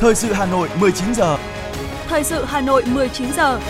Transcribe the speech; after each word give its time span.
Thời 0.00 0.14
sự 0.14 0.32
Hà 0.32 0.46
Nội 0.46 0.68
19 0.80 1.14
giờ. 1.14 1.38
Thời 2.06 2.24
sự 2.24 2.44
Hà 2.44 2.60
Nội 2.60 2.82
19 2.86 3.32
giờ. 3.32 3.60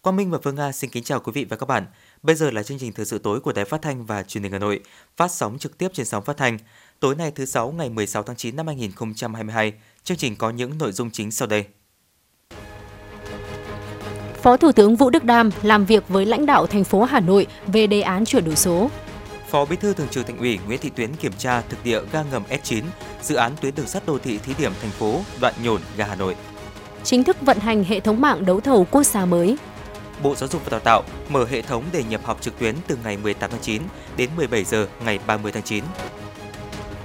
Quang 0.00 0.16
Minh 0.16 0.30
và 0.30 0.38
Phương 0.42 0.54
Nga 0.54 0.72
xin 0.72 0.90
kính 0.90 1.04
chào 1.04 1.20
quý 1.20 1.32
vị 1.34 1.44
và 1.44 1.56
các 1.56 1.66
bạn. 1.66 1.86
Bây 2.22 2.36
giờ 2.36 2.50
là 2.50 2.62
chương 2.62 2.78
trình 2.78 2.92
thời 2.92 3.06
sự 3.06 3.18
tối 3.18 3.40
của 3.40 3.52
Đài 3.52 3.64
Phát 3.64 3.82
thanh 3.82 4.06
và 4.06 4.22
Truyền 4.22 4.42
hình 4.42 4.52
Hà 4.52 4.58
Nội, 4.58 4.80
phát 5.16 5.30
sóng 5.30 5.58
trực 5.58 5.78
tiếp 5.78 5.88
trên 5.92 6.06
sóng 6.06 6.24
phát 6.24 6.36
thanh. 6.36 6.58
Tối 7.00 7.14
nay 7.14 7.32
thứ 7.34 7.44
sáu 7.44 7.70
ngày 7.70 7.90
16 7.90 8.22
tháng 8.22 8.36
9 8.36 8.56
năm 8.56 8.66
2022, 8.66 9.72
chương 10.04 10.16
trình 10.16 10.36
có 10.36 10.50
những 10.50 10.78
nội 10.78 10.92
dung 10.92 11.10
chính 11.10 11.30
sau 11.30 11.48
đây. 11.48 11.64
Phó 14.42 14.56
Thủ 14.56 14.72
tướng 14.72 14.96
Vũ 14.96 15.10
Đức 15.10 15.24
Đam 15.24 15.50
làm 15.62 15.84
việc 15.84 16.08
với 16.08 16.26
lãnh 16.26 16.46
đạo 16.46 16.66
thành 16.66 16.84
phố 16.84 17.02
Hà 17.02 17.20
Nội 17.20 17.46
về 17.66 17.86
đề 17.86 18.00
án 18.00 18.24
chuyển 18.24 18.44
đổi 18.44 18.56
số. 18.56 18.90
Phó 19.50 19.64
Bí 19.64 19.76
thư 19.76 19.94
Thường 19.94 20.08
trực 20.08 20.26
Thành 20.26 20.38
ủy 20.38 20.58
Nguyễn 20.66 20.80
Thị 20.80 20.90
Tuyến 20.96 21.16
kiểm 21.16 21.32
tra 21.38 21.60
thực 21.60 21.84
địa 21.84 22.00
ga 22.12 22.22
ngầm 22.22 22.42
S9, 22.50 22.82
dự 23.22 23.34
án 23.34 23.52
tuyến 23.60 23.74
đường 23.74 23.86
sắt 23.86 24.06
đô 24.06 24.18
thị 24.18 24.38
thí 24.38 24.54
điểm 24.58 24.72
thành 24.82 24.90
phố 24.90 25.20
đoạn 25.40 25.54
nhổn 25.62 25.80
ga 25.96 26.04
Hà 26.04 26.14
Nội. 26.14 26.36
Chính 27.04 27.24
thức 27.24 27.36
vận 27.40 27.58
hành 27.58 27.84
hệ 27.84 28.00
thống 28.00 28.20
mạng 28.20 28.44
đấu 28.44 28.60
thầu 28.60 28.86
quốc 28.90 29.02
gia 29.02 29.24
mới. 29.24 29.56
Bộ 30.22 30.34
Giáo 30.34 30.48
dục 30.48 30.62
và 30.64 30.70
Đào 30.70 30.80
tạo 30.80 31.02
mở 31.28 31.44
hệ 31.44 31.62
thống 31.62 31.84
để 31.92 32.04
nhập 32.08 32.20
học 32.24 32.38
trực 32.40 32.58
tuyến 32.58 32.74
từ 32.86 32.98
ngày 33.04 33.16
18 33.16 33.50
tháng 33.50 33.60
9 33.60 33.82
đến 34.16 34.30
17 34.36 34.64
giờ 34.64 34.86
ngày 35.04 35.18
30 35.26 35.52
tháng 35.52 35.62
9. 35.62 35.84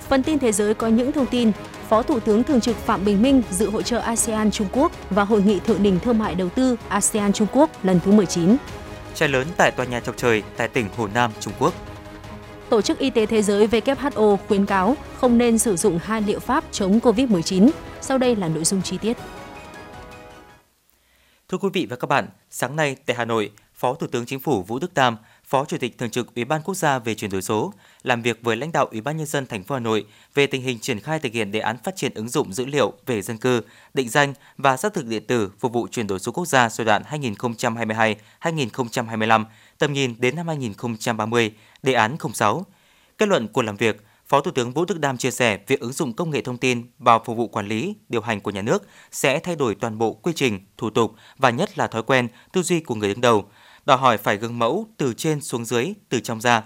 Phần 0.09 0.23
tin 0.23 0.39
thế 0.39 0.51
giới 0.51 0.73
có 0.73 0.87
những 0.87 1.11
thông 1.11 1.25
tin 1.25 1.51
Phó 1.89 2.01
Thủ 2.01 2.19
tướng 2.19 2.43
Thường 2.43 2.61
trực 2.61 2.77
Phạm 2.77 3.05
Bình 3.05 3.21
Minh 3.21 3.41
dự 3.51 3.69
hội 3.69 3.83
trợ 3.83 3.99
ASEAN 3.99 4.51
Trung 4.51 4.67
Quốc 4.71 4.91
và 5.09 5.23
Hội 5.23 5.41
nghị 5.41 5.59
Thượng 5.59 5.83
đỉnh 5.83 5.99
Thương 5.99 6.19
mại 6.19 6.35
Đầu 6.35 6.49
tư 6.49 6.75
ASEAN 6.87 7.33
Trung 7.33 7.47
Quốc 7.51 7.69
lần 7.85 7.99
thứ 8.05 8.11
19. 8.11 8.57
Cháy 9.15 9.29
lớn 9.29 9.47
tại 9.57 9.71
tòa 9.71 9.85
nhà 9.85 9.99
chọc 9.99 10.17
trời 10.17 10.43
tại 10.57 10.67
tỉnh 10.67 10.87
Hồ 10.97 11.07
Nam, 11.13 11.31
Trung 11.39 11.53
Quốc. 11.59 11.73
Tổ 12.69 12.81
chức 12.81 12.99
Y 12.99 13.09
tế 13.09 13.25
Thế 13.25 13.41
giới 13.41 13.67
WHO 13.67 14.37
khuyến 14.37 14.65
cáo 14.65 14.95
không 15.15 15.37
nên 15.37 15.57
sử 15.57 15.75
dụng 15.75 15.99
hai 16.03 16.21
liệu 16.21 16.39
pháp 16.39 16.63
chống 16.71 16.99
COVID-19. 16.99 17.69
Sau 18.01 18.17
đây 18.17 18.35
là 18.35 18.47
nội 18.47 18.63
dung 18.63 18.81
chi 18.81 18.97
tiết. 18.97 19.17
Thưa 21.49 21.57
quý 21.57 21.69
vị 21.73 21.87
và 21.89 21.95
các 21.95 22.09
bạn, 22.09 22.27
sáng 22.49 22.75
nay 22.75 22.95
tại 23.05 23.15
Hà 23.15 23.25
Nội, 23.25 23.51
Phó 23.75 23.93
Thủ 23.93 24.07
tướng 24.07 24.25
Chính 24.25 24.39
phủ 24.39 24.63
Vũ 24.63 24.79
Đức 24.79 24.93
Đam, 24.93 25.17
Phó 25.45 25.65
Chủ 25.65 25.77
tịch 25.77 25.97
Thường 25.97 26.09
trực 26.09 26.35
Ủy 26.35 26.45
ban 26.45 26.61
Quốc 26.61 26.75
gia 26.75 26.99
về 26.99 27.15
chuyển 27.15 27.31
đổi 27.31 27.41
số, 27.41 27.73
làm 28.03 28.21
việc 28.21 28.39
với 28.41 28.55
lãnh 28.55 28.71
đạo 28.71 28.85
Ủy 28.91 29.01
ban 29.01 29.17
nhân 29.17 29.25
dân 29.25 29.45
thành 29.45 29.63
phố 29.63 29.75
Hà 29.75 29.79
Nội 29.79 30.05
về 30.33 30.47
tình 30.47 30.61
hình 30.61 30.79
triển 30.79 30.99
khai 30.99 31.19
thực 31.19 31.33
hiện 31.33 31.51
đề 31.51 31.59
án 31.59 31.77
phát 31.83 31.95
triển 31.95 32.13
ứng 32.13 32.29
dụng 32.29 32.53
dữ 32.53 32.65
liệu 32.65 32.93
về 33.05 33.21
dân 33.21 33.37
cư, 33.37 33.61
định 33.93 34.09
danh 34.09 34.33
và 34.57 34.77
xác 34.77 34.93
thực 34.93 35.05
điện 35.05 35.23
tử 35.27 35.51
phục 35.59 35.73
vụ 35.73 35.87
chuyển 35.87 36.07
đổi 36.07 36.19
số 36.19 36.31
quốc 36.31 36.45
gia 36.45 36.69
giai 36.69 36.85
đoạn 36.85 37.03
2022-2025, 38.41 39.45
tầm 39.77 39.93
nhìn 39.93 40.15
đến 40.19 40.35
năm 40.35 40.47
2030, 40.47 41.51
đề 41.83 41.93
án 41.93 42.17
06. 42.33 42.65
Kết 43.17 43.29
luận 43.29 43.47
của 43.47 43.61
làm 43.61 43.77
việc, 43.77 44.05
Phó 44.27 44.41
Thủ 44.41 44.51
tướng 44.51 44.71
Vũ 44.71 44.85
Đức 44.85 44.99
Đam 44.99 45.17
chia 45.17 45.31
sẻ 45.31 45.59
việc 45.67 45.79
ứng 45.79 45.93
dụng 45.93 46.13
công 46.13 46.29
nghệ 46.29 46.41
thông 46.41 46.57
tin 46.57 46.83
vào 46.99 47.21
phục 47.25 47.37
vụ 47.37 47.47
quản 47.47 47.67
lý, 47.67 47.95
điều 48.09 48.21
hành 48.21 48.41
của 48.41 48.51
nhà 48.51 48.61
nước 48.61 48.87
sẽ 49.11 49.39
thay 49.39 49.55
đổi 49.55 49.75
toàn 49.75 49.97
bộ 49.97 50.13
quy 50.13 50.33
trình, 50.35 50.59
thủ 50.77 50.89
tục 50.89 51.15
và 51.37 51.49
nhất 51.49 51.77
là 51.77 51.87
thói 51.87 52.03
quen, 52.03 52.27
tư 52.51 52.63
duy 52.63 52.79
của 52.79 52.95
người 52.95 53.09
đứng 53.09 53.21
đầu, 53.21 53.49
đòi 53.85 53.97
hỏi 53.97 54.17
phải 54.17 54.37
gương 54.37 54.59
mẫu 54.59 54.87
từ 54.97 55.13
trên 55.13 55.41
xuống 55.41 55.65
dưới, 55.65 55.93
từ 56.09 56.19
trong 56.19 56.41
ra. 56.41 56.63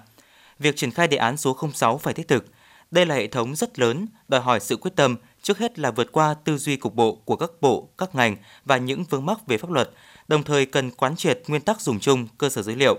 Việc 0.60 0.76
triển 0.76 0.92
khai 0.92 1.08
đề 1.08 1.18
án 1.18 1.38
số 1.38 1.58
06 1.74 1.98
phải 1.98 2.14
thiết 2.14 2.28
thực. 2.28 2.46
Đây 2.92 3.06
là 3.06 3.16
hệ 3.16 3.28
thống 3.28 3.56
rất 3.56 3.80
lớn, 3.80 4.08
đòi 4.28 4.42
hỏi 4.42 4.60
sự 4.60 4.76
quyết 4.76 4.92
tâm, 4.96 5.16
trước 5.42 5.58
hết 5.58 5.80
là 5.80 5.92
vượt 5.92 6.12
qua 6.12 6.34
tư 6.34 6.58
duy 6.58 6.76
cục 6.76 6.96
bộ 6.96 7.16
của 7.26 7.36
các 7.36 7.50
bộ, 7.62 7.90
các 7.98 8.16
ngành 8.16 8.36
và 8.66 8.78
những 8.78 9.04
vướng 9.04 9.26
mắc 9.26 9.48
về 9.48 9.58
pháp 9.58 9.72
luật, 9.72 9.90
đồng 10.30 10.44
thời 10.44 10.66
cần 10.66 10.92
quán 10.92 11.16
triệt 11.16 11.42
nguyên 11.48 11.62
tắc 11.62 11.82
dùng 11.82 12.00
chung 12.00 12.28
cơ 12.38 12.50
sở 12.50 12.62
dữ 12.62 12.76
liệu. 12.76 12.98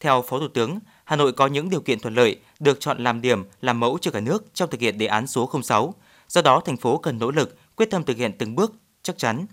Theo 0.00 0.24
Phó 0.28 0.38
Thủ 0.38 0.48
tướng, 0.48 0.78
Hà 1.04 1.16
Nội 1.16 1.32
có 1.32 1.46
những 1.46 1.70
điều 1.70 1.80
kiện 1.80 2.00
thuận 2.00 2.14
lợi 2.14 2.36
được 2.60 2.80
chọn 2.80 3.04
làm 3.04 3.20
điểm, 3.20 3.44
làm 3.60 3.80
mẫu 3.80 3.98
cho 4.00 4.10
cả 4.10 4.20
nước 4.20 4.44
trong 4.54 4.70
thực 4.70 4.80
hiện 4.80 4.98
đề 4.98 5.06
án 5.06 5.26
số 5.26 5.50
06. 5.62 5.94
Do 6.28 6.42
đó, 6.42 6.60
thành 6.64 6.76
phố 6.76 6.98
cần 6.98 7.18
nỗ 7.18 7.30
lực, 7.30 7.58
quyết 7.76 7.90
tâm 7.90 8.04
thực 8.04 8.16
hiện 8.16 8.32
từng 8.38 8.54
bước 8.54 8.72
chắc 9.02 9.18
chắn. 9.18 9.46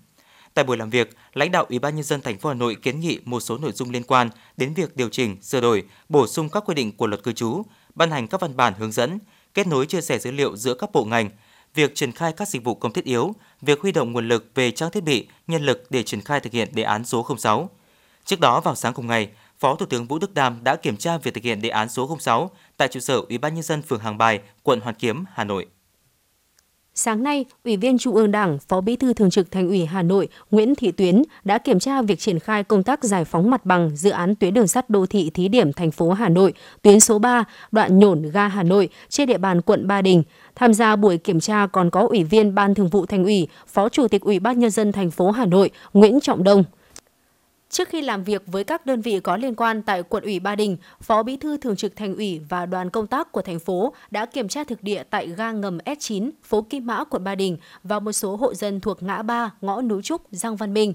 Tại 0.53 0.65
buổi 0.65 0.77
làm 0.77 0.89
việc, 0.89 1.17
lãnh 1.33 1.51
đạo 1.51 1.65
Ủy 1.69 1.79
ban 1.79 1.95
nhân 1.95 2.03
dân 2.03 2.21
thành 2.21 2.37
phố 2.37 2.49
Hà 2.49 2.55
Nội 2.55 2.75
kiến 2.75 2.99
nghị 2.99 3.19
một 3.25 3.39
số 3.39 3.57
nội 3.57 3.71
dung 3.71 3.91
liên 3.91 4.03
quan 4.03 4.29
đến 4.57 4.73
việc 4.73 4.95
điều 4.95 5.09
chỉnh, 5.09 5.41
sửa 5.41 5.61
đổi, 5.61 5.83
bổ 6.09 6.27
sung 6.27 6.49
các 6.49 6.63
quy 6.65 6.75
định 6.75 6.97
của 6.97 7.07
luật 7.07 7.23
cư 7.23 7.31
trú, 7.31 7.61
ban 7.95 8.11
hành 8.11 8.27
các 8.27 8.41
văn 8.41 8.57
bản 8.57 8.73
hướng 8.77 8.91
dẫn, 8.91 9.19
kết 9.53 9.67
nối 9.67 9.85
chia 9.85 10.01
sẻ 10.01 10.19
dữ 10.19 10.31
liệu 10.31 10.55
giữa 10.55 10.73
các 10.73 10.89
bộ 10.93 11.05
ngành, 11.05 11.29
việc 11.75 11.95
triển 11.95 12.11
khai 12.11 12.33
các 12.33 12.47
dịch 12.47 12.63
vụ 12.63 12.75
công 12.75 12.93
thiết 12.93 13.05
yếu, 13.05 13.35
việc 13.61 13.81
huy 13.81 13.91
động 13.91 14.11
nguồn 14.11 14.27
lực 14.27 14.51
về 14.55 14.71
trang 14.71 14.91
thiết 14.91 15.03
bị, 15.03 15.27
nhân 15.47 15.65
lực 15.65 15.85
để 15.89 16.03
triển 16.03 16.21
khai 16.21 16.39
thực 16.39 16.53
hiện 16.53 16.69
đề 16.71 16.83
án 16.83 17.05
số 17.05 17.27
06. 17.37 17.69
Trước 18.25 18.39
đó 18.39 18.61
vào 18.61 18.75
sáng 18.75 18.93
cùng 18.93 19.07
ngày, 19.07 19.29
Phó 19.59 19.75
Thủ 19.75 19.85
tướng 19.85 20.07
Vũ 20.07 20.19
Đức 20.19 20.33
Đam 20.33 20.63
đã 20.63 20.75
kiểm 20.75 20.97
tra 20.97 21.17
việc 21.17 21.33
thực 21.33 21.43
hiện 21.43 21.61
đề 21.61 21.69
án 21.69 21.89
số 21.89 22.17
06 22.19 22.51
tại 22.77 22.87
trụ 22.87 22.99
sở 22.99 23.21
Ủy 23.29 23.37
ban 23.37 23.53
nhân 23.53 23.63
dân 23.63 23.81
phường 23.81 23.99
Hàng 23.99 24.17
Bài, 24.17 24.39
quận 24.63 24.79
Hoàn 24.79 24.95
Kiếm, 24.95 25.23
Hà 25.33 25.43
Nội. 25.43 25.67
Sáng 26.95 27.23
nay, 27.23 27.45
Ủy 27.63 27.77
viên 27.77 27.97
Trung 27.97 28.15
ương 28.15 28.31
Đảng, 28.31 28.59
Phó 28.59 28.81
Bí 28.81 28.95
thư 28.95 29.13
Thường 29.13 29.29
trực 29.29 29.51
Thành 29.51 29.67
ủy 29.67 29.85
Hà 29.85 30.01
Nội 30.01 30.27
Nguyễn 30.51 30.75
Thị 30.75 30.91
Tuyến 30.91 31.23
đã 31.43 31.57
kiểm 31.57 31.79
tra 31.79 32.01
việc 32.01 32.19
triển 32.19 32.39
khai 32.39 32.63
công 32.63 32.83
tác 32.83 33.03
giải 33.03 33.25
phóng 33.25 33.49
mặt 33.49 33.65
bằng 33.65 33.91
dự 33.95 34.09
án 34.09 34.35
tuyến 34.35 34.53
đường 34.53 34.67
sắt 34.67 34.89
đô 34.89 35.05
thị 35.05 35.29
thí 35.33 35.47
điểm 35.47 35.73
thành 35.73 35.91
phố 35.91 36.11
Hà 36.11 36.29
Nội, 36.29 36.53
tuyến 36.81 36.99
số 36.99 37.19
3, 37.19 37.43
đoạn 37.71 37.99
nhổn 37.99 38.21
ga 38.21 38.47
Hà 38.47 38.63
Nội 38.63 38.89
trên 39.09 39.27
địa 39.27 39.37
bàn 39.37 39.61
quận 39.61 39.87
Ba 39.87 40.01
Đình. 40.01 40.23
Tham 40.55 40.73
gia 40.73 40.95
buổi 40.95 41.17
kiểm 41.17 41.39
tra 41.39 41.67
còn 41.67 41.89
có 41.89 42.07
Ủy 42.07 42.23
viên 42.23 42.55
Ban 42.55 42.75
Thường 42.75 42.89
vụ 42.89 43.05
Thành 43.05 43.23
ủy, 43.23 43.47
Phó 43.67 43.89
Chủ 43.89 44.07
tịch 44.07 44.21
Ủy 44.21 44.39
ban 44.39 44.59
nhân 44.59 44.71
dân 44.71 44.91
thành 44.91 45.11
phố 45.11 45.31
Hà 45.31 45.45
Nội 45.45 45.69
Nguyễn 45.93 46.19
Trọng 46.19 46.43
Đông. 46.43 46.63
Trước 47.73 47.89
khi 47.89 48.01
làm 48.01 48.23
việc 48.23 48.43
với 48.47 48.63
các 48.63 48.85
đơn 48.85 49.01
vị 49.01 49.19
có 49.19 49.37
liên 49.37 49.55
quan 49.55 49.81
tại 49.81 50.03
quận 50.03 50.23
ủy 50.23 50.39
Ba 50.39 50.55
Đình, 50.55 50.77
Phó 51.01 51.23
Bí 51.23 51.37
thư 51.37 51.57
Thường 51.57 51.75
trực 51.75 51.95
Thành 51.95 52.15
ủy 52.15 52.41
và 52.49 52.65
đoàn 52.65 52.89
công 52.89 53.07
tác 53.07 53.31
của 53.31 53.41
thành 53.41 53.59
phố 53.59 53.93
đã 54.11 54.25
kiểm 54.25 54.47
tra 54.47 54.63
thực 54.63 54.83
địa 54.83 55.03
tại 55.09 55.27
ga 55.27 55.51
ngầm 55.51 55.77
S9, 55.77 56.31
phố 56.43 56.61
Kim 56.61 56.85
Mã, 56.85 57.03
quận 57.03 57.23
Ba 57.23 57.35
Đình 57.35 57.57
và 57.83 57.99
một 57.99 58.11
số 58.11 58.35
hộ 58.35 58.53
dân 58.53 58.79
thuộc 58.79 59.03
ngã 59.03 59.21
ba, 59.21 59.51
ngõ 59.61 59.81
Núi 59.81 60.01
Trúc, 60.01 60.21
Giang 60.31 60.55
Văn 60.55 60.73
Minh. 60.73 60.93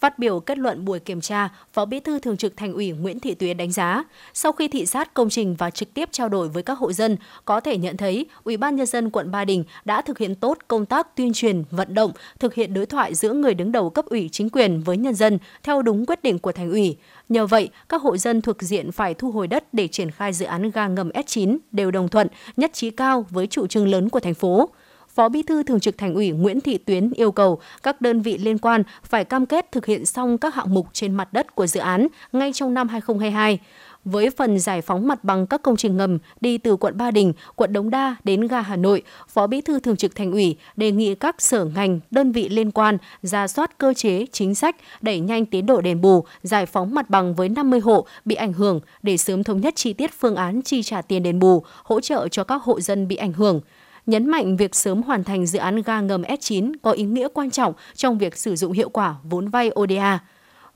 Phát 0.00 0.18
biểu 0.18 0.40
kết 0.40 0.58
luận 0.58 0.84
buổi 0.84 1.00
kiểm 1.00 1.20
tra, 1.20 1.48
Phó 1.72 1.84
Bí 1.84 2.00
thư 2.00 2.18
Thường 2.18 2.36
trực 2.36 2.56
Thành 2.56 2.72
ủy 2.72 2.92
Nguyễn 2.92 3.20
Thị 3.20 3.34
Tuyến 3.34 3.56
đánh 3.56 3.72
giá, 3.72 4.04
sau 4.34 4.52
khi 4.52 4.68
thị 4.68 4.86
sát 4.86 5.14
công 5.14 5.30
trình 5.30 5.54
và 5.58 5.70
trực 5.70 5.94
tiếp 5.94 6.08
trao 6.12 6.28
đổi 6.28 6.48
với 6.48 6.62
các 6.62 6.78
hộ 6.78 6.92
dân, 6.92 7.16
có 7.44 7.60
thể 7.60 7.76
nhận 7.76 7.96
thấy 7.96 8.26
Ủy 8.44 8.56
ban 8.56 8.76
nhân 8.76 8.86
dân 8.86 9.10
quận 9.10 9.30
Ba 9.30 9.44
Đình 9.44 9.64
đã 9.84 10.02
thực 10.02 10.18
hiện 10.18 10.34
tốt 10.34 10.58
công 10.68 10.86
tác 10.86 11.16
tuyên 11.16 11.32
truyền, 11.32 11.64
vận 11.70 11.94
động, 11.94 12.12
thực 12.38 12.54
hiện 12.54 12.74
đối 12.74 12.86
thoại 12.86 13.14
giữa 13.14 13.32
người 13.32 13.54
đứng 13.54 13.72
đầu 13.72 13.90
cấp 13.90 14.06
ủy 14.06 14.28
chính 14.32 14.50
quyền 14.50 14.80
với 14.80 14.96
nhân 14.96 15.14
dân 15.14 15.38
theo 15.62 15.82
đúng 15.82 16.06
quyết 16.06 16.22
định 16.22 16.38
của 16.38 16.52
Thành 16.52 16.70
ủy. 16.70 16.96
Nhờ 17.28 17.46
vậy, 17.46 17.68
các 17.88 18.02
hộ 18.02 18.16
dân 18.16 18.42
thuộc 18.42 18.62
diện 18.62 18.92
phải 18.92 19.14
thu 19.14 19.30
hồi 19.30 19.46
đất 19.46 19.74
để 19.74 19.88
triển 19.88 20.10
khai 20.10 20.32
dự 20.32 20.46
án 20.46 20.70
ga 20.70 20.88
ngầm 20.88 21.08
S9 21.08 21.58
đều 21.72 21.90
đồng 21.90 22.08
thuận, 22.08 22.28
nhất 22.56 22.70
trí 22.74 22.90
cao 22.90 23.26
với 23.30 23.46
chủ 23.46 23.66
trương 23.66 23.88
lớn 23.88 24.08
của 24.08 24.20
thành 24.20 24.34
phố. 24.34 24.68
Phó 25.14 25.28
Bí 25.28 25.42
thư 25.42 25.62
Thường 25.62 25.80
trực 25.80 25.98
Thành 25.98 26.14
ủy 26.14 26.30
Nguyễn 26.30 26.60
Thị 26.60 26.78
Tuyến 26.78 27.10
yêu 27.10 27.32
cầu 27.32 27.60
các 27.82 28.00
đơn 28.00 28.20
vị 28.22 28.38
liên 28.38 28.58
quan 28.58 28.82
phải 29.02 29.24
cam 29.24 29.46
kết 29.46 29.72
thực 29.72 29.86
hiện 29.86 30.06
xong 30.06 30.38
các 30.38 30.54
hạng 30.54 30.74
mục 30.74 30.86
trên 30.92 31.14
mặt 31.14 31.32
đất 31.32 31.54
của 31.54 31.66
dự 31.66 31.80
án 31.80 32.06
ngay 32.32 32.52
trong 32.52 32.74
năm 32.74 32.88
2022 32.88 33.58
với 34.04 34.30
phần 34.30 34.58
giải 34.58 34.82
phóng 34.82 35.08
mặt 35.08 35.24
bằng 35.24 35.46
các 35.46 35.62
công 35.62 35.76
trình 35.76 35.96
ngầm 35.96 36.18
đi 36.40 36.58
từ 36.58 36.76
quận 36.76 36.96
Ba 36.96 37.10
Đình, 37.10 37.32
quận 37.56 37.72
Đống 37.72 37.90
Đa 37.90 38.16
đến 38.24 38.46
ga 38.46 38.60
Hà 38.60 38.76
Nội, 38.76 39.02
Phó 39.28 39.46
Bí 39.46 39.60
thư 39.60 39.80
Thường 39.80 39.96
trực 39.96 40.14
Thành 40.14 40.32
ủy 40.32 40.56
đề 40.76 40.90
nghị 40.90 41.14
các 41.14 41.42
sở 41.42 41.64
ngành, 41.64 42.00
đơn 42.10 42.32
vị 42.32 42.48
liên 42.48 42.70
quan 42.70 42.98
ra 43.22 43.48
soát 43.48 43.78
cơ 43.78 43.94
chế, 43.94 44.26
chính 44.32 44.54
sách, 44.54 44.76
đẩy 45.00 45.20
nhanh 45.20 45.46
tiến 45.46 45.66
độ 45.66 45.80
đền 45.80 46.00
bù, 46.00 46.24
giải 46.42 46.66
phóng 46.66 46.94
mặt 46.94 47.10
bằng 47.10 47.34
với 47.34 47.48
50 47.48 47.80
hộ 47.80 48.06
bị 48.24 48.34
ảnh 48.34 48.52
hưởng 48.52 48.80
để 49.02 49.16
sớm 49.16 49.44
thống 49.44 49.60
nhất 49.60 49.76
chi 49.76 49.92
tiết 49.92 50.10
phương 50.18 50.36
án 50.36 50.62
chi 50.62 50.82
trả 50.82 51.02
tiền 51.02 51.22
đền 51.22 51.38
bù, 51.38 51.62
hỗ 51.84 52.00
trợ 52.00 52.28
cho 52.28 52.44
các 52.44 52.62
hộ 52.62 52.80
dân 52.80 53.08
bị 53.08 53.16
ảnh 53.16 53.32
hưởng 53.32 53.60
nhấn 54.06 54.26
mạnh 54.26 54.56
việc 54.56 54.74
sớm 54.74 55.02
hoàn 55.02 55.24
thành 55.24 55.46
dự 55.46 55.58
án 55.58 55.82
ga 55.82 56.00
ngầm 56.00 56.22
S9 56.22 56.72
có 56.82 56.90
ý 56.90 57.04
nghĩa 57.04 57.28
quan 57.34 57.50
trọng 57.50 57.72
trong 57.94 58.18
việc 58.18 58.36
sử 58.36 58.56
dụng 58.56 58.72
hiệu 58.72 58.88
quả 58.88 59.14
vốn 59.22 59.48
vay 59.48 59.70
ODA. 59.80 60.18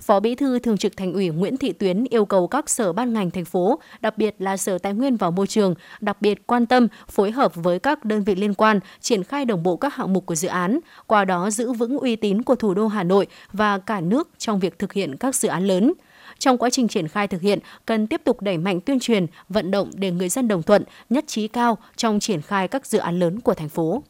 Phó 0.01 0.21
Bí 0.21 0.35
thư 0.35 0.59
Thường 0.59 0.77
trực 0.77 0.97
Thành 0.97 1.13
ủy 1.13 1.29
Nguyễn 1.29 1.57
Thị 1.57 1.73
Tuyến 1.73 2.05
yêu 2.05 2.25
cầu 2.25 2.47
các 2.47 2.71
sở 2.71 2.93
ban 2.93 3.13
ngành 3.13 3.31
thành 3.31 3.45
phố, 3.45 3.81
đặc 4.01 4.19
biệt 4.19 4.35
là 4.39 4.57
Sở 4.57 4.79
Tài 4.79 4.95
nguyên 4.95 5.17
và 5.17 5.31
Môi 5.31 5.47
trường, 5.47 5.75
đặc 6.01 6.23
biệt 6.23 6.47
quan 6.47 6.67
tâm 6.67 6.89
phối 7.09 7.31
hợp 7.31 7.55
với 7.55 7.79
các 7.79 8.05
đơn 8.05 8.25
vị 8.25 8.35
liên 8.35 8.55
quan 8.55 8.81
triển 9.01 9.25
khai 9.25 9.45
đồng 9.45 9.63
bộ 9.63 9.77
các 9.77 9.95
hạng 9.95 10.13
mục 10.13 10.27
của 10.27 10.35
dự 10.35 10.49
án, 10.49 10.81
qua 11.07 11.25
đó 11.25 11.51
giữ 11.51 11.73
vững 11.73 11.99
uy 11.99 12.17
tín 12.17 12.43
của 12.43 12.55
thủ 12.55 12.75
đô 12.75 12.87
Hà 12.87 13.03
Nội 13.03 13.27
và 13.53 13.79
cả 13.79 14.01
nước 14.01 14.29
trong 14.39 14.61
việc 14.61 14.79
thực 14.79 14.93
hiện 14.93 15.17
các 15.17 15.35
dự 15.35 15.49
án 15.49 15.67
lớn. 15.67 15.93
Trong 16.39 16.59
quá 16.59 16.71
trình 16.71 16.89
triển 16.89 17.09
khai 17.09 17.29
thực 17.29 17.41
hiện, 17.41 17.59
cần 17.87 18.07
tiếp 18.07 18.21
tục 18.25 18.43
đẩy 18.43 18.59
mạnh 18.59 18.81
tuyên 18.81 19.01
truyền, 19.01 19.27
vận 19.49 19.71
động 19.71 19.91
để 19.95 20.11
người 20.11 20.29
dân 20.29 20.49
đồng 20.49 20.63
thuận, 20.63 20.85
nhất 21.11 21.25
trí 21.27 21.49
cao 21.49 21.79
trong 21.97 22.21
triển 22.21 22.43
khai 22.43 22.69
các 22.69 22.87
dự 22.87 22.99
án 22.99 23.19
lớn 23.19 23.41
của 23.41 23.55
thành 23.55 23.69
phố. 23.69 24.03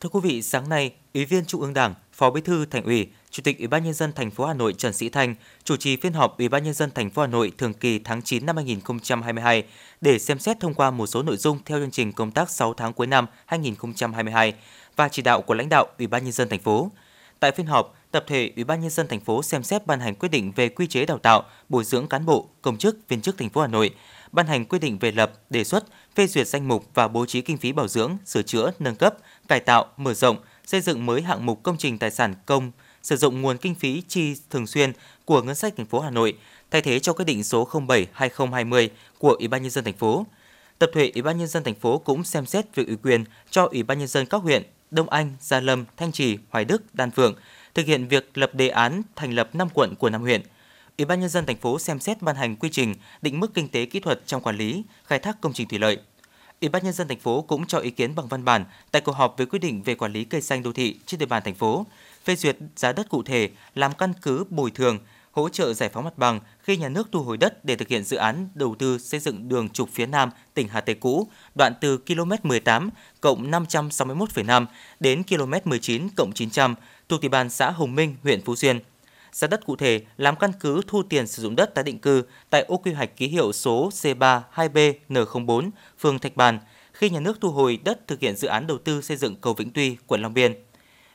Thưa 0.00 0.08
quý 0.08 0.20
vị, 0.22 0.42
sáng 0.42 0.68
nay, 0.68 0.92
Ủy 1.14 1.24
viên 1.24 1.44
Trung 1.44 1.60
ương 1.60 1.74
Đảng, 1.74 1.94
Phó 2.12 2.30
Bí 2.30 2.40
thư 2.40 2.66
Thành 2.66 2.84
ủy, 2.84 3.08
Chủ 3.30 3.42
tịch 3.44 3.58
Ủy 3.58 3.66
ban 3.66 3.84
nhân 3.84 3.94
dân 3.94 4.12
thành 4.12 4.30
phố 4.30 4.46
Hà 4.46 4.54
Nội 4.54 4.74
Trần 4.78 4.92
Sĩ 4.92 5.08
Thanh 5.08 5.34
chủ 5.64 5.76
trì 5.76 5.96
phiên 5.96 6.12
họp 6.12 6.38
Ủy 6.38 6.48
ban 6.48 6.64
nhân 6.64 6.74
dân 6.74 6.90
thành 6.94 7.10
phố 7.10 7.22
Hà 7.22 7.28
Nội 7.28 7.52
thường 7.58 7.74
kỳ 7.74 7.98
tháng 7.98 8.22
9 8.22 8.46
năm 8.46 8.56
2022 8.56 9.64
để 10.00 10.18
xem 10.18 10.38
xét 10.38 10.60
thông 10.60 10.74
qua 10.74 10.90
một 10.90 11.06
số 11.06 11.22
nội 11.22 11.36
dung 11.36 11.58
theo 11.64 11.78
chương 11.78 11.90
trình 11.90 12.12
công 12.12 12.30
tác 12.30 12.50
6 12.50 12.74
tháng 12.74 12.92
cuối 12.92 13.06
năm 13.06 13.26
2022 13.46 14.54
và 14.96 15.08
chỉ 15.08 15.22
đạo 15.22 15.42
của 15.42 15.54
lãnh 15.54 15.68
đạo 15.68 15.86
Ủy 15.98 16.06
ban 16.06 16.24
nhân 16.24 16.32
dân 16.32 16.48
thành 16.48 16.60
phố. 16.60 16.90
Tại 17.40 17.52
phiên 17.52 17.66
họp, 17.66 17.97
tập 18.10 18.24
thể 18.26 18.50
Ủy 18.56 18.64
ban 18.64 18.80
nhân 18.80 18.90
dân 18.90 19.08
thành 19.08 19.20
phố 19.20 19.42
xem 19.42 19.62
xét 19.62 19.86
ban 19.86 20.00
hành 20.00 20.14
quyết 20.14 20.28
định 20.28 20.52
về 20.56 20.68
quy 20.68 20.86
chế 20.86 21.06
đào 21.06 21.18
tạo, 21.18 21.42
bồi 21.68 21.84
dưỡng 21.84 22.08
cán 22.08 22.26
bộ, 22.26 22.48
công 22.62 22.78
chức, 22.78 23.08
viên 23.08 23.20
chức 23.20 23.38
thành 23.38 23.50
phố 23.50 23.60
Hà 23.60 23.66
Nội, 23.66 23.90
ban 24.32 24.46
hành 24.46 24.64
quyết 24.64 24.78
định 24.78 24.98
về 24.98 25.12
lập, 25.12 25.32
đề 25.50 25.64
xuất, 25.64 25.84
phê 26.14 26.26
duyệt 26.26 26.46
danh 26.46 26.68
mục 26.68 26.84
và 26.94 27.08
bố 27.08 27.26
trí 27.26 27.40
kinh 27.40 27.58
phí 27.58 27.72
bảo 27.72 27.88
dưỡng, 27.88 28.16
sửa 28.24 28.42
chữa, 28.42 28.70
nâng 28.78 28.96
cấp, 28.96 29.16
cải 29.48 29.60
tạo, 29.60 29.86
mở 29.96 30.14
rộng, 30.14 30.36
xây 30.66 30.80
dựng 30.80 31.06
mới 31.06 31.22
hạng 31.22 31.46
mục 31.46 31.62
công 31.62 31.76
trình 31.78 31.98
tài 31.98 32.10
sản 32.10 32.34
công, 32.46 32.72
sử 33.02 33.16
dụng 33.16 33.42
nguồn 33.42 33.58
kinh 33.58 33.74
phí 33.74 34.02
chi 34.08 34.34
thường 34.50 34.66
xuyên 34.66 34.92
của 35.24 35.42
ngân 35.42 35.54
sách 35.54 35.74
thành 35.76 35.86
phố 35.86 36.00
Hà 36.00 36.10
Nội, 36.10 36.38
thay 36.70 36.82
thế 36.82 36.98
cho 36.98 37.12
quyết 37.12 37.24
định 37.24 37.44
số 37.44 37.68
07/2020 37.72 38.88
của 39.18 39.36
Ủy 39.38 39.48
ban 39.48 39.62
nhân 39.62 39.70
dân 39.70 39.84
thành 39.84 39.96
phố. 39.96 40.26
Tập 40.78 40.90
thể 40.94 41.10
Ủy 41.14 41.22
ban 41.22 41.38
nhân 41.38 41.48
dân 41.48 41.64
thành 41.64 41.74
phố 41.74 41.98
cũng 41.98 42.24
xem 42.24 42.46
xét 42.46 42.74
việc 42.74 42.86
ủy 42.86 42.96
quyền 42.96 43.24
cho 43.50 43.68
Ủy 43.72 43.82
ban 43.82 43.98
nhân 43.98 44.08
dân 44.08 44.26
các 44.26 44.42
huyện 44.42 44.62
Đông 44.90 45.08
Anh, 45.08 45.36
Gia 45.40 45.60
Lâm, 45.60 45.84
Thanh 45.96 46.12
Trì, 46.12 46.38
Hoài 46.50 46.64
Đức, 46.64 46.82
Đan 46.94 47.10
Phượng 47.10 47.34
thực 47.78 47.86
hiện 47.86 48.08
việc 48.08 48.38
lập 48.38 48.54
đề 48.54 48.68
án 48.68 49.02
thành 49.16 49.32
lập 49.32 49.54
5 49.54 49.68
quận 49.74 49.94
của 49.94 50.10
năm 50.10 50.20
huyện. 50.20 50.42
Ủy 50.98 51.04
ban 51.04 51.20
nhân 51.20 51.28
dân 51.28 51.46
thành 51.46 51.56
phố 51.56 51.78
xem 51.78 52.00
xét 52.00 52.22
ban 52.22 52.36
hành 52.36 52.56
quy 52.56 52.68
trình 52.72 52.94
định 53.22 53.40
mức 53.40 53.54
kinh 53.54 53.68
tế 53.68 53.86
kỹ 53.86 54.00
thuật 54.00 54.20
trong 54.26 54.42
quản 54.42 54.56
lý, 54.56 54.82
khai 55.04 55.18
thác 55.18 55.40
công 55.40 55.52
trình 55.52 55.68
thủy 55.68 55.78
lợi. 55.78 55.98
Ủy 56.60 56.68
ban 56.68 56.84
nhân 56.84 56.92
dân 56.92 57.08
thành 57.08 57.18
phố 57.18 57.42
cũng 57.42 57.66
cho 57.66 57.78
ý 57.78 57.90
kiến 57.90 58.14
bằng 58.14 58.28
văn 58.28 58.44
bản 58.44 58.64
tại 58.90 59.02
cuộc 59.02 59.12
họp 59.12 59.34
về 59.38 59.46
quy 59.46 59.58
định 59.58 59.82
về 59.82 59.94
quản 59.94 60.12
lý 60.12 60.24
cây 60.24 60.40
xanh 60.40 60.62
đô 60.62 60.72
thị 60.72 60.98
trên 61.06 61.20
địa 61.20 61.26
bàn 61.26 61.42
thành 61.44 61.54
phố, 61.54 61.86
phê 62.24 62.36
duyệt 62.36 62.56
giá 62.76 62.92
đất 62.92 63.08
cụ 63.08 63.22
thể 63.22 63.50
làm 63.74 63.92
căn 63.98 64.12
cứ 64.22 64.44
bồi 64.50 64.70
thường, 64.70 64.98
hỗ 65.38 65.48
trợ 65.48 65.74
giải 65.74 65.88
phóng 65.88 66.04
mặt 66.04 66.18
bằng 66.18 66.40
khi 66.60 66.76
nhà 66.76 66.88
nước 66.88 67.08
thu 67.12 67.22
hồi 67.22 67.36
đất 67.36 67.64
để 67.64 67.76
thực 67.76 67.88
hiện 67.88 68.04
dự 68.04 68.16
án 68.16 68.48
đầu 68.54 68.74
tư 68.78 68.98
xây 68.98 69.20
dựng 69.20 69.48
đường 69.48 69.68
trục 69.68 69.88
phía 69.92 70.06
Nam 70.06 70.30
tỉnh 70.54 70.68
Hà 70.68 70.80
Tây 70.80 70.94
cũ, 70.94 71.28
đoạn 71.54 71.72
từ 71.80 71.98
km 71.98 72.32
18 72.42 72.90
cộng 73.20 73.50
561,5 73.50 74.66
đến 75.00 75.22
km 75.22 75.52
19 75.64 76.08
cộng 76.16 76.32
900 76.32 76.74
thuộc 77.08 77.20
địa 77.20 77.28
bàn 77.28 77.50
xã 77.50 77.70
Hồng 77.70 77.94
Minh, 77.94 78.16
huyện 78.22 78.42
Phú 78.44 78.56
Xuyên. 78.56 78.80
Giá 79.32 79.46
đất 79.46 79.66
cụ 79.66 79.76
thể 79.76 80.00
làm 80.16 80.36
căn 80.36 80.52
cứ 80.60 80.80
thu 80.86 81.02
tiền 81.02 81.26
sử 81.26 81.42
dụng 81.42 81.56
đất 81.56 81.74
tái 81.74 81.84
định 81.84 81.98
cư 81.98 82.22
tại 82.50 82.62
ô 82.62 82.76
quy 82.76 82.92
hoạch 82.92 83.16
ký 83.16 83.28
hiệu 83.28 83.52
số 83.52 83.90
C32B 83.90 84.92
N04 85.08 85.70
phường 85.98 86.18
Thạch 86.18 86.36
Bàn, 86.36 86.58
khi 86.92 87.10
nhà 87.10 87.20
nước 87.20 87.38
thu 87.40 87.50
hồi 87.50 87.78
đất 87.84 88.06
thực 88.06 88.20
hiện 88.20 88.36
dự 88.36 88.48
án 88.48 88.66
đầu 88.66 88.78
tư 88.78 89.02
xây 89.02 89.16
dựng 89.16 89.36
cầu 89.36 89.54
Vĩnh 89.54 89.70
Tuy, 89.70 89.96
quận 90.06 90.22
Long 90.22 90.34
Biên. 90.34 90.54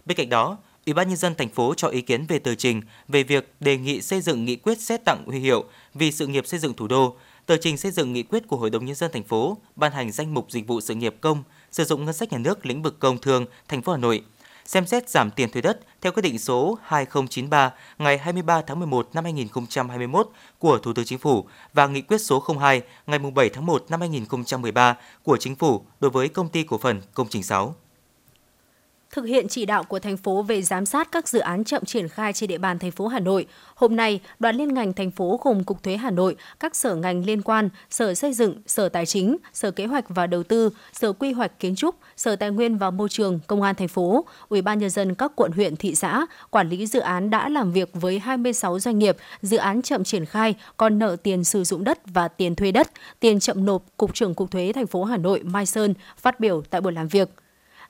Bên 0.05 0.17
cạnh 0.17 0.29
đó, 0.29 0.57
Ủy 0.85 0.93
ban 0.93 1.07
nhân 1.07 1.17
dân 1.17 1.35
thành 1.35 1.49
phố 1.49 1.73
cho 1.73 1.87
ý 1.87 2.01
kiến 2.01 2.25
về 2.27 2.39
tờ 2.39 2.55
trình 2.55 2.81
về 3.07 3.23
việc 3.23 3.53
đề 3.59 3.77
nghị 3.77 4.01
xây 4.01 4.21
dựng 4.21 4.45
nghị 4.45 4.55
quyết 4.55 4.81
xét 4.81 5.05
tặng 5.05 5.23
huy 5.25 5.39
hiệu 5.39 5.63
vì 5.93 6.11
sự 6.11 6.27
nghiệp 6.27 6.47
xây 6.47 6.59
dựng 6.59 6.73
thủ 6.73 6.87
đô, 6.87 7.17
tờ 7.45 7.57
trình 7.57 7.77
xây 7.77 7.91
dựng 7.91 8.13
nghị 8.13 8.23
quyết 8.23 8.47
của 8.47 8.57
Hội 8.57 8.69
đồng 8.69 8.85
nhân 8.85 8.95
dân 8.95 9.11
thành 9.11 9.23
phố 9.23 9.57
ban 9.75 9.91
hành 9.91 10.11
danh 10.11 10.33
mục 10.33 10.51
dịch 10.51 10.67
vụ 10.67 10.81
sự 10.81 10.95
nghiệp 10.95 11.15
công 11.21 11.43
sử 11.71 11.85
dụng 11.85 12.05
ngân 12.05 12.13
sách 12.13 12.31
nhà 12.31 12.37
nước 12.37 12.65
lĩnh 12.65 12.81
vực 12.81 12.99
công 12.99 13.17
thương 13.17 13.45
thành 13.67 13.81
phố 13.81 13.91
Hà 13.91 13.97
Nội. 13.97 14.23
Xem 14.65 14.85
xét 14.85 15.09
giảm 15.09 15.31
tiền 15.31 15.51
thuế 15.51 15.61
đất 15.61 15.79
theo 16.01 16.11
quyết 16.11 16.21
định 16.21 16.39
số 16.39 16.77
2093 16.83 17.73
ngày 17.97 18.17
23 18.17 18.61
tháng 18.61 18.79
11 18.79 19.09
năm 19.13 19.23
2021 19.23 20.29
của 20.59 20.77
Thủ 20.77 20.93
tướng 20.93 21.05
Chính 21.05 21.19
phủ 21.19 21.47
và 21.73 21.87
nghị 21.87 22.01
quyết 22.01 22.17
số 22.21 22.43
02 22.59 22.81
ngày 23.07 23.19
7 23.19 23.49
tháng 23.49 23.65
1 23.65 23.85
năm 23.89 23.99
2013 23.99 24.97
của 25.23 25.37
Chính 25.37 25.55
phủ 25.55 25.85
đối 25.99 26.11
với 26.11 26.29
công 26.29 26.49
ty 26.49 26.63
cổ 26.63 26.77
phần 26.77 27.01
Công 27.13 27.27
trình 27.29 27.43
6 27.43 27.75
thực 29.13 29.25
hiện 29.25 29.47
chỉ 29.47 29.65
đạo 29.65 29.83
của 29.83 29.99
thành 29.99 30.17
phố 30.17 30.41
về 30.41 30.61
giám 30.61 30.85
sát 30.85 31.11
các 31.11 31.27
dự 31.27 31.39
án 31.39 31.63
chậm 31.63 31.85
triển 31.85 32.07
khai 32.07 32.33
trên 32.33 32.47
địa 32.47 32.57
bàn 32.57 32.79
thành 32.79 32.91
phố 32.91 33.07
Hà 33.07 33.19
Nội. 33.19 33.45
Hôm 33.75 33.95
nay, 33.95 34.19
đoàn 34.39 34.55
liên 34.55 34.73
ngành 34.73 34.93
thành 34.93 35.11
phố 35.11 35.39
gồm 35.43 35.63
Cục 35.63 35.83
Thuế 35.83 35.97
Hà 35.97 36.11
Nội, 36.11 36.35
các 36.59 36.75
sở 36.75 36.95
ngành 36.95 37.25
liên 37.25 37.41
quan, 37.41 37.69
Sở 37.89 38.13
Xây 38.13 38.33
dựng, 38.33 38.61
Sở 38.67 38.89
Tài 38.89 39.05
chính, 39.05 39.37
Sở 39.53 39.71
Kế 39.71 39.85
hoạch 39.85 40.05
và 40.09 40.27
Đầu 40.27 40.43
tư, 40.43 40.69
Sở 40.93 41.13
Quy 41.13 41.31
hoạch 41.31 41.59
Kiến 41.59 41.75
trúc, 41.75 41.95
Sở 42.17 42.35
Tài 42.35 42.51
nguyên 42.51 42.77
và 42.77 42.91
Môi 42.91 43.09
trường, 43.09 43.39
Công 43.47 43.61
an 43.61 43.75
thành 43.75 43.87
phố, 43.87 44.25
Ủy 44.49 44.61
ban 44.61 44.79
nhân 44.79 44.89
dân 44.89 45.15
các 45.15 45.31
quận 45.35 45.51
huyện 45.51 45.75
thị 45.75 45.95
xã, 45.95 46.25
quản 46.49 46.69
lý 46.69 46.87
dự 46.87 46.99
án 46.99 47.29
đã 47.29 47.49
làm 47.49 47.71
việc 47.71 47.89
với 47.93 48.19
26 48.19 48.79
doanh 48.79 48.99
nghiệp, 48.99 49.17
dự 49.41 49.57
án 49.57 49.81
chậm 49.81 50.03
triển 50.03 50.25
khai, 50.25 50.55
còn 50.77 50.99
nợ 50.99 51.15
tiền 51.23 51.43
sử 51.43 51.63
dụng 51.63 51.83
đất 51.83 51.99
và 52.05 52.27
tiền 52.27 52.55
thuê 52.55 52.71
đất, 52.71 52.91
tiền 53.19 53.39
chậm 53.39 53.65
nộp, 53.65 53.83
Cục 53.97 54.13
trưởng 54.13 54.33
Cục 54.33 54.51
Thuế 54.51 54.71
thành 54.75 54.87
phố 54.87 55.03
Hà 55.03 55.17
Nội 55.17 55.41
Mai 55.43 55.65
Sơn 55.65 55.93
phát 56.17 56.39
biểu 56.39 56.61
tại 56.69 56.81
buổi 56.81 56.93
làm 56.93 57.07
việc. 57.07 57.29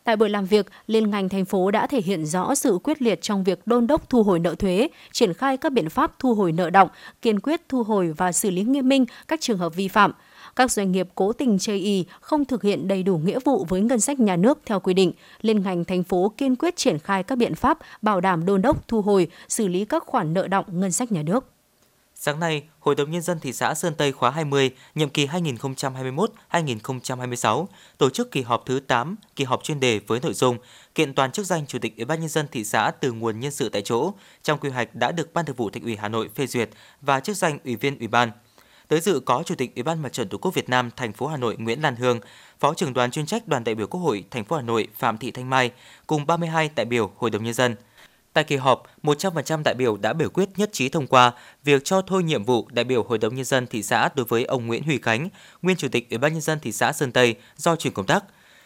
Tại 0.04 0.16
buổi 0.16 0.30
làm 0.30 0.46
việc, 0.46 0.66
liên 0.88 1.10
ngành 1.10 1.30
thành 1.30 1.46
phố 1.46 1.72
đã 1.72 1.88
thể 1.88 2.02
hiện 2.02 2.26
rõ 2.26 2.56
sự 2.56 2.80
quyết 2.84 3.02
liệt 3.02 3.22
trong 3.22 3.44
việc 3.44 3.60
đôn 3.66 3.88
đốc 3.88 4.10
thu 4.10 4.24
hồi 4.24 4.40
nợ 4.40 4.56
thuế, 4.56 4.88
triển 5.12 5.34
khai 5.34 5.58
các 5.58 5.72
biện 5.72 5.90
pháp 5.90 6.20
thu 6.20 6.34
hồi 6.34 6.52
nợ 6.52 6.70
động, 6.70 6.90
kiên 7.22 7.40
quyết 7.40 7.62
thu 7.70 7.84
hồi 7.84 8.14
và 8.18 8.32
xử 8.32 8.52
lý 8.52 8.64
nghiêm 8.64 8.90
minh 8.90 9.06
các 9.28 9.42
trường 9.42 9.58
hợp 9.58 9.76
vi 9.76 9.88
phạm. 9.88 10.12
Các 10.56 10.72
doanh 10.72 10.92
nghiệp 10.92 11.08
cố 11.16 11.34
tình 11.34 11.60
chây 11.60 11.78
ý, 11.78 12.06
không 12.22 12.46
thực 12.46 12.64
hiện 12.64 12.88
đầy 12.88 13.04
đủ 13.04 13.18
nghĩa 13.18 13.40
vụ 13.46 13.66
với 13.70 13.82
ngân 13.82 14.00
sách 14.00 14.20
nhà 14.20 14.36
nước 14.36 14.60
theo 14.66 14.80
quy 14.80 14.94
định. 14.94 15.12
Liên 15.42 15.64
ngành 15.64 15.86
thành 15.86 16.04
phố 16.04 16.34
kiên 16.38 16.56
quyết 16.56 16.76
triển 16.76 17.00
khai 17.00 17.24
các 17.24 17.38
biện 17.38 17.56
pháp 17.56 17.78
bảo 18.02 18.22
đảm 18.22 18.46
đôn 18.46 18.62
đốc 18.62 18.88
thu 18.88 19.02
hồi, 19.02 19.28
xử 19.48 19.68
lý 19.68 19.86
các 19.86 20.04
khoản 20.06 20.34
nợ 20.34 20.48
động 20.48 20.66
ngân 20.68 20.92
sách 20.92 21.12
nhà 21.12 21.24
nước. 21.24 21.53
Sáng 22.26 22.40
nay, 22.40 22.64
Hội 22.80 22.96
đồng 22.96 23.12
Nhân 23.12 23.22
dân 23.22 23.40
thị 23.40 23.54
xã 23.54 23.74
Sơn 23.74 23.94
Tây 23.98 24.12
khóa 24.12 24.30
20, 24.30 24.72
nhiệm 24.96 25.10
kỳ 25.10 25.28
2021-2026, 25.28 27.66
tổ 27.98 28.10
chức 28.10 28.32
kỳ 28.32 28.42
họp 28.42 28.66
thứ 28.66 28.80
8, 28.80 29.16
kỳ 29.36 29.44
họp 29.44 29.64
chuyên 29.64 29.80
đề 29.80 30.00
với 30.08 30.20
nội 30.20 30.34
dung 30.34 30.58
kiện 30.96 31.14
toàn 31.14 31.32
chức 31.32 31.46
danh 31.46 31.68
Chủ 31.68 31.80
tịch 31.80 31.98
Ủy 31.98 32.06
ban 32.06 32.20
Nhân 32.20 32.30
dân 32.30 32.46
thị 32.52 32.64
xã 32.64 32.92
từ 33.00 33.12
nguồn 33.12 33.40
nhân 33.40 33.52
sự 33.52 33.70
tại 33.70 33.82
chỗ 33.82 34.14
trong 34.44 34.60
quy 34.60 34.70
hoạch 34.70 34.96
đã 34.96 35.12
được 35.12 35.34
Ban 35.34 35.46
Thường 35.46 35.56
vụ 35.56 35.70
Thành 35.70 35.84
ủy 35.84 35.96
Hà 35.96 36.10
Nội 36.10 36.30
phê 36.36 36.48
duyệt 36.48 36.70
và 37.02 37.20
chức 37.20 37.38
danh 37.38 37.58
Ủy 37.66 37.76
viên 37.76 38.00
Ủy 38.00 38.08
ban. 38.08 38.32
Tới 38.88 39.00
dự 39.00 39.20
có 39.20 39.44
Chủ 39.46 39.56
tịch 39.56 39.76
Ủy 39.76 39.84
ban 39.84 40.02
Mặt 40.02 40.14
trận 40.14 40.30
Tổ 40.30 40.38
quốc 40.38 40.54
Việt 40.54 40.70
Nam 40.70 40.90
thành 40.96 41.14
phố 41.14 41.28
Hà 41.28 41.38
Nội 41.38 41.56
Nguyễn 41.60 41.82
Lan 41.82 41.96
Hương, 41.96 42.20
Phó 42.60 42.74
trưởng 42.74 42.94
đoàn 42.94 43.12
chuyên 43.12 43.26
trách 43.26 43.48
Đoàn 43.48 43.64
đại 43.64 43.76
biểu 43.76 43.88
Quốc 43.88 44.02
hội 44.02 44.24
thành 44.32 44.46
phố 44.46 44.56
Hà 44.56 44.62
Nội 44.62 44.88
Phạm 44.98 45.18
Thị 45.18 45.32
Thanh 45.32 45.50
Mai 45.50 45.72
cùng 46.08 46.26
32 46.26 46.70
đại 46.76 46.86
biểu 46.86 47.12
Hội 47.18 47.30
đồng 47.30 47.44
Nhân 47.44 47.54
dân– 47.54 47.76
Tại 48.34 48.44
kỳ 48.44 48.56
họp, 48.56 48.84
100% 49.04 49.64
đại 49.64 49.74
biểu 49.74 49.98
đã 49.98 50.14
biểu 50.14 50.30
quyết 50.30 50.50
nhất 50.58 50.70
trí 50.74 50.90
thông 50.90 51.08
qua 51.08 51.32
việc 51.64 51.86
cho 51.86 52.02
thôi 52.02 52.24
nhiệm 52.24 52.44
vụ 52.44 52.68
đại 52.72 52.86
biểu 52.86 53.04
Hội 53.04 53.18
đồng 53.18 53.36
Nhân 53.36 53.46
dân 53.46 53.68
thị 53.68 53.84
xã 53.84 54.10
đối 54.16 54.26
với 54.26 54.46
ông 54.46 54.68
Nguyễn 54.68 54.84
Huy 54.84 54.98
Khánh, 54.98 55.30
nguyên 55.62 55.78
Chủ 55.78 55.88
tịch 55.88 56.10
Ủy 56.10 56.18
ban 56.18 56.34
Nhân 56.34 56.42
dân 56.42 56.60
thị 56.60 56.72
xã 56.72 56.94
Sơn 56.94 57.12
Tây 57.12 57.36
do 57.58 57.76
chuyển 57.76 57.94
công 57.94 58.06
tác. 58.06 58.24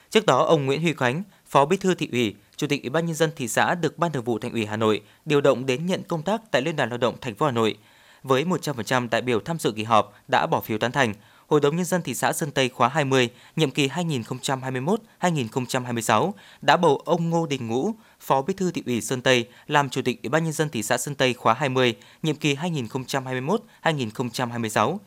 Trước 0.10 0.26
đó, 0.26 0.44
ông 0.44 0.66
Nguyễn 0.66 0.82
Huy 0.82 0.94
Khánh, 0.94 1.24
Phó 1.46 1.66
Bí 1.66 1.78
thư 1.78 1.96
thị 1.96 2.10
ủy, 2.12 2.36
Chủ 2.56 2.68
tịch 2.68 2.84
Ủy 2.84 2.90
ban 2.90 3.06
Nhân 3.06 3.16
dân 3.16 3.32
thị 3.36 3.48
xã 3.48 3.76
được 3.76 3.98
Ban 3.98 4.12
Thường 4.12 4.24
vụ 4.24 4.40
Thành 4.40 4.52
ủy 4.52 4.66
Hà 4.66 4.78
Nội 4.78 5.02
điều 5.26 5.42
động 5.42 5.66
đến 5.66 5.86
nhận 5.86 6.04
công 6.04 6.22
tác 6.22 6.42
tại 6.52 6.62
Liên 6.62 6.76
đoàn 6.76 6.90
Lao 6.90 6.98
động 6.98 7.16
thành 7.22 7.36
phố 7.36 7.46
Hà 7.46 7.52
Nội. 7.52 7.78
Với 8.24 8.46
100% 8.46 9.10
đại 9.10 9.22
biểu 9.22 9.40
tham 9.40 9.60
dự 9.60 9.72
kỳ 9.72 9.84
họp 9.84 10.14
đã 10.28 10.48
bỏ 10.48 10.62
phiếu 10.62 10.78
tán 10.78 10.92
thành, 10.92 11.14
Hội 11.48 11.62
đồng 11.62 11.76
Nhân 11.76 11.86
dân 11.86 12.02
thị 12.02 12.14
xã 12.14 12.34
Sơn 12.34 12.52
Tây 12.52 12.70
khóa 12.70 12.88
20, 12.88 13.30
nhiệm 13.56 13.72
kỳ 13.72 13.88
2021-2026 13.88 16.32
đã 16.62 16.78
bầu 16.78 17.02
ông 17.06 17.30
Ngô 17.30 17.46
Đình 17.46 17.68
Ngũ, 17.68 17.92
Phó 18.20 18.42
Bí 18.42 18.54
thư 18.54 18.72
thị 18.72 18.84
ủy 18.86 19.02
Sơn 19.02 19.22
Tây 19.22 19.48
làm 19.68 19.90
Chủ 19.90 20.02
tịch 20.02 20.24
Ủy 20.24 20.30
ban 20.30 20.44
nhân 20.44 20.54
dân 20.54 20.70
thị 20.70 20.84
xã 20.84 20.98
Sơn 20.98 21.16
Tây 21.16 21.34
khóa 21.34 21.54
20, 21.54 21.96
nhiệm 22.24 22.36
kỳ 22.36 22.56
2021-2026. 22.56 24.98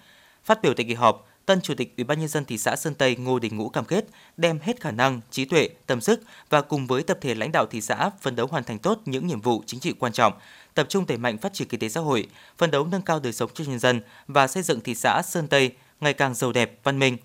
Phát 0.45 0.63
biểu 0.63 0.75
tại 0.75 0.85
kỳ 0.85 0.95
họp, 0.95 1.29
tân 1.47 1.61
Chủ 1.61 1.75
tịch 1.75 1.95
Ủy 1.97 2.05
ban 2.05 2.19
nhân 2.19 2.29
dân 2.29 2.45
thị 2.45 2.59
xã 2.59 2.77
Sơn 2.77 2.95
Tây 2.95 3.17
Ngô 3.17 3.39
Đình 3.39 3.57
Ngũ 3.57 3.69
cam 3.69 3.85
kết 3.85 4.05
đem 4.37 4.59
hết 4.63 4.81
khả 4.81 4.91
năng, 4.91 5.21
trí 5.31 5.45
tuệ, 5.45 5.69
tâm 5.87 6.01
sức 6.01 6.23
và 6.51 6.61
cùng 6.61 6.87
với 6.87 7.03
tập 7.03 7.19
thể 7.21 7.35
lãnh 7.35 7.53
đạo 7.53 7.67
thị 7.67 7.81
xã 7.81 8.11
phấn 8.21 8.37
đấu 8.37 8.47
hoàn 8.47 8.65
thành 8.65 8.79
tốt 8.79 9.01
những 9.05 9.27
nhiệm 9.27 9.41
vụ 9.41 9.63
chính 9.67 9.81
trị 9.81 9.95
quan 9.99 10.13
trọng, 10.13 10.33
tập 10.75 10.87
trung 10.89 11.07
đẩy 11.07 11.19
mạnh 11.19 11.39
phát 11.39 11.53
triển 11.53 11.69
kinh 11.69 11.81
tế 11.81 11.89
xã 11.89 12.01
hội, 12.01 12.27
phấn 12.59 12.71
đấu 12.71 12.87
nâng 12.87 13.03
cao 13.03 13.21
đời 13.21 13.33
sống 13.33 13.51
cho 13.55 13.65
nhân 13.65 13.79
dân 13.79 14.01
và 14.27 14.47
xây 14.47 14.63
dựng 14.63 14.81
thị 14.81 14.95
xã 14.95 15.23
Sơn 15.23 15.49
Tây 15.49 15.73
ngày 16.01 16.13
càng 16.13 16.35
giàu 16.35 16.53
đẹp, 16.53 16.81
văn 16.85 16.99
minh. 16.99 17.17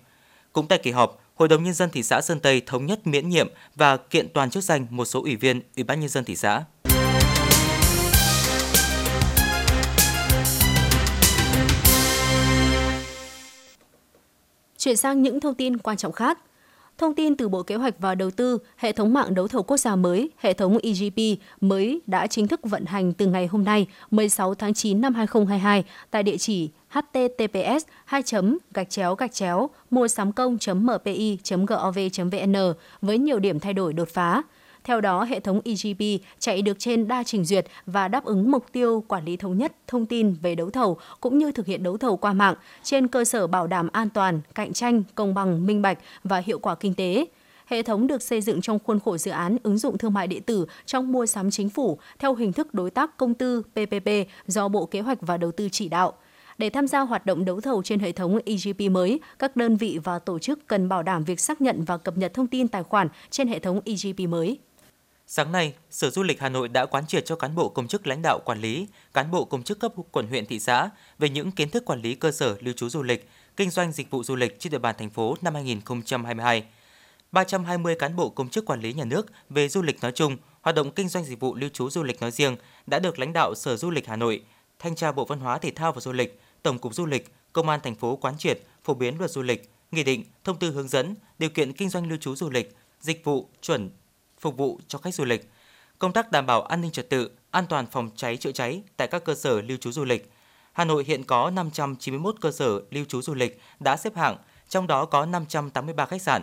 Cũng 0.52 0.66
tại 0.68 0.78
kỳ 0.78 0.90
họp, 0.90 1.22
Hội 1.34 1.48
đồng 1.48 1.64
nhân 1.64 1.74
dân 1.74 1.90
thị 1.90 2.02
xã 2.02 2.20
Sơn 2.20 2.40
Tây 2.40 2.62
thống 2.66 2.86
nhất 2.86 3.06
miễn 3.06 3.28
nhiệm 3.28 3.48
và 3.74 3.96
kiện 3.96 4.28
toàn 4.34 4.50
chức 4.50 4.64
danh 4.64 4.86
một 4.90 5.04
số 5.04 5.22
ủy 5.22 5.36
viên 5.36 5.60
Ủy 5.76 5.84
ban 5.84 6.00
nhân 6.00 6.08
dân 6.08 6.24
thị 6.24 6.36
xã. 6.36 6.64
Chuyển 14.78 14.96
sang 14.96 15.22
những 15.22 15.40
thông 15.40 15.54
tin 15.54 15.78
quan 15.78 15.96
trọng 15.96 16.12
khác. 16.12 16.38
Thông 16.98 17.14
tin 17.14 17.36
từ 17.36 17.48
Bộ 17.48 17.62
Kế 17.62 17.74
hoạch 17.74 17.94
và 17.98 18.14
Đầu 18.14 18.30
tư, 18.30 18.58
hệ 18.76 18.92
thống 18.92 19.14
mạng 19.14 19.34
đấu 19.34 19.48
thầu 19.48 19.62
quốc 19.62 19.76
gia 19.76 19.96
mới, 19.96 20.30
hệ 20.38 20.52
thống 20.52 20.78
EGP 20.82 21.40
mới 21.60 22.00
đã 22.06 22.26
chính 22.26 22.48
thức 22.48 22.60
vận 22.62 22.84
hành 22.84 23.12
từ 23.12 23.26
ngày 23.26 23.46
hôm 23.46 23.64
nay, 23.64 23.86
16 24.10 24.54
tháng 24.54 24.74
9 24.74 25.00
năm 25.00 25.14
2022 25.14 25.84
tại 26.10 26.22
địa 26.22 26.36
chỉ 26.36 26.70
https 26.88 27.84
2 28.04 28.22
gạch 28.74 28.90
chéo 28.90 29.14
gạch 29.14 29.32
chéo 29.32 29.70
mua 29.90 30.08
sắm 30.08 30.32
công 30.32 30.58
mpi 30.74 31.38
gov 31.66 31.98
vn 32.18 32.54
với 33.02 33.18
nhiều 33.18 33.38
điểm 33.38 33.60
thay 33.60 33.72
đổi 33.72 33.92
đột 33.92 34.08
phá. 34.08 34.42
Theo 34.86 35.00
đó, 35.00 35.24
hệ 35.24 35.40
thống 35.40 35.60
EGP 35.64 36.22
chạy 36.38 36.62
được 36.62 36.78
trên 36.78 37.08
đa 37.08 37.22
trình 37.22 37.44
duyệt 37.44 37.66
và 37.86 38.08
đáp 38.08 38.24
ứng 38.24 38.50
mục 38.50 38.66
tiêu 38.72 39.04
quản 39.08 39.24
lý 39.24 39.36
thống 39.36 39.58
nhất 39.58 39.72
thông 39.86 40.06
tin 40.06 40.34
về 40.42 40.54
đấu 40.54 40.70
thầu 40.70 40.96
cũng 41.20 41.38
như 41.38 41.52
thực 41.52 41.66
hiện 41.66 41.82
đấu 41.82 41.96
thầu 41.96 42.16
qua 42.16 42.32
mạng 42.32 42.54
trên 42.82 43.08
cơ 43.08 43.24
sở 43.24 43.46
bảo 43.46 43.66
đảm 43.66 43.88
an 43.92 44.08
toàn, 44.10 44.40
cạnh 44.54 44.72
tranh, 44.72 45.02
công 45.14 45.34
bằng, 45.34 45.66
minh 45.66 45.82
bạch 45.82 45.98
và 46.24 46.38
hiệu 46.38 46.58
quả 46.58 46.74
kinh 46.74 46.94
tế. 46.94 47.26
Hệ 47.66 47.82
thống 47.82 48.06
được 48.06 48.22
xây 48.22 48.40
dựng 48.40 48.60
trong 48.60 48.78
khuôn 48.78 49.00
khổ 49.00 49.18
dự 49.18 49.30
án 49.30 49.56
ứng 49.62 49.78
dụng 49.78 49.98
thương 49.98 50.14
mại 50.14 50.26
điện 50.26 50.42
tử 50.42 50.66
trong 50.86 51.12
mua 51.12 51.26
sắm 51.26 51.50
chính 51.50 51.68
phủ 51.68 51.98
theo 52.18 52.34
hình 52.34 52.52
thức 52.52 52.74
đối 52.74 52.90
tác 52.90 53.16
công 53.16 53.34
tư 53.34 53.62
PPP 53.62 54.08
do 54.46 54.68
Bộ 54.68 54.86
Kế 54.86 55.00
hoạch 55.00 55.18
và 55.20 55.36
Đầu 55.36 55.52
tư 55.52 55.68
chỉ 55.72 55.88
đạo. 55.88 56.12
Để 56.58 56.70
tham 56.70 56.88
gia 56.88 57.00
hoạt 57.00 57.26
động 57.26 57.44
đấu 57.44 57.60
thầu 57.60 57.82
trên 57.82 57.98
hệ 58.00 58.12
thống 58.12 58.38
EGP 58.44 58.90
mới, 58.90 59.20
các 59.38 59.56
đơn 59.56 59.76
vị 59.76 59.98
và 60.04 60.18
tổ 60.18 60.38
chức 60.38 60.66
cần 60.66 60.88
bảo 60.88 61.02
đảm 61.02 61.24
việc 61.24 61.40
xác 61.40 61.60
nhận 61.60 61.84
và 61.84 61.96
cập 61.96 62.18
nhật 62.18 62.34
thông 62.34 62.46
tin 62.46 62.68
tài 62.68 62.82
khoản 62.82 63.08
trên 63.30 63.48
hệ 63.48 63.58
thống 63.58 63.80
EGP 63.84 64.28
mới. 64.28 64.58
Sáng 65.28 65.52
nay, 65.52 65.74
Sở 65.90 66.10
Du 66.10 66.22
lịch 66.22 66.40
Hà 66.40 66.48
Nội 66.48 66.68
đã 66.68 66.86
quán 66.86 67.06
triệt 67.06 67.26
cho 67.26 67.36
cán 67.36 67.54
bộ 67.54 67.68
công 67.68 67.88
chức 67.88 68.06
lãnh 68.06 68.22
đạo 68.22 68.40
quản 68.44 68.60
lý, 68.60 68.86
cán 69.14 69.30
bộ 69.30 69.44
công 69.44 69.62
chức 69.62 69.78
cấp 69.78 69.92
quận 70.10 70.26
huyện 70.26 70.46
thị 70.46 70.60
xã 70.60 70.90
về 71.18 71.28
những 71.28 71.50
kiến 71.50 71.70
thức 71.70 71.84
quản 71.84 72.02
lý 72.02 72.14
cơ 72.14 72.32
sở 72.32 72.56
lưu 72.60 72.74
trú 72.74 72.88
du 72.88 73.02
lịch, 73.02 73.28
kinh 73.56 73.70
doanh 73.70 73.92
dịch 73.92 74.10
vụ 74.10 74.24
du 74.24 74.36
lịch 74.36 74.60
trên 74.60 74.70
địa 74.70 74.78
bàn 74.78 74.94
thành 74.98 75.10
phố 75.10 75.36
năm 75.42 75.54
2022. 75.54 76.64
320 77.32 77.94
cán 77.94 78.16
bộ 78.16 78.28
công 78.28 78.48
chức 78.48 78.66
quản 78.66 78.80
lý 78.80 78.92
nhà 78.92 79.04
nước 79.04 79.26
về 79.50 79.68
du 79.68 79.82
lịch 79.82 80.02
nói 80.02 80.12
chung, 80.12 80.36
hoạt 80.60 80.76
động 80.76 80.90
kinh 80.90 81.08
doanh 81.08 81.24
dịch 81.24 81.40
vụ 81.40 81.54
lưu 81.54 81.70
trú 81.72 81.90
du 81.90 82.02
lịch 82.02 82.20
nói 82.20 82.30
riêng 82.30 82.56
đã 82.86 82.98
được 82.98 83.18
lãnh 83.18 83.32
đạo 83.32 83.54
Sở 83.54 83.76
Du 83.76 83.90
lịch 83.90 84.06
Hà 84.06 84.16
Nội, 84.16 84.44
Thanh 84.78 84.94
tra 84.94 85.12
Bộ 85.12 85.24
Văn 85.24 85.40
hóa 85.40 85.58
Thể 85.58 85.70
thao 85.70 85.92
và 85.92 86.00
Du 86.00 86.12
lịch, 86.12 86.40
Tổng 86.62 86.78
cục 86.78 86.94
Du 86.94 87.06
lịch, 87.06 87.34
Công 87.52 87.68
an 87.68 87.80
thành 87.82 87.94
phố 87.94 88.16
quán 88.16 88.38
triệt, 88.38 88.60
phổ 88.84 88.94
biến 88.94 89.18
luật 89.18 89.30
du 89.30 89.42
lịch, 89.42 89.70
nghị 89.90 90.04
định, 90.04 90.24
thông 90.44 90.58
tư 90.58 90.70
hướng 90.70 90.88
dẫn, 90.88 91.14
điều 91.38 91.50
kiện 91.50 91.72
kinh 91.72 91.88
doanh 91.88 92.08
lưu 92.08 92.18
trú 92.18 92.36
du 92.36 92.50
lịch, 92.50 92.76
dịch 93.00 93.24
vụ 93.24 93.48
chuẩn 93.62 93.90
phục 94.40 94.56
vụ 94.56 94.80
cho 94.88 94.98
khách 94.98 95.14
du 95.14 95.24
lịch. 95.24 95.50
Công 95.98 96.12
tác 96.12 96.32
đảm 96.32 96.46
bảo 96.46 96.62
an 96.62 96.80
ninh 96.80 96.90
trật 96.90 97.10
tự, 97.10 97.30
an 97.50 97.66
toàn 97.68 97.86
phòng 97.86 98.10
cháy 98.16 98.36
chữa 98.36 98.52
cháy 98.52 98.82
tại 98.96 99.08
các 99.08 99.24
cơ 99.24 99.34
sở 99.34 99.60
lưu 99.60 99.76
trú 99.76 99.92
du 99.92 100.04
lịch. 100.04 100.30
Hà 100.72 100.84
Nội 100.84 101.04
hiện 101.06 101.24
có 101.24 101.50
591 101.50 102.34
cơ 102.40 102.52
sở 102.52 102.80
lưu 102.90 103.04
trú 103.04 103.22
du 103.22 103.34
lịch 103.34 103.60
đã 103.80 103.96
xếp 103.96 104.16
hạng, 104.16 104.36
trong 104.68 104.86
đó 104.86 105.04
có 105.04 105.26
583 105.26 106.06
khách 106.06 106.22
sạn. 106.22 106.42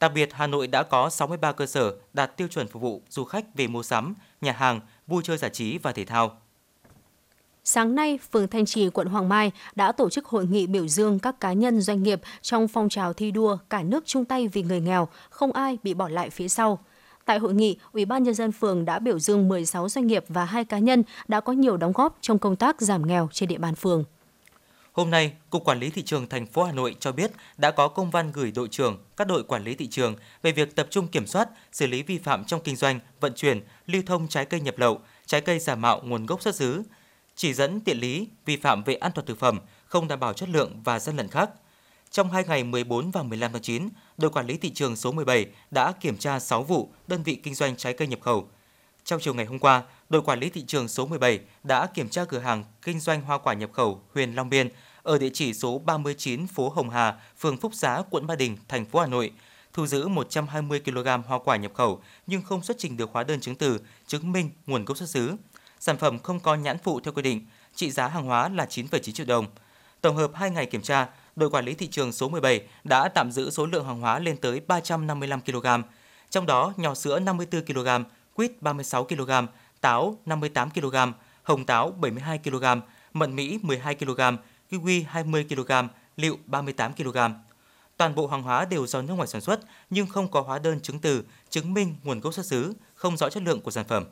Đặc 0.00 0.12
biệt, 0.14 0.28
Hà 0.32 0.46
Nội 0.46 0.66
đã 0.66 0.82
có 0.82 1.10
63 1.10 1.52
cơ 1.52 1.66
sở 1.66 1.94
đạt 2.12 2.36
tiêu 2.36 2.48
chuẩn 2.48 2.68
phục 2.68 2.82
vụ 2.82 3.02
du 3.08 3.24
khách 3.24 3.44
về 3.54 3.66
mua 3.66 3.82
sắm, 3.82 4.14
nhà 4.40 4.52
hàng, 4.52 4.80
vui 5.06 5.22
chơi 5.24 5.38
giải 5.38 5.50
trí 5.50 5.78
và 5.78 5.92
thể 5.92 6.04
thao. 6.04 6.40
Sáng 7.64 7.94
nay, 7.94 8.18
phường 8.32 8.48
Thanh 8.48 8.66
Trì, 8.66 8.90
quận 8.90 9.06
Hoàng 9.06 9.28
Mai 9.28 9.52
đã 9.74 9.92
tổ 9.92 10.10
chức 10.10 10.26
hội 10.26 10.46
nghị 10.46 10.66
biểu 10.66 10.88
dương 10.88 11.18
các 11.18 11.40
cá 11.40 11.52
nhân 11.52 11.80
doanh 11.80 12.02
nghiệp 12.02 12.20
trong 12.42 12.68
phong 12.68 12.88
trào 12.88 13.12
thi 13.12 13.30
đua 13.30 13.58
cả 13.70 13.82
nước 13.82 14.06
chung 14.06 14.24
tay 14.24 14.48
vì 14.48 14.62
người 14.62 14.80
nghèo, 14.80 15.08
không 15.30 15.52
ai 15.52 15.78
bị 15.82 15.94
bỏ 15.94 16.08
lại 16.08 16.30
phía 16.30 16.48
sau. 16.48 16.78
Tại 17.30 17.38
hội 17.38 17.54
nghị, 17.54 17.76
Ủy 17.92 18.04
ban 18.04 18.22
nhân 18.22 18.34
dân 18.34 18.52
phường 18.52 18.84
đã 18.84 18.98
biểu 18.98 19.18
dương 19.18 19.48
16 19.48 19.88
doanh 19.88 20.06
nghiệp 20.06 20.24
và 20.28 20.44
hai 20.44 20.64
cá 20.64 20.78
nhân 20.78 21.02
đã 21.28 21.40
có 21.40 21.52
nhiều 21.52 21.76
đóng 21.76 21.92
góp 21.92 22.18
trong 22.20 22.38
công 22.38 22.56
tác 22.56 22.80
giảm 22.80 23.06
nghèo 23.06 23.28
trên 23.32 23.48
địa 23.48 23.58
bàn 23.58 23.74
phường. 23.74 24.04
Hôm 24.92 25.10
nay, 25.10 25.32
Cục 25.50 25.64
Quản 25.64 25.78
lý 25.78 25.90
thị 25.90 26.02
trường 26.02 26.28
thành 26.28 26.46
phố 26.46 26.64
Hà 26.64 26.72
Nội 26.72 26.96
cho 27.00 27.12
biết 27.12 27.30
đã 27.56 27.70
có 27.70 27.88
công 27.88 28.10
văn 28.10 28.32
gửi 28.32 28.52
đội 28.54 28.68
trưởng 28.68 28.98
các 29.16 29.26
đội 29.26 29.42
quản 29.42 29.64
lý 29.64 29.74
thị 29.74 29.86
trường 29.86 30.14
về 30.42 30.52
việc 30.52 30.76
tập 30.76 30.86
trung 30.90 31.08
kiểm 31.08 31.26
soát, 31.26 31.48
xử 31.72 31.86
lý 31.86 32.02
vi 32.02 32.18
phạm 32.18 32.44
trong 32.44 32.60
kinh 32.60 32.76
doanh, 32.76 33.00
vận 33.20 33.32
chuyển, 33.34 33.60
lưu 33.86 34.02
thông 34.06 34.28
trái 34.28 34.44
cây 34.44 34.60
nhập 34.60 34.78
lậu, 34.78 35.00
trái 35.26 35.40
cây 35.40 35.58
giả 35.58 35.74
mạo 35.74 36.00
nguồn 36.04 36.26
gốc 36.26 36.42
xuất 36.42 36.54
xứ, 36.54 36.82
chỉ 37.36 37.54
dẫn 37.54 37.80
tiện 37.80 37.98
lý, 37.98 38.28
vi 38.44 38.56
phạm 38.56 38.82
về 38.82 38.94
an 38.94 39.12
toàn 39.14 39.26
thực 39.26 39.38
phẩm, 39.38 39.58
không 39.86 40.08
đảm 40.08 40.20
bảo 40.20 40.32
chất 40.32 40.48
lượng 40.48 40.80
và 40.84 40.98
gian 40.98 41.16
lận 41.16 41.28
khác. 41.28 41.50
Trong 42.10 42.30
hai 42.30 42.44
ngày 42.48 42.64
14 42.64 43.10
và 43.10 43.22
15 43.22 43.52
tháng 43.52 43.62
9, 43.62 43.88
đội 44.20 44.30
quản 44.30 44.46
lý 44.46 44.56
thị 44.56 44.70
trường 44.70 44.96
số 44.96 45.12
17 45.12 45.46
đã 45.70 45.92
kiểm 45.92 46.16
tra 46.16 46.40
6 46.40 46.62
vụ 46.62 46.88
đơn 47.06 47.22
vị 47.22 47.34
kinh 47.34 47.54
doanh 47.54 47.76
trái 47.76 47.92
cây 47.92 48.08
nhập 48.08 48.20
khẩu. 48.22 48.48
Trong 49.04 49.20
chiều 49.20 49.34
ngày 49.34 49.46
hôm 49.46 49.58
qua, 49.58 49.82
đội 50.08 50.22
quản 50.22 50.40
lý 50.40 50.50
thị 50.50 50.64
trường 50.66 50.88
số 50.88 51.06
17 51.06 51.40
đã 51.62 51.86
kiểm 51.86 52.08
tra 52.08 52.24
cửa 52.24 52.38
hàng 52.38 52.64
kinh 52.82 53.00
doanh 53.00 53.22
hoa 53.22 53.38
quả 53.38 53.54
nhập 53.54 53.70
khẩu 53.72 54.00
Huyền 54.14 54.34
Long 54.34 54.50
Biên 54.50 54.68
ở 55.02 55.18
địa 55.18 55.30
chỉ 55.32 55.54
số 55.54 55.78
39 55.78 56.46
phố 56.46 56.68
Hồng 56.68 56.90
Hà, 56.90 57.20
phường 57.38 57.56
Phúc 57.56 57.74
Xá, 57.74 58.02
quận 58.10 58.26
Ba 58.26 58.34
Đình, 58.34 58.56
thành 58.68 58.84
phố 58.84 59.00
Hà 59.00 59.06
Nội, 59.06 59.32
thu 59.72 59.86
giữ 59.86 60.08
120 60.08 60.80
kg 60.80 61.06
hoa 61.26 61.38
quả 61.44 61.56
nhập 61.56 61.72
khẩu 61.74 62.02
nhưng 62.26 62.42
không 62.42 62.62
xuất 62.62 62.78
trình 62.78 62.96
được 62.96 63.10
hóa 63.12 63.24
đơn 63.24 63.40
chứng 63.40 63.54
từ 63.54 63.80
chứng 64.06 64.32
minh 64.32 64.50
nguồn 64.66 64.84
gốc 64.84 64.96
xuất 64.96 65.08
xứ. 65.08 65.36
Sản 65.80 65.96
phẩm 65.96 66.18
không 66.18 66.40
có 66.40 66.54
nhãn 66.54 66.78
phụ 66.78 67.00
theo 67.00 67.12
quy 67.12 67.22
định, 67.22 67.46
trị 67.74 67.90
giá 67.90 68.08
hàng 68.08 68.24
hóa 68.24 68.48
là 68.48 68.64
9,9 68.64 69.12
triệu 69.12 69.26
đồng. 69.26 69.46
Tổng 70.00 70.16
hợp 70.16 70.30
2 70.34 70.50
ngày 70.50 70.66
kiểm 70.66 70.82
tra, 70.82 71.08
đội 71.36 71.50
quản 71.50 71.64
lý 71.64 71.74
thị 71.74 71.86
trường 71.86 72.12
số 72.12 72.28
17 72.28 72.62
đã 72.84 73.08
tạm 73.08 73.32
giữ 73.32 73.50
số 73.50 73.66
lượng 73.66 73.86
hàng 73.86 74.00
hóa 74.00 74.18
lên 74.18 74.36
tới 74.36 74.60
355 74.66 75.40
kg, 75.40 75.66
trong 76.30 76.46
đó 76.46 76.72
nho 76.76 76.94
sữa 76.94 77.18
54 77.18 77.64
kg, 77.64 77.88
quýt 78.34 78.62
36 78.62 79.04
kg, 79.04 79.30
táo 79.80 80.18
58 80.26 80.70
kg, 80.70 80.96
hồng 81.42 81.66
táo 81.66 81.90
72 81.90 82.38
kg, 82.38 82.64
mận 83.12 83.36
Mỹ 83.36 83.58
12 83.62 83.94
kg, 83.94 84.20
kiwi 84.70 85.04
20 85.08 85.46
kg, 85.48 85.72
liệu 86.16 86.38
38 86.46 86.92
kg. 86.92 87.18
Toàn 87.96 88.14
bộ 88.14 88.26
hàng 88.26 88.42
hóa 88.42 88.64
đều 88.64 88.86
do 88.86 89.02
nước 89.02 89.14
ngoài 89.14 89.28
sản 89.28 89.40
xuất 89.40 89.60
nhưng 89.90 90.06
không 90.06 90.30
có 90.30 90.40
hóa 90.40 90.58
đơn 90.58 90.80
chứng 90.80 90.98
từ 90.98 91.24
chứng 91.50 91.74
minh 91.74 91.94
nguồn 92.02 92.20
gốc 92.20 92.34
xuất 92.34 92.46
xứ, 92.46 92.74
không 92.94 93.16
rõ 93.16 93.30
chất 93.30 93.42
lượng 93.42 93.60
của 93.60 93.70
sản 93.70 93.84
phẩm. 93.88 94.04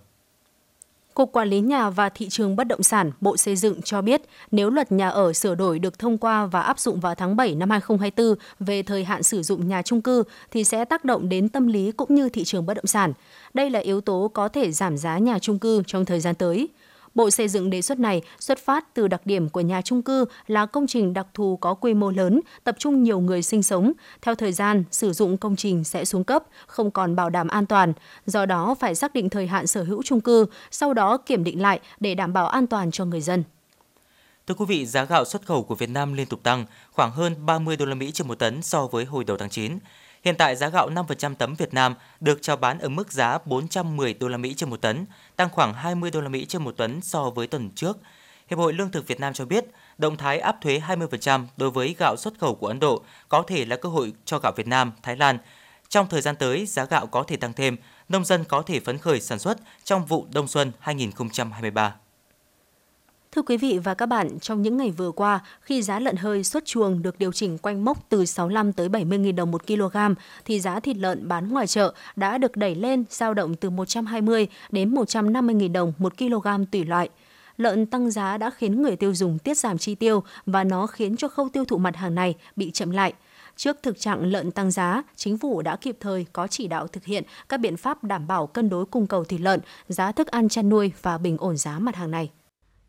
Cục 1.19 1.33
Quản 1.33 1.49
lý 1.49 1.61
Nhà 1.61 1.91
và 1.91 2.09
Thị 2.09 2.29
trường 2.29 2.57
Bất 2.57 2.65
động 2.65 2.83
sản, 2.83 3.13
Bộ 3.21 3.37
Xây 3.37 3.57
dựng 3.57 3.83
cho 3.83 4.03
biết 4.03 4.23
nếu 4.51 4.71
luật 4.71 4.93
nhà 4.93 5.09
ở 5.09 5.33
sửa 5.33 5.55
đổi 5.55 5.79
được 5.79 5.99
thông 5.99 6.19
qua 6.19 6.47
và 6.47 6.61
áp 6.61 6.79
dụng 6.79 7.01
vào 7.01 7.15
tháng 7.15 7.37
7 7.37 7.55
năm 7.55 7.71
2024 7.71 8.39
về 8.61 8.83
thời 8.83 9.05
hạn 9.05 9.23
sử 9.23 9.43
dụng 9.43 9.69
nhà 9.69 9.83
trung 9.83 10.03
cư 10.03 10.25
thì 10.51 10.65
sẽ 10.65 10.85
tác 10.85 11.05
động 11.05 11.29
đến 11.29 11.49
tâm 11.49 11.67
lý 11.67 11.93
cũng 11.93 12.15
như 12.15 12.29
thị 12.29 12.45
trường 12.45 12.67
bất 12.67 12.75
động 12.75 12.87
sản. 12.87 13.13
Đây 13.55 13.71
là 13.71 13.81
yếu 13.81 14.01
tố 14.01 14.31
có 14.35 14.49
thể 14.49 14.73
giảm 14.73 14.97
giá 14.97 15.19
nhà 15.19 15.39
trung 15.39 15.59
cư 15.59 15.83
trong 15.87 16.05
thời 16.05 16.21
gian 16.21 16.35
tới. 16.35 16.69
Bộ 17.15 17.31
Xây 17.31 17.49
dựng 17.49 17.71
đề 17.71 17.83
xuất 17.83 17.99
này 17.99 18.23
xuất 18.41 18.59
phát 18.59 18.95
từ 18.95 19.09
đặc 19.09 19.21
điểm 19.25 19.49
của 19.49 19.61
nhà 19.61 19.83
trung 19.83 20.03
cư 20.03 20.25
là 20.47 20.67
công 20.67 20.87
trình 20.87 21.13
đặc 21.13 21.27
thù 21.35 21.57
có 21.57 21.75
quy 21.75 21.95
mô 21.95 22.11
lớn, 22.11 22.41
tập 22.65 22.77
trung 22.79 23.03
nhiều 23.03 23.21
người 23.21 23.43
sinh 23.43 23.63
sống. 23.63 23.93
Theo 24.23 24.35
thời 24.35 24.53
gian, 24.53 24.85
sử 24.91 25.13
dụng 25.13 25.37
công 25.37 25.57
trình 25.57 25.85
sẽ 25.85 26.05
xuống 26.05 26.25
cấp, 26.25 26.45
không 26.67 26.91
còn 26.91 27.17
bảo 27.17 27.31
đảm 27.31 27.49
an 27.49 27.67
toàn. 27.67 27.93
Do 28.27 28.47
đó, 28.47 28.75
phải 28.81 28.95
xác 28.95 29.15
định 29.15 29.29
thời 29.29 29.47
hạn 29.47 29.67
sở 29.67 29.83
hữu 29.83 30.03
trung 30.03 30.21
cư, 30.21 30.47
sau 30.71 30.95
đó 30.95 31.17
kiểm 31.17 31.45
định 31.45 31.63
lại 31.63 31.81
để 32.01 32.15
đảm 32.15 32.33
bảo 32.33 32.47
an 32.47 32.67
toàn 32.67 32.91
cho 32.91 33.05
người 33.05 33.21
dân. 33.21 33.45
Thưa 34.47 34.55
quý 34.55 34.65
vị, 34.69 34.87
giá 34.87 35.05
gạo 35.05 35.25
xuất 35.25 35.47
khẩu 35.47 35.63
của 35.63 35.75
Việt 35.75 35.91
Nam 35.91 36.15
liên 36.15 36.27
tục 36.27 36.43
tăng, 36.43 36.67
khoảng 36.93 37.11
hơn 37.11 37.47
30 37.47 37.77
đô 37.77 37.85
la 37.85 37.95
Mỹ 37.95 38.11
trên 38.13 38.29
một 38.29 38.39
tấn 38.39 38.63
so 38.63 38.87
với 38.87 39.05
hồi 39.05 39.25
đầu 39.25 39.37
tháng 39.37 39.51
9. 39.51 39.79
Hiện 40.29 40.37
tại 40.37 40.57
giá 40.57 40.69
gạo 40.69 40.91
5% 40.91 41.35
tấm 41.35 41.55
Việt 41.55 41.75
Nam 41.75 41.95
được 42.21 42.39
chào 42.43 42.57
bán 42.57 42.79
ở 42.79 42.89
mức 42.89 43.13
giá 43.13 43.39
410 43.45 44.15
đô 44.15 44.29
la 44.29 44.37
Mỹ 44.37 44.55
trên 44.55 44.71
một 44.71 44.81
tấn, 44.81 45.07
tăng 45.37 45.49
khoảng 45.51 45.75
20 45.75 46.11
đô 46.11 46.21
la 46.21 46.29
Mỹ 46.29 46.47
trên 46.49 46.65
một 46.65 46.77
tấn 46.77 47.01
so 47.01 47.31
với 47.31 47.47
tuần 47.47 47.71
trước. 47.71 47.99
Hiệp 48.51 48.59
hội 48.59 48.73
Lương 48.73 48.91
thực 48.91 49.07
Việt 49.07 49.21
Nam 49.21 49.33
cho 49.33 49.45
biết, 49.45 49.65
động 49.99 50.17
thái 50.17 50.39
áp 50.39 50.57
thuế 50.61 50.81
20% 50.89 51.47
đối 51.57 51.71
với 51.71 51.95
gạo 51.99 52.17
xuất 52.17 52.39
khẩu 52.39 52.55
của 52.55 52.67
Ấn 52.67 52.81
Độ 52.81 53.03
có 53.29 53.43
thể 53.43 53.65
là 53.65 53.77
cơ 53.77 53.89
hội 53.89 54.13
cho 54.25 54.39
gạo 54.39 54.53
Việt 54.57 54.67
Nam, 54.67 54.93
Thái 55.03 55.17
Lan. 55.17 55.39
Trong 55.89 56.09
thời 56.09 56.21
gian 56.21 56.37
tới, 56.37 56.67
giá 56.67 56.85
gạo 56.85 57.07
có 57.07 57.23
thể 57.23 57.37
tăng 57.37 57.53
thêm, 57.53 57.77
nông 58.09 58.25
dân 58.25 58.45
có 58.45 58.63
thể 58.63 58.81
phấn 58.81 58.99
khởi 58.99 59.21
sản 59.21 59.39
xuất 59.39 59.59
trong 59.85 60.07
vụ 60.07 60.27
đông 60.33 60.49
xuân 60.49 60.73
2023. 60.79 61.95
Thưa 63.39 63.43
quý 63.43 63.57
vị 63.57 63.79
và 63.85 63.95
các 63.95 64.07
bạn, 64.07 64.39
trong 64.41 64.63
những 64.63 64.77
ngày 64.77 64.91
vừa 64.91 65.11
qua, 65.11 65.41
khi 65.61 65.83
giá 65.83 66.01
lợn 66.01 66.17
hơi 66.17 66.45
xuất 66.45 66.65
chuồng 66.65 67.03
được 67.03 67.19
điều 67.19 67.33
chỉnh 67.33 67.59
quanh 67.59 67.85
mốc 67.85 68.09
từ 68.09 68.25
65 68.27 68.73
tới 68.73 68.89
70.000 68.89 69.35
đồng 69.35 69.51
một 69.51 69.67
kg, 69.67 69.97
thì 70.45 70.61
giá 70.61 70.81
thịt 70.81 70.97
lợn 70.97 71.29
bán 71.29 71.49
ngoài 71.49 71.67
chợ 71.67 71.95
đã 72.17 72.39
được 72.39 72.57
đẩy 72.57 72.75
lên 72.75 73.05
dao 73.11 73.35
động 73.35 73.55
từ 73.55 73.71
120 73.71 74.47
đến 74.71 74.95
150.000 74.95 75.73
đồng 75.73 75.93
một 75.99 76.19
kg 76.19 76.65
tùy 76.73 76.85
loại. 76.85 77.09
Lợn 77.57 77.87
tăng 77.87 78.11
giá 78.11 78.39
đã 78.39 78.51
khiến 78.51 78.83
người 78.83 78.97
tiêu 78.97 79.15
dùng 79.15 79.39
tiết 79.39 79.59
giảm 79.59 79.79
chi 79.79 79.95
tiêu 79.95 80.23
và 80.47 80.65
nó 80.65 80.87
khiến 80.87 81.17
cho 81.17 81.29
khâu 81.29 81.49
tiêu 81.49 81.65
thụ 81.65 81.79
mặt 81.79 81.97
hàng 81.97 82.15
này 82.15 82.35
bị 82.57 82.71
chậm 82.71 82.91
lại. 82.91 83.13
Trước 83.57 83.77
thực 83.83 84.01
trạng 84.01 84.27
lợn 84.27 84.51
tăng 84.51 84.71
giá, 84.71 85.03
chính 85.17 85.39
phủ 85.39 85.63
đã 85.63 85.77
kịp 85.77 85.97
thời 86.01 86.27
có 86.33 86.47
chỉ 86.47 86.69
đạo 86.69 86.87
thực 86.87 87.05
hiện 87.05 87.25
các 87.49 87.61
biện 87.61 87.77
pháp 87.77 88.05
đảm 88.05 88.27
bảo 88.27 88.47
cân 88.47 88.69
đối 88.69 88.85
cung 88.87 89.07
cầu 89.07 89.25
thịt 89.25 89.41
lợn, 89.41 89.61
giá 89.89 90.13
thức 90.13 90.27
ăn 90.27 90.49
chăn 90.49 90.69
nuôi 90.69 90.93
và 91.03 91.19
bình 91.19 91.37
ổn 91.39 91.57
giá 91.57 91.79
mặt 91.79 91.97
hàng 91.97 92.11
này. 92.11 92.31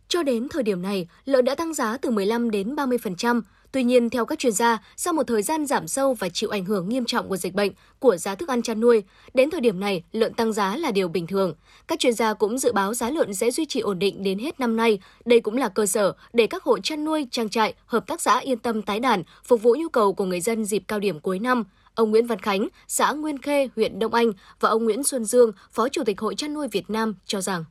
Cho 0.09 0.23
đến 0.23 0.47
thời 0.49 0.63
điểm 0.63 0.81
này, 0.81 1.07
lợn 1.25 1.45
đã 1.45 1.55
tăng 1.55 1.73
giá 1.73 1.97
từ 1.97 2.11
15 2.11 2.51
đến 2.51 2.75
30%. 2.75 3.41
Tuy 3.71 3.83
nhiên, 3.83 4.09
theo 4.09 4.25
các 4.25 4.39
chuyên 4.39 4.53
gia, 4.53 4.77
sau 4.97 5.13
một 5.13 5.23
thời 5.27 5.41
gian 5.41 5.65
giảm 5.65 5.87
sâu 5.87 6.13
và 6.13 6.29
chịu 6.29 6.49
ảnh 6.49 6.65
hưởng 6.65 6.89
nghiêm 6.89 7.05
trọng 7.05 7.29
của 7.29 7.37
dịch 7.37 7.53
bệnh 7.53 7.71
của 7.99 8.17
giá 8.17 8.35
thức 8.35 8.49
ăn 8.49 8.61
chăn 8.61 8.79
nuôi, 8.79 9.03
đến 9.33 9.49
thời 9.49 9.61
điểm 9.61 9.79
này, 9.79 10.03
lợn 10.11 10.33
tăng 10.33 10.53
giá 10.53 10.77
là 10.77 10.91
điều 10.91 11.07
bình 11.07 11.27
thường. 11.27 11.53
Các 11.87 11.99
chuyên 11.99 12.13
gia 12.13 12.33
cũng 12.33 12.57
dự 12.57 12.71
báo 12.71 12.93
giá 12.93 13.09
lợn 13.09 13.33
sẽ 13.33 13.51
duy 13.51 13.65
trì 13.65 13.79
ổn 13.79 13.99
định 13.99 14.23
đến 14.23 14.39
hết 14.39 14.59
năm 14.59 14.75
nay. 14.75 14.99
Đây 15.25 15.39
cũng 15.39 15.57
là 15.57 15.69
cơ 15.69 15.85
sở 15.85 16.13
để 16.33 16.47
các 16.47 16.63
hộ 16.63 16.79
chăn 16.79 17.05
nuôi, 17.05 17.27
trang 17.31 17.49
trại, 17.49 17.73
hợp 17.85 18.07
tác 18.07 18.21
xã 18.21 18.37
yên 18.39 18.59
tâm 18.59 18.81
tái 18.81 18.99
đàn, 18.99 19.23
phục 19.43 19.61
vụ 19.61 19.75
nhu 19.79 19.89
cầu 19.89 20.13
của 20.13 20.25
người 20.25 20.41
dân 20.41 20.65
dịp 20.65 20.83
cao 20.87 20.99
điểm 20.99 21.19
cuối 21.19 21.39
năm. 21.39 21.63
Ông 21.95 22.11
Nguyễn 22.11 22.27
Văn 22.27 22.39
Khánh, 22.39 22.67
xã 22.87 23.11
Nguyên 23.11 23.37
Khê, 23.37 23.69
huyện 23.75 23.99
Đông 23.99 24.13
Anh 24.13 24.31
và 24.59 24.69
ông 24.69 24.83
Nguyễn 24.83 25.03
Xuân 25.03 25.25
Dương, 25.25 25.51
Phó 25.71 25.89
Chủ 25.89 26.03
tịch 26.03 26.19
Hội 26.21 26.35
chăn 26.35 26.53
nuôi 26.53 26.67
Việt 26.71 26.89
Nam 26.89 27.15
cho 27.25 27.41
rằng 27.41 27.65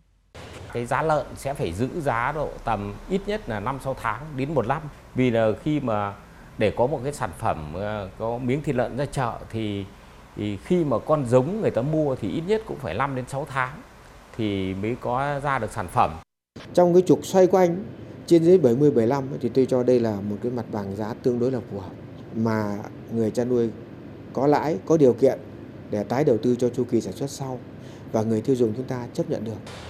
cái 0.72 0.87
giá 0.87 1.02
lợn 1.02 1.26
sẽ 1.37 1.54
phải 1.54 1.72
giữ 1.72 1.88
giá 2.00 2.32
độ 2.32 2.48
tầm 2.64 2.94
ít 3.08 3.20
nhất 3.26 3.48
là 3.48 3.60
5 3.60 3.78
6 3.84 3.96
tháng 4.02 4.22
đến 4.37 4.54
một 4.54 4.66
năm. 4.66 4.82
Vì 5.14 5.30
là 5.30 5.50
khi 5.62 5.80
mà 5.80 6.14
để 6.58 6.70
có 6.70 6.87
một 6.87 7.00
cái 7.04 7.12
sản 7.12 7.30
phẩm 7.38 7.75
ờ, 7.75 8.08
có 8.18 8.38
miếng 8.38 8.62
thịt 8.62 8.75
lợn 8.75 8.96
ra 8.96 9.06
chợ 9.06 9.38
thì, 9.50 9.84
thì 10.37 10.56
khi 10.56 10.84
mà 10.84 10.98
con 10.98 11.26
giống 11.26 11.60
người 11.60 11.70
ta 11.70 11.82
mua 11.82 12.16
thì 12.16 12.30
ít 12.30 12.42
nhất 12.46 12.62
cũng 12.66 12.78
phải 12.78 12.94
5 12.94 13.16
đến 13.16 13.25
6 13.28 13.46
tháng 13.50 13.82
thì 14.37 14.75
mới 14.75 14.96
có 15.00 15.40
ra 15.42 15.58
được 15.58 15.72
sản 15.72 15.88
phẩm. 15.88 16.10
Trong 16.75 16.94
cái 16.94 17.02
trục 17.06 17.26
xoay 17.26 17.46
quanh 17.46 17.84
trên 18.26 18.44
dưới 18.44 18.58
70 18.58 18.90
75 18.90 19.25
thì 19.40 19.48
tôi 19.48 19.66
cho 19.66 19.82
đây 19.82 20.00
là 20.00 20.16
một 20.30 20.37
cái 20.42 20.52
mặt 20.52 20.64
bằng 20.72 20.96
giá 20.96 21.14
tương 21.22 21.38
đối 21.38 21.50
là 21.50 21.58
phù 21.70 21.80
hợp 21.80 21.90
mà 22.34 22.78
người 23.12 23.30
chăn 23.30 23.48
nuôi 23.48 23.70
có 24.32 24.46
lãi, 24.46 24.78
có 24.87 24.96
điều 24.96 25.12
kiện 25.12 25.38
để 25.90 26.02
tái 26.04 26.25
đầu 26.25 26.37
tư 26.42 26.56
cho 26.58 26.68
chu 26.68 26.84
kỳ 26.84 27.00
sản 27.00 27.12
xuất 27.12 27.30
sau 27.30 27.58
và 28.12 28.22
người 28.22 28.40
tiêu 28.40 28.56
dùng 28.56 28.72
chúng 28.76 28.87
ta 28.87 29.06
chấp 29.14 29.30
nhận 29.30 29.44
được. 29.44 29.88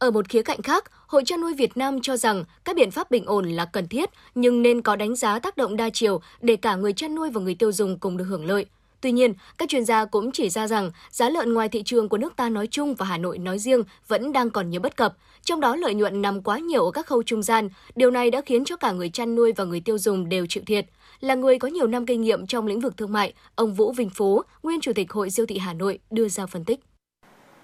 Ở 0.00 0.10
một 0.10 0.28
khía 0.28 0.42
cạnh 0.42 0.62
khác, 0.62 0.84
Hội 1.06 1.22
chăn 1.26 1.40
nuôi 1.40 1.54
Việt 1.54 1.76
Nam 1.76 2.00
cho 2.02 2.16
rằng 2.16 2.44
các 2.64 2.76
biện 2.76 2.90
pháp 2.90 3.10
bình 3.10 3.24
ổn 3.26 3.48
là 3.48 3.64
cần 3.64 3.88
thiết 3.88 4.10
nhưng 4.34 4.62
nên 4.62 4.82
có 4.82 4.96
đánh 4.96 5.16
giá 5.16 5.38
tác 5.38 5.56
động 5.56 5.76
đa 5.76 5.90
chiều 5.92 6.20
để 6.40 6.56
cả 6.56 6.76
người 6.76 6.92
chăn 6.92 7.14
nuôi 7.14 7.30
và 7.30 7.40
người 7.40 7.54
tiêu 7.54 7.72
dùng 7.72 7.98
cùng 7.98 8.16
được 8.16 8.24
hưởng 8.24 8.46
lợi. 8.46 8.66
Tuy 9.00 9.12
nhiên, 9.12 9.34
các 9.58 9.68
chuyên 9.68 9.84
gia 9.84 10.04
cũng 10.04 10.32
chỉ 10.32 10.48
ra 10.48 10.66
rằng 10.66 10.90
giá 11.10 11.30
lợn 11.30 11.54
ngoài 11.54 11.68
thị 11.68 11.82
trường 11.82 12.08
của 12.08 12.18
nước 12.18 12.36
ta 12.36 12.48
nói 12.48 12.68
chung 12.70 12.94
và 12.94 13.06
Hà 13.06 13.18
Nội 13.18 13.38
nói 13.38 13.58
riêng 13.58 13.82
vẫn 14.08 14.32
đang 14.32 14.50
còn 14.50 14.70
nhiều 14.70 14.80
bất 14.80 14.96
cập, 14.96 15.16
trong 15.44 15.60
đó 15.60 15.76
lợi 15.76 15.94
nhuận 15.94 16.22
nằm 16.22 16.42
quá 16.42 16.58
nhiều 16.58 16.84
ở 16.84 16.90
các 16.90 17.06
khâu 17.06 17.22
trung 17.22 17.42
gian. 17.42 17.68
Điều 17.96 18.10
này 18.10 18.30
đã 18.30 18.40
khiến 18.46 18.64
cho 18.64 18.76
cả 18.76 18.92
người 18.92 19.10
chăn 19.10 19.34
nuôi 19.34 19.52
và 19.56 19.64
người 19.64 19.80
tiêu 19.80 19.98
dùng 19.98 20.28
đều 20.28 20.46
chịu 20.48 20.62
thiệt. 20.66 20.86
Là 21.20 21.34
người 21.34 21.58
có 21.58 21.68
nhiều 21.68 21.86
năm 21.86 22.06
kinh 22.06 22.20
nghiệm 22.20 22.46
trong 22.46 22.66
lĩnh 22.66 22.80
vực 22.80 22.96
thương 22.96 23.12
mại, 23.12 23.32
ông 23.54 23.74
Vũ 23.74 23.92
Vinh 23.92 24.10
Phú, 24.10 24.42
nguyên 24.62 24.80
chủ 24.80 24.92
tịch 24.92 25.12
Hội 25.12 25.30
Siêu 25.30 25.46
thị 25.46 25.58
Hà 25.58 25.72
Nội 25.72 25.98
đưa 26.10 26.28
ra 26.28 26.46
phân 26.46 26.64
tích. 26.64 26.80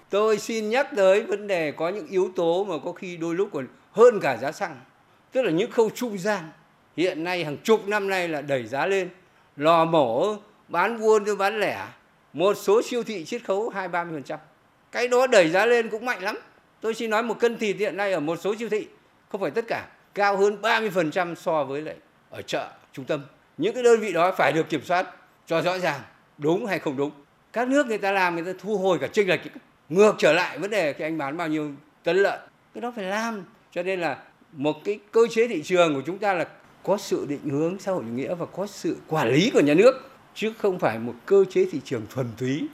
Tôi 0.09 0.37
xin 0.37 0.69
nhắc 0.69 0.87
tới 0.95 1.23
vấn 1.23 1.47
đề 1.47 1.71
có 1.71 1.89
những 1.89 2.07
yếu 2.07 2.31
tố 2.35 2.63
mà 2.63 2.75
có 2.85 2.91
khi 2.91 3.17
đôi 3.17 3.35
lúc 3.35 3.49
còn 3.53 3.67
hơn 3.91 4.19
cả 4.21 4.37
giá 4.37 4.51
xăng. 4.51 4.75
Tức 5.31 5.41
là 5.41 5.51
những 5.51 5.71
khâu 5.71 5.89
trung 5.89 6.17
gian. 6.17 6.51
Hiện 6.97 7.23
nay 7.23 7.45
hàng 7.45 7.57
chục 7.57 7.87
năm 7.87 8.09
nay 8.09 8.27
là 8.27 8.41
đẩy 8.41 8.67
giá 8.67 8.85
lên. 8.85 9.09
Lò 9.55 9.85
mổ 9.85 10.35
bán 10.67 10.99
buôn 10.99 11.25
cho 11.25 11.35
bán 11.35 11.59
lẻ. 11.59 11.87
Một 12.33 12.57
số 12.57 12.81
siêu 12.81 13.03
thị 13.03 13.25
chiết 13.25 13.45
khấu 13.45 13.71
2-30%. 13.75 14.37
Cái 14.91 15.07
đó 15.07 15.27
đẩy 15.27 15.49
giá 15.49 15.65
lên 15.65 15.89
cũng 15.89 16.05
mạnh 16.05 16.23
lắm. 16.23 16.37
Tôi 16.81 16.93
xin 16.93 17.09
nói 17.09 17.23
một 17.23 17.39
cân 17.39 17.57
thịt 17.57 17.75
hiện 17.77 17.97
nay 17.97 18.11
ở 18.11 18.19
một 18.19 18.39
số 18.41 18.55
siêu 18.55 18.69
thị, 18.69 18.87
không 19.29 19.41
phải 19.41 19.51
tất 19.51 19.65
cả, 19.67 19.87
cao 20.13 20.37
hơn 20.37 20.61
30% 20.61 21.35
so 21.35 21.63
với 21.63 21.81
lại 21.81 21.95
ở 22.29 22.41
chợ 22.41 22.67
trung 22.93 23.05
tâm. 23.05 23.21
Những 23.57 23.73
cái 23.73 23.83
đơn 23.83 23.99
vị 23.99 24.13
đó 24.13 24.31
phải 24.31 24.51
được 24.51 24.69
kiểm 24.69 24.81
soát 24.83 25.07
cho 25.47 25.61
rõ 25.61 25.77
ràng 25.77 26.01
đúng 26.37 26.65
hay 26.65 26.79
không 26.79 26.97
đúng. 26.97 27.11
Các 27.53 27.67
nước 27.67 27.87
người 27.87 27.97
ta 27.97 28.11
làm 28.11 28.35
người 28.35 28.53
ta 28.53 28.59
thu 28.59 28.77
hồi 28.77 28.97
cả 29.01 29.07
chênh 29.07 29.27
lệch 29.27 29.41
ngược 29.89 30.15
trở 30.17 30.33
lại 30.33 30.59
vấn 30.59 30.69
đề 30.69 30.93
cái 30.93 31.07
anh 31.07 31.17
bán 31.17 31.37
bao 31.37 31.47
nhiêu 31.47 31.71
tấn 32.03 32.17
lợn. 32.17 32.39
Cái 32.73 32.81
đó 32.81 32.93
phải 32.95 33.05
làm. 33.05 33.43
Cho 33.71 33.83
nên 33.83 33.99
là 33.99 34.17
một 34.51 34.83
cái 34.83 34.99
cơ 35.11 35.21
chế 35.29 35.47
thị 35.47 35.61
trường 35.63 35.95
của 35.95 36.01
chúng 36.05 36.17
ta 36.17 36.33
là 36.33 36.47
có 36.83 36.97
sự 36.97 37.25
định 37.29 37.49
hướng 37.49 37.79
xã 37.79 37.91
hội 37.91 38.03
chủ 38.07 38.13
nghĩa 38.13 38.35
và 38.35 38.45
có 38.45 38.67
sự 38.67 38.97
quản 39.07 39.33
lý 39.33 39.49
của 39.53 39.59
nhà 39.59 39.73
nước 39.73 40.09
chứ 40.35 40.53
không 40.57 40.79
phải 40.79 40.99
một 40.99 41.13
cơ 41.25 41.45
chế 41.49 41.65
thị 41.71 41.81
trường 41.85 42.05
thuần 42.09 42.27
túy 42.37 42.67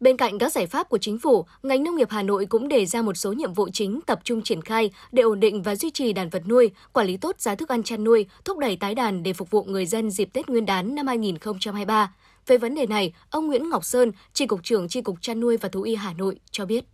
Bên 0.00 0.16
cạnh 0.16 0.38
các 0.38 0.52
giải 0.52 0.66
pháp 0.66 0.88
của 0.88 0.98
chính 0.98 1.18
phủ, 1.18 1.46
ngành 1.62 1.84
nông 1.84 1.96
nghiệp 1.96 2.10
Hà 2.10 2.22
Nội 2.22 2.46
cũng 2.46 2.68
đề 2.68 2.86
ra 2.86 3.02
một 3.02 3.16
số 3.16 3.32
nhiệm 3.32 3.52
vụ 3.52 3.68
chính 3.72 4.00
tập 4.06 4.20
trung 4.24 4.42
triển 4.42 4.62
khai 4.62 4.90
để 5.12 5.22
ổn 5.22 5.40
định 5.40 5.62
và 5.62 5.76
duy 5.76 5.90
trì 5.90 6.12
đàn 6.12 6.28
vật 6.28 6.42
nuôi, 6.48 6.70
quản 6.92 7.06
lý 7.06 7.16
tốt 7.16 7.40
giá 7.40 7.54
thức 7.54 7.68
ăn 7.68 7.82
chăn 7.82 8.04
nuôi, 8.04 8.26
thúc 8.44 8.58
đẩy 8.58 8.76
tái 8.76 8.94
đàn 8.94 9.22
để 9.22 9.32
phục 9.32 9.50
vụ 9.50 9.64
người 9.64 9.86
dân 9.86 10.10
dịp 10.10 10.28
Tết 10.32 10.48
Nguyên 10.48 10.66
đán 10.66 10.94
năm 10.94 11.06
2023. 11.06 12.12
Về 12.46 12.56
vấn 12.56 12.74
đề 12.74 12.86
này, 12.86 13.12
ông 13.30 13.46
Nguyễn 13.46 13.70
Ngọc 13.70 13.84
Sơn, 13.84 14.12
Tri 14.32 14.46
cục 14.46 14.60
trưởng 14.62 14.88
Tri 14.88 15.02
cục 15.02 15.16
chăn 15.20 15.40
nuôi 15.40 15.56
và 15.56 15.68
thú 15.68 15.82
y 15.82 15.94
Hà 15.94 16.12
Nội 16.12 16.36
cho 16.50 16.66
biết. 16.66 16.84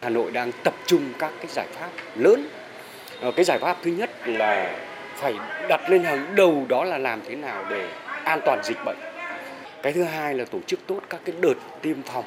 Hà 0.00 0.08
Nội 0.08 0.30
đang 0.30 0.52
tập 0.64 0.74
trung 0.86 1.12
các 1.18 1.32
cái 1.36 1.46
giải 1.48 1.68
pháp 1.72 1.90
lớn. 2.14 2.48
Ờ, 3.20 3.32
cái 3.36 3.44
giải 3.44 3.58
pháp 3.58 3.76
thứ 3.82 3.90
nhất 3.90 4.10
là 4.26 4.78
phải 5.14 5.34
đặt 5.68 5.90
lên 5.90 6.04
hàng 6.04 6.34
đầu 6.34 6.66
đó 6.68 6.84
là 6.84 6.98
làm 6.98 7.20
thế 7.26 7.36
nào 7.36 7.64
để 7.70 7.90
an 8.24 8.40
toàn 8.44 8.60
dịch 8.64 8.78
bệnh 8.84 8.98
cái 9.82 9.92
thứ 9.92 10.02
hai 10.02 10.34
là 10.34 10.44
tổ 10.44 10.58
chức 10.66 10.80
tốt 10.86 11.00
các 11.10 11.20
cái 11.24 11.34
đợt 11.40 11.54
tiêm 11.82 12.02
phòng 12.02 12.24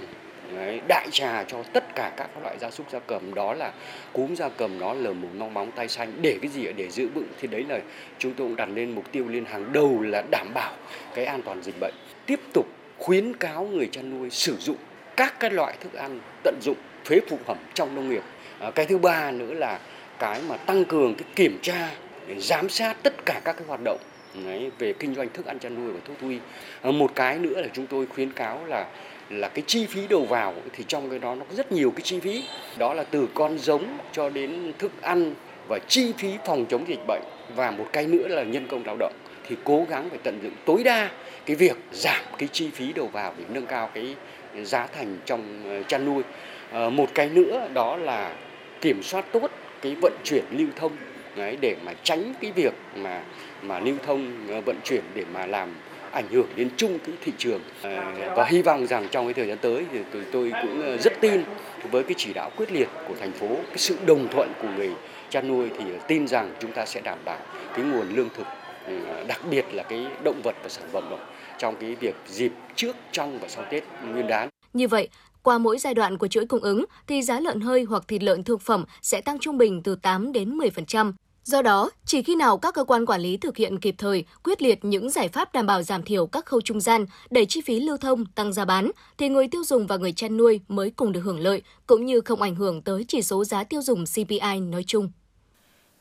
đại 0.87 1.07
trà 1.11 1.43
cho 1.43 1.63
tất 1.73 1.95
cả 1.95 2.11
các 2.17 2.29
loại 2.43 2.57
gia 2.59 2.71
súc 2.71 2.91
gia 2.91 2.99
cầm. 2.99 3.33
Đó 3.33 3.53
là 3.53 3.71
cúm 4.13 4.35
gia 4.35 4.49
cầm 4.49 4.79
đó 4.79 4.93
lở 4.93 5.13
mồm 5.13 5.39
long 5.39 5.53
móng 5.53 5.71
tay 5.75 5.87
xanh. 5.87 6.13
Để 6.21 6.37
cái 6.41 6.51
gì 6.51 6.67
để 6.75 6.89
giữ 6.89 7.07
vững. 7.07 7.27
Thì 7.41 7.47
đấy 7.47 7.65
là 7.69 7.79
chúng 8.19 8.33
tôi 8.33 8.47
cũng 8.47 8.55
đặt 8.55 8.69
lên 8.73 8.95
mục 8.95 9.11
tiêu 9.11 9.27
lên 9.27 9.45
hàng 9.45 9.73
đầu 9.73 10.01
là 10.01 10.23
đảm 10.31 10.47
bảo 10.53 10.73
cái 11.15 11.25
an 11.25 11.41
toàn 11.41 11.63
dịch 11.63 11.75
bệnh. 11.79 11.93
Tiếp 12.25 12.39
tục 12.53 12.65
khuyến 12.97 13.33
cáo 13.33 13.63
người 13.63 13.89
chăn 13.91 14.09
nuôi 14.09 14.29
sử 14.29 14.57
dụng 14.57 14.77
các 15.17 15.39
cái 15.39 15.51
loại 15.51 15.73
thức 15.79 15.93
ăn 15.93 16.19
tận 16.43 16.55
dụng 16.61 16.77
phế 17.05 17.19
phụ 17.29 17.37
phẩm 17.45 17.57
trong 17.73 17.95
nông 17.95 18.09
nghiệp. 18.09 18.23
À, 18.59 18.71
cái 18.71 18.85
thứ 18.85 18.97
ba 18.97 19.31
nữa 19.31 19.53
là 19.53 19.79
cái 20.19 20.41
mà 20.49 20.57
tăng 20.57 20.85
cường 20.85 21.15
cái 21.15 21.27
kiểm 21.35 21.59
tra 21.61 21.89
để 22.27 22.35
giám 22.39 22.69
sát 22.69 22.97
tất 23.03 23.25
cả 23.25 23.41
các 23.43 23.53
cái 23.53 23.67
hoạt 23.67 23.79
động 23.83 23.99
Đấy, 24.45 24.71
về 24.79 24.93
kinh 24.93 25.15
doanh 25.15 25.29
thức 25.29 25.45
ăn 25.45 25.59
chăn 25.59 25.75
nuôi 25.75 25.93
và 25.93 25.99
thuốc 26.05 26.19
thú 26.19 26.29
y. 26.29 26.37
À, 26.81 26.91
một 26.91 27.11
cái 27.15 27.39
nữa 27.39 27.61
là 27.61 27.67
chúng 27.73 27.87
tôi 27.87 28.05
khuyến 28.05 28.31
cáo 28.31 28.65
là 28.65 28.87
là 29.31 29.47
cái 29.47 29.63
chi 29.67 29.85
phí 29.85 30.07
đầu 30.07 30.25
vào 30.25 30.53
thì 30.73 30.83
trong 30.87 31.09
cái 31.09 31.19
đó 31.19 31.35
nó 31.35 31.45
có 31.49 31.55
rất 31.55 31.71
nhiều 31.71 31.91
cái 31.95 32.01
chi 32.01 32.19
phí. 32.19 32.43
Đó 32.77 32.93
là 32.93 33.03
từ 33.03 33.27
con 33.33 33.57
giống 33.59 33.97
cho 34.11 34.29
đến 34.29 34.73
thức 34.79 34.91
ăn 35.01 35.33
và 35.69 35.79
chi 35.87 36.13
phí 36.17 36.33
phòng 36.45 36.65
chống 36.69 36.87
dịch 36.87 36.99
bệnh. 37.07 37.21
Và 37.55 37.71
một 37.71 37.85
cái 37.93 38.07
nữa 38.07 38.27
là 38.27 38.43
nhân 38.43 38.67
công 38.67 38.83
lao 38.85 38.95
động. 38.99 39.13
Thì 39.47 39.55
cố 39.63 39.85
gắng 39.89 40.09
phải 40.09 40.19
tận 40.23 40.39
dụng 40.43 40.53
tối 40.65 40.83
đa 40.83 41.09
cái 41.45 41.55
việc 41.55 41.77
giảm 41.91 42.25
cái 42.37 42.49
chi 42.51 42.69
phí 42.73 42.93
đầu 42.93 43.07
vào 43.07 43.33
để 43.37 43.43
nâng 43.49 43.65
cao 43.65 43.89
cái 43.93 44.15
giá 44.63 44.87
thành 44.87 45.17
trong 45.25 45.63
ờ, 45.65 45.83
chăn 45.83 46.05
nuôi. 46.05 46.23
À, 46.71 46.89
một 46.89 47.07
cái 47.13 47.29
nữa 47.29 47.67
đó 47.73 47.95
là 47.97 48.35
kiểm 48.81 49.03
soát 49.03 49.25
tốt 49.31 49.51
cái 49.81 49.95
vận 50.01 50.13
chuyển 50.23 50.43
lưu 50.51 50.67
thông. 50.75 50.91
Đấy, 51.35 51.57
để 51.61 51.75
mà 51.85 51.93
tránh 52.03 52.33
cái 52.41 52.51
việc 52.51 52.73
mà 52.95 53.21
mà 53.61 53.79
lưu 53.79 53.95
thông 54.05 54.47
ờ, 54.49 54.61
vận 54.61 54.77
chuyển 54.83 55.01
để 55.15 55.23
mà 55.33 55.45
làm 55.45 55.75
ảnh 56.11 56.27
hưởng 56.31 56.47
đến 56.55 56.69
chung 56.77 56.99
cái 57.05 57.15
thị 57.21 57.31
trường 57.37 57.61
à, 57.81 58.33
và 58.35 58.45
hy 58.45 58.61
vọng 58.61 58.87
rằng 58.87 59.07
trong 59.11 59.25
cái 59.25 59.33
thời 59.33 59.47
gian 59.47 59.57
tới 59.57 59.85
thì 59.91 59.99
tôi, 60.13 60.23
tôi 60.31 60.51
cũng 60.61 60.81
ờ, 60.81 60.97
rất 60.97 61.13
tin 61.21 61.43
với 61.91 62.03
cái 62.03 62.15
chỉ 62.17 62.33
đạo 62.33 62.51
quyết 62.57 62.71
liệt 62.71 62.89
của 63.07 63.15
thành 63.19 63.31
phố 63.31 63.47
cái 63.47 63.77
sự 63.77 63.97
đồng 64.05 64.27
thuận 64.27 64.53
của 64.61 64.67
người 64.75 64.89
chăn 65.29 65.47
nuôi 65.47 65.69
thì 65.77 65.85
tin 66.07 66.27
rằng 66.27 66.53
chúng 66.59 66.71
ta 66.71 66.85
sẽ 66.85 67.01
đảm 67.01 67.17
bảo 67.25 67.39
cái 67.75 67.85
nguồn 67.85 68.15
lương 68.15 68.29
thực 68.37 68.47
ừ, 68.85 68.93
đặc 69.27 69.41
biệt 69.49 69.65
là 69.73 69.83
cái 69.83 70.05
động 70.23 70.41
vật 70.43 70.55
và 70.63 70.69
sản 70.69 70.89
phẩm 70.91 71.07
đó 71.09 71.17
trong 71.57 71.75
cái 71.79 71.95
việc 71.95 72.15
dịp 72.27 72.51
trước 72.75 72.95
trong 73.11 73.39
và 73.39 73.47
sau 73.47 73.63
Tết 73.71 73.83
Nguyên 74.11 74.27
đán. 74.27 74.49
Như 74.73 74.87
vậy, 74.87 75.09
qua 75.43 75.57
mỗi 75.57 75.77
giai 75.77 75.93
đoạn 75.93 76.17
của 76.17 76.27
chuỗi 76.27 76.45
cung 76.45 76.59
ứng 76.59 76.85
thì 77.07 77.21
giá 77.21 77.39
lợn 77.39 77.61
hơi 77.61 77.83
hoặc 77.83 78.03
thịt 78.07 78.23
lợn 78.23 78.43
thực 78.43 78.61
phẩm 78.61 78.85
sẽ 79.01 79.21
tăng 79.21 79.39
trung 79.39 79.57
bình 79.57 79.81
từ 79.83 79.95
8 79.95 80.31
đến 80.31 80.57
10%. 80.57 81.13
Do 81.43 81.61
đó, 81.61 81.89
chỉ 82.05 82.23
khi 82.23 82.35
nào 82.35 82.57
các 82.57 82.73
cơ 82.73 82.83
quan 82.83 83.05
quản 83.05 83.21
lý 83.21 83.37
thực 83.37 83.57
hiện 83.57 83.79
kịp 83.79 83.95
thời, 83.97 84.25
quyết 84.43 84.61
liệt 84.61 84.85
những 84.85 85.09
giải 85.09 85.29
pháp 85.29 85.53
đảm 85.53 85.65
bảo 85.65 85.83
giảm 85.83 86.03
thiểu 86.03 86.27
các 86.27 86.45
khâu 86.45 86.61
trung 86.61 86.79
gian, 86.79 87.05
đẩy 87.29 87.45
chi 87.45 87.61
phí 87.61 87.79
lưu 87.79 87.97
thông, 87.97 88.25
tăng 88.25 88.53
giá 88.53 88.65
bán, 88.65 88.91
thì 89.17 89.29
người 89.29 89.47
tiêu 89.47 89.63
dùng 89.63 89.87
và 89.87 89.97
người 89.97 90.11
chăn 90.11 90.37
nuôi 90.37 90.59
mới 90.67 90.91
cùng 90.91 91.11
được 91.11 91.21
hưởng 91.21 91.39
lợi, 91.39 91.61
cũng 91.87 92.05
như 92.05 92.21
không 92.21 92.41
ảnh 92.41 92.55
hưởng 92.55 92.81
tới 92.81 93.05
chỉ 93.07 93.21
số 93.21 93.45
giá 93.45 93.63
tiêu 93.63 93.81
dùng 93.81 94.03
CPI 94.05 94.59
nói 94.59 94.83
chung. 94.87 95.11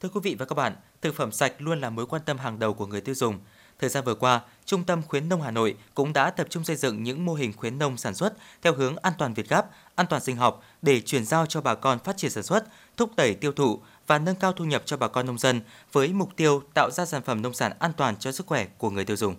Thưa 0.00 0.08
quý 0.08 0.20
vị 0.22 0.36
và 0.38 0.46
các 0.46 0.54
bạn, 0.54 0.72
thực 1.02 1.14
phẩm 1.14 1.32
sạch 1.32 1.52
luôn 1.58 1.80
là 1.80 1.90
mối 1.90 2.06
quan 2.06 2.22
tâm 2.26 2.38
hàng 2.38 2.58
đầu 2.58 2.74
của 2.74 2.86
người 2.86 3.00
tiêu 3.00 3.14
dùng. 3.14 3.38
Thời 3.78 3.90
gian 3.90 4.04
vừa 4.04 4.14
qua, 4.14 4.40
Trung 4.64 4.84
tâm 4.84 5.02
Khuyến 5.02 5.28
nông 5.28 5.42
Hà 5.42 5.50
Nội 5.50 5.76
cũng 5.94 6.12
đã 6.12 6.30
tập 6.30 6.46
trung 6.50 6.64
xây 6.64 6.76
dựng 6.76 7.02
những 7.02 7.24
mô 7.24 7.34
hình 7.34 7.52
khuyến 7.56 7.78
nông 7.78 7.96
sản 7.96 8.14
xuất 8.14 8.34
theo 8.62 8.74
hướng 8.74 8.96
an 8.96 9.12
toàn 9.18 9.34
Việt 9.34 9.48
Gáp, 9.48 9.66
an 9.94 10.06
toàn 10.10 10.22
sinh 10.22 10.36
học 10.36 10.62
để 10.82 11.00
chuyển 11.00 11.24
giao 11.24 11.46
cho 11.46 11.60
bà 11.60 11.74
con 11.74 11.98
phát 11.98 12.16
triển 12.16 12.30
sản 12.30 12.42
xuất, 12.42 12.64
thúc 12.96 13.10
đẩy 13.16 13.34
tiêu 13.34 13.52
thụ 13.52 13.80
và 14.10 14.18
nâng 14.18 14.34
cao 14.34 14.52
thu 14.52 14.64
nhập 14.64 14.82
cho 14.84 14.96
bà 14.96 15.08
con 15.08 15.26
nông 15.26 15.38
dân 15.38 15.60
với 15.92 16.08
mục 16.08 16.36
tiêu 16.36 16.62
tạo 16.74 16.90
ra 16.90 17.04
sản 17.06 17.22
phẩm 17.22 17.42
nông 17.42 17.54
sản 17.54 17.72
an 17.78 17.90
toàn 17.96 18.14
cho 18.20 18.32
sức 18.32 18.46
khỏe 18.46 18.66
của 18.78 18.90
người 18.90 19.04
tiêu 19.04 19.16
dùng. 19.16 19.34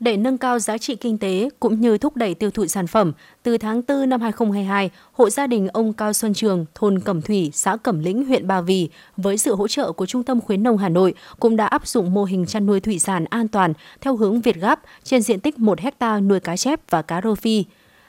Để 0.00 0.16
nâng 0.16 0.38
cao 0.38 0.58
giá 0.58 0.78
trị 0.78 0.96
kinh 0.96 1.18
tế 1.18 1.48
cũng 1.60 1.80
như 1.80 1.98
thúc 1.98 2.16
đẩy 2.16 2.34
tiêu 2.34 2.50
thụ 2.50 2.66
sản 2.66 2.86
phẩm, 2.86 3.12
từ 3.42 3.58
tháng 3.58 3.82
4 3.88 4.08
năm 4.08 4.20
2022, 4.20 4.90
hộ 5.12 5.30
gia 5.30 5.46
đình 5.46 5.68
ông 5.68 5.92
Cao 5.92 6.12
Xuân 6.12 6.34
Trường, 6.34 6.66
thôn 6.74 7.00
Cẩm 7.00 7.22
Thủy, 7.22 7.50
xã 7.54 7.76
Cẩm 7.76 7.98
Lĩnh, 7.98 8.24
huyện 8.24 8.46
Ba 8.46 8.60
Vì, 8.60 8.88
với 9.16 9.38
sự 9.38 9.54
hỗ 9.54 9.68
trợ 9.68 9.92
của 9.92 10.06
Trung 10.06 10.22
tâm 10.22 10.40
Khuyến 10.40 10.62
nông 10.62 10.78
Hà 10.78 10.88
Nội, 10.88 11.14
cũng 11.40 11.56
đã 11.56 11.66
áp 11.66 11.86
dụng 11.86 12.14
mô 12.14 12.24
hình 12.24 12.46
chăn 12.46 12.66
nuôi 12.66 12.80
thủy 12.80 12.98
sản 12.98 13.24
an 13.24 13.48
toàn 13.48 13.72
theo 14.00 14.16
hướng 14.16 14.40
Việt 14.40 14.56
Gáp 14.56 14.80
trên 15.04 15.22
diện 15.22 15.40
tích 15.40 15.58
1 15.58 15.80
hecta 15.80 16.20
nuôi 16.20 16.40
cá 16.40 16.56
chép 16.56 16.80
và 16.90 17.02
cá 17.02 17.20
rô 17.20 17.34
phi. 17.34 17.64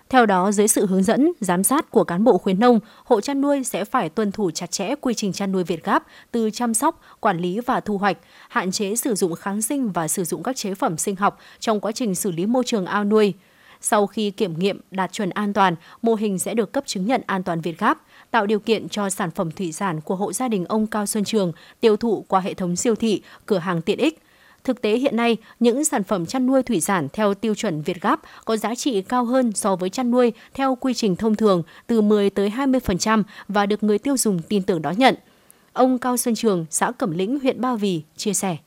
Theo 0.09 0.25
đó, 0.25 0.51
dưới 0.51 0.67
sự 0.67 0.85
hướng 0.85 1.03
dẫn, 1.03 1.31
giám 1.39 1.63
sát 1.63 1.91
của 1.91 2.03
cán 2.03 2.23
bộ 2.23 2.37
khuyến 2.37 2.59
nông, 2.59 2.79
hộ 3.03 3.21
chăn 3.21 3.41
nuôi 3.41 3.63
sẽ 3.63 3.85
phải 3.85 4.09
tuân 4.09 4.31
thủ 4.31 4.51
chặt 4.51 4.71
chẽ 4.71 4.95
quy 5.01 5.13
trình 5.13 5.33
chăn 5.33 5.51
nuôi 5.51 5.63
Việt 5.63 5.83
Gáp 5.83 6.03
từ 6.31 6.49
chăm 6.49 6.73
sóc, 6.73 7.01
quản 7.19 7.39
lý 7.39 7.59
và 7.59 7.79
thu 7.79 7.97
hoạch, 7.97 8.17
hạn 8.49 8.71
chế 8.71 8.95
sử 8.95 9.15
dụng 9.15 9.35
kháng 9.35 9.61
sinh 9.61 9.91
và 9.91 10.07
sử 10.07 10.23
dụng 10.23 10.43
các 10.43 10.55
chế 10.55 10.75
phẩm 10.75 10.97
sinh 10.97 11.15
học 11.15 11.37
trong 11.59 11.79
quá 11.79 11.91
trình 11.91 12.15
xử 12.15 12.31
lý 12.31 12.45
môi 12.45 12.63
trường 12.63 12.85
ao 12.85 13.03
nuôi. 13.03 13.33
Sau 13.81 14.07
khi 14.07 14.31
kiểm 14.31 14.59
nghiệm 14.59 14.79
đạt 14.91 15.11
chuẩn 15.11 15.29
an 15.29 15.53
toàn, 15.53 15.75
mô 16.01 16.15
hình 16.15 16.39
sẽ 16.39 16.53
được 16.53 16.71
cấp 16.71 16.83
chứng 16.87 17.05
nhận 17.05 17.21
an 17.25 17.43
toàn 17.43 17.61
Việt 17.61 17.79
Gáp, 17.79 18.01
tạo 18.31 18.45
điều 18.45 18.59
kiện 18.59 18.89
cho 18.89 19.09
sản 19.09 19.31
phẩm 19.31 19.51
thủy 19.51 19.71
sản 19.71 20.01
của 20.01 20.15
hộ 20.15 20.33
gia 20.33 20.47
đình 20.47 20.65
ông 20.65 20.87
Cao 20.87 21.05
Xuân 21.05 21.23
Trường 21.23 21.51
tiêu 21.79 21.97
thụ 21.97 22.25
qua 22.27 22.39
hệ 22.39 22.53
thống 22.53 22.75
siêu 22.75 22.95
thị, 22.95 23.21
cửa 23.45 23.57
hàng 23.57 23.81
tiện 23.81 23.97
ích, 23.97 24.21
Thực 24.65 24.81
tế 24.81 24.97
hiện 24.97 25.15
nay, 25.15 25.37
những 25.59 25.85
sản 25.85 26.03
phẩm 26.03 26.25
chăn 26.25 26.45
nuôi 26.47 26.63
thủy 26.63 26.81
sản 26.81 27.07
theo 27.13 27.33
tiêu 27.33 27.55
chuẩn 27.55 27.81
Việt 27.81 28.01
Gáp 28.01 28.19
có 28.45 28.57
giá 28.57 28.75
trị 28.75 29.01
cao 29.01 29.25
hơn 29.25 29.51
so 29.55 29.75
với 29.75 29.89
chăn 29.89 30.11
nuôi 30.11 30.33
theo 30.53 30.75
quy 30.75 30.93
trình 30.93 31.15
thông 31.15 31.35
thường 31.35 31.63
từ 31.87 32.01
10 32.01 32.29
tới 32.29 32.49
20% 32.49 33.23
và 33.47 33.65
được 33.65 33.83
người 33.83 33.99
tiêu 33.99 34.17
dùng 34.17 34.39
tin 34.49 34.63
tưởng 34.63 34.81
đón 34.81 34.97
nhận. 34.97 35.15
Ông 35.73 35.99
Cao 35.99 36.17
Xuân 36.17 36.35
Trường, 36.35 36.65
xã 36.69 36.91
Cẩm 36.91 37.11
Lĩnh, 37.11 37.39
huyện 37.39 37.61
Ba 37.61 37.75
Vì 37.75 38.01
chia 38.17 38.33
sẻ. 38.33 38.57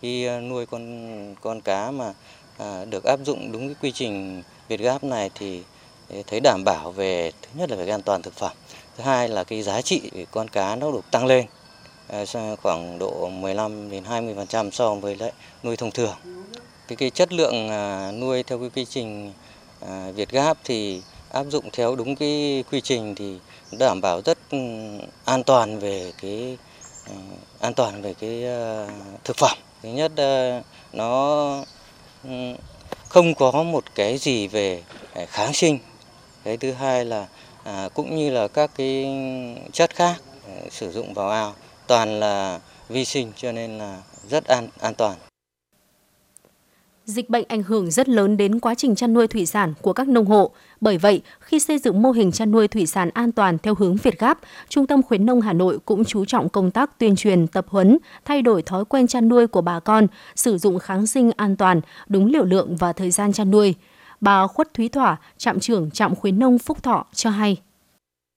Khi 0.00 0.24
ờ, 0.24 0.40
nuôi 0.40 0.66
con 0.66 1.34
con 1.40 1.60
cá 1.60 1.90
mà 1.90 2.12
à, 2.58 2.84
được 2.84 3.04
áp 3.04 3.20
dụng 3.24 3.52
đúng 3.52 3.68
cái 3.68 3.76
quy 3.82 3.92
trình 3.92 4.42
Việt 4.68 4.80
Gáp 4.80 5.04
này 5.04 5.30
thì 5.34 5.62
ờ, 6.10 6.16
thấy 6.26 6.40
đảm 6.40 6.62
bảo 6.64 6.92
về 6.92 7.30
thứ 7.42 7.48
nhất 7.54 7.70
là 7.70 7.76
về 7.76 7.88
an 7.88 8.02
toàn 8.02 8.22
thực 8.22 8.34
phẩm, 8.34 8.52
thứ 8.96 9.04
hai 9.04 9.28
là 9.28 9.44
cái 9.44 9.62
giá 9.62 9.82
trị 9.82 10.10
con 10.30 10.48
cá 10.48 10.76
nó 10.76 10.92
được 10.92 11.10
tăng 11.10 11.26
lên 11.26 11.46
Ờ, 12.08 12.24
khoảng 12.62 12.98
độ 12.98 13.28
15 13.28 13.90
đến 13.90 14.04
20% 14.04 14.70
so 14.70 14.94
với 14.94 15.16
lại 15.16 15.32
nuôi 15.62 15.76
thông 15.76 15.90
thường. 15.90 16.14
Cái, 16.88 16.96
cái 16.96 17.10
chất 17.10 17.32
lượng 17.32 17.68
à, 17.68 18.12
nuôi 18.12 18.42
theo 18.42 18.58
cái 18.58 18.70
quy 18.74 18.84
trình 18.84 19.32
à, 19.80 20.10
Việt 20.14 20.30
Gáp 20.30 20.58
thì 20.64 21.02
áp 21.30 21.44
dụng 21.50 21.70
theo 21.72 21.96
đúng 21.96 22.16
cái 22.16 22.64
quy 22.70 22.80
trình 22.80 23.14
thì 23.14 23.38
đảm 23.78 24.00
bảo 24.00 24.20
rất 24.24 24.38
ừ, 24.50 24.58
an 25.24 25.42
toàn 25.44 25.78
về 25.78 26.12
cái 26.22 26.58
à, 27.06 27.14
an 27.60 27.74
toàn 27.74 28.02
về 28.02 28.14
cái 28.14 28.44
thực 29.24 29.36
phẩm. 29.36 29.58
Thứ 29.82 29.88
nhất 29.88 30.12
nó 30.92 31.64
ừ, 32.24 32.30
không 33.08 33.34
có 33.34 33.62
một 33.62 33.84
cái 33.94 34.18
gì 34.18 34.48
về 34.48 34.82
kháng 35.28 35.52
sinh. 35.52 35.78
Cái 36.44 36.56
thứ 36.56 36.72
hai 36.72 37.04
là 37.04 37.26
cũng 37.94 38.16
như 38.16 38.30
là 38.30 38.48
các 38.48 38.70
cái 38.76 39.06
chất 39.72 39.94
khác 39.94 40.14
sử 40.70 40.92
dụng 40.92 41.14
vào 41.14 41.30
ao 41.30 41.54
toàn 41.88 42.20
là 42.20 42.60
vi 42.88 43.04
sinh 43.04 43.32
cho 43.36 43.52
nên 43.52 43.78
là 43.78 44.02
rất 44.30 44.44
an 44.44 44.68
an 44.80 44.94
toàn. 44.94 45.16
Dịch 47.04 47.30
bệnh 47.30 47.44
ảnh 47.48 47.62
hưởng 47.62 47.90
rất 47.90 48.08
lớn 48.08 48.36
đến 48.36 48.60
quá 48.60 48.74
trình 48.74 48.94
chăn 48.94 49.14
nuôi 49.14 49.26
thủy 49.28 49.46
sản 49.46 49.74
của 49.82 49.92
các 49.92 50.08
nông 50.08 50.26
hộ. 50.26 50.50
Bởi 50.80 50.98
vậy, 50.98 51.22
khi 51.40 51.60
xây 51.60 51.78
dựng 51.78 52.02
mô 52.02 52.10
hình 52.10 52.32
chăn 52.32 52.50
nuôi 52.50 52.68
thủy 52.68 52.86
sản 52.86 53.10
an 53.14 53.32
toàn 53.32 53.58
theo 53.58 53.74
hướng 53.74 53.96
Việt 53.96 54.18
Gáp, 54.18 54.38
Trung 54.68 54.86
tâm 54.86 55.02
khuyến 55.02 55.26
nông 55.26 55.40
Hà 55.40 55.52
Nội 55.52 55.78
cũng 55.84 56.04
chú 56.04 56.24
trọng 56.24 56.48
công 56.48 56.70
tác 56.70 56.98
tuyên 56.98 57.16
truyền, 57.16 57.46
tập 57.46 57.66
huấn, 57.68 57.98
thay 58.24 58.42
đổi 58.42 58.62
thói 58.62 58.84
quen 58.84 59.06
chăn 59.06 59.28
nuôi 59.28 59.46
của 59.46 59.60
bà 59.60 59.80
con, 59.80 60.06
sử 60.36 60.58
dụng 60.58 60.78
kháng 60.78 61.06
sinh 61.06 61.30
an 61.36 61.56
toàn, 61.56 61.80
đúng 62.08 62.26
liều 62.26 62.44
lượng 62.44 62.76
và 62.76 62.92
thời 62.92 63.10
gian 63.10 63.32
chăn 63.32 63.50
nuôi. 63.50 63.74
Bà 64.20 64.46
Khuất 64.46 64.74
Thúy 64.74 64.88
Thỏa, 64.88 65.16
trạm 65.38 65.60
trưởng 65.60 65.90
trạm 65.90 66.14
khuyến 66.14 66.38
nông 66.38 66.58
Phúc 66.58 66.82
Thọ 66.82 67.06
cho 67.14 67.30
hay. 67.30 67.56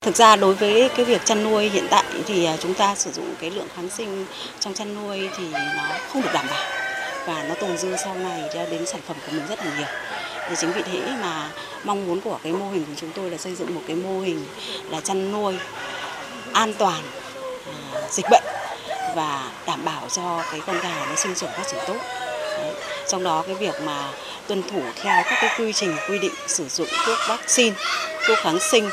Thực 0.06 0.16
ra 0.16 0.36
đối 0.36 0.54
với 0.54 0.90
cái 0.96 1.06
việc 1.06 1.26
chăn 1.26 1.44
nuôi 1.44 1.70
hiện 1.70 1.88
tại 1.90 2.04
thì 2.28 2.46
à, 2.46 2.58
chúng 2.60 2.74
ta 2.74 2.96
sử 2.96 3.12
dụng 3.12 3.36
cái 3.42 3.50
lượng 3.50 3.68
kháng 3.76 3.90
sinh 3.90 4.26
trong 4.60 4.74
chăn 4.74 4.96
nuôi 4.96 5.30
thì 5.38 5.44
nó 5.54 5.84
không 6.10 6.22
được 6.22 6.30
đảm 6.34 6.46
bảo 6.50 6.64
và 7.26 7.44
nó 7.44 7.56
tồn 7.56 7.78
dư 7.78 7.96
sau 8.04 8.16
này 8.16 8.42
cho 8.54 8.66
đến 8.66 8.86
sản 8.86 9.02
phẩm 9.08 9.18
của 9.26 9.32
mình 9.32 9.48
rất 9.50 9.60
là 9.66 9.72
nhiều. 9.78 9.88
Thì 10.50 10.56
chính 10.58 10.72
vì 10.72 10.82
thế 10.82 11.00
mà 11.22 11.50
mong 11.84 12.08
muốn 12.08 12.22
của 12.22 12.40
cái 12.44 12.54
mô 12.54 12.72
hình 12.72 12.86
của 12.86 12.94
chúng 12.98 13.12
tôi 13.16 13.30
là 13.30 13.38
xây 13.38 13.56
dựng 13.56 13.76
một 13.76 13.82
cái 13.88 13.96
mô 13.96 14.20
hình 14.22 14.46
là 14.90 15.02
chăn 15.02 15.32
nuôi 15.32 15.56
an 16.54 16.74
toàn 16.74 17.02
à, 17.68 18.02
dịch 18.12 18.26
bệnh 18.32 18.44
và 19.16 19.52
đảm 19.68 19.86
bảo 19.86 20.08
cho 20.16 20.44
cái 20.52 20.62
con 20.68 20.80
gà 20.84 21.06
nó 21.10 21.16
sinh 21.16 21.36
trưởng 21.36 21.52
phát 21.52 21.68
triển 21.72 21.80
tốt. 21.88 21.98
Đấy. 22.58 22.74
Trong 23.08 23.24
đó 23.24 23.44
cái 23.48 23.56
việc 23.56 23.76
mà 23.86 24.10
tuân 24.48 24.64
thủ 24.64 24.82
theo 25.02 25.24
các 25.24 25.38
cái 25.42 25.60
quy 25.60 25.74
trình 25.74 25.96
quy 26.10 26.20
định 26.20 26.34
sử 26.48 26.68
dụng 26.68 26.88
thuốc 27.06 27.18
vaccine, 27.28 27.76
thuốc 28.28 28.38
kháng 28.38 28.60
sinh 28.60 28.90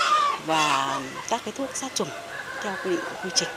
và 0.49 1.01
các 1.29 1.41
cái 1.45 1.55
thuốc 1.57 1.69
sát 1.75 1.95
trùng 1.95 2.09
theo 2.63 2.73
quy 2.85 2.91
định 2.91 3.01
quy 3.25 3.31
trình. 3.35 3.49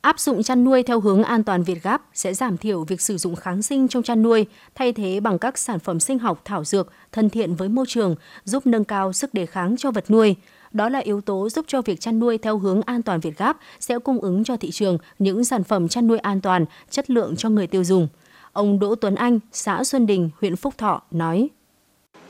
Áp 0.00 0.20
dụng 0.20 0.42
chăn 0.42 0.64
nuôi 0.64 0.82
theo 0.82 1.00
hướng 1.00 1.22
an 1.22 1.44
toàn 1.44 1.62
Việt 1.62 1.82
Gáp 1.82 2.02
sẽ 2.14 2.34
giảm 2.34 2.56
thiểu 2.56 2.84
việc 2.84 3.00
sử 3.00 3.18
dụng 3.18 3.36
kháng 3.36 3.62
sinh 3.62 3.88
trong 3.88 4.02
chăn 4.02 4.22
nuôi, 4.22 4.46
thay 4.74 4.92
thế 4.92 5.20
bằng 5.20 5.38
các 5.38 5.58
sản 5.58 5.78
phẩm 5.78 6.00
sinh 6.00 6.18
học 6.18 6.40
thảo 6.44 6.64
dược 6.64 6.92
thân 7.12 7.30
thiện 7.30 7.54
với 7.54 7.68
môi 7.68 7.84
trường, 7.88 8.14
giúp 8.44 8.66
nâng 8.66 8.84
cao 8.84 9.12
sức 9.12 9.34
đề 9.34 9.46
kháng 9.46 9.76
cho 9.76 9.90
vật 9.90 10.10
nuôi. 10.10 10.36
Đó 10.72 10.88
là 10.88 10.98
yếu 10.98 11.20
tố 11.20 11.48
giúp 11.48 11.64
cho 11.68 11.82
việc 11.82 12.00
chăn 12.00 12.18
nuôi 12.18 12.38
theo 12.38 12.58
hướng 12.58 12.82
an 12.82 13.02
toàn 13.02 13.20
Việt 13.20 13.38
Gáp 13.38 13.58
sẽ 13.80 13.98
cung 13.98 14.20
ứng 14.20 14.44
cho 14.44 14.56
thị 14.56 14.70
trường 14.70 14.98
những 15.18 15.44
sản 15.44 15.64
phẩm 15.64 15.88
chăn 15.88 16.06
nuôi 16.06 16.18
an 16.18 16.40
toàn, 16.40 16.64
chất 16.90 17.10
lượng 17.10 17.36
cho 17.36 17.48
người 17.48 17.66
tiêu 17.66 17.84
dùng. 17.84 18.08
Ông 18.52 18.78
Đỗ 18.78 18.94
Tuấn 18.94 19.14
Anh, 19.14 19.38
xã 19.52 19.84
Xuân 19.84 20.06
Đình, 20.06 20.30
huyện 20.40 20.56
Phúc 20.56 20.74
Thọ 20.78 21.02
nói 21.10 21.48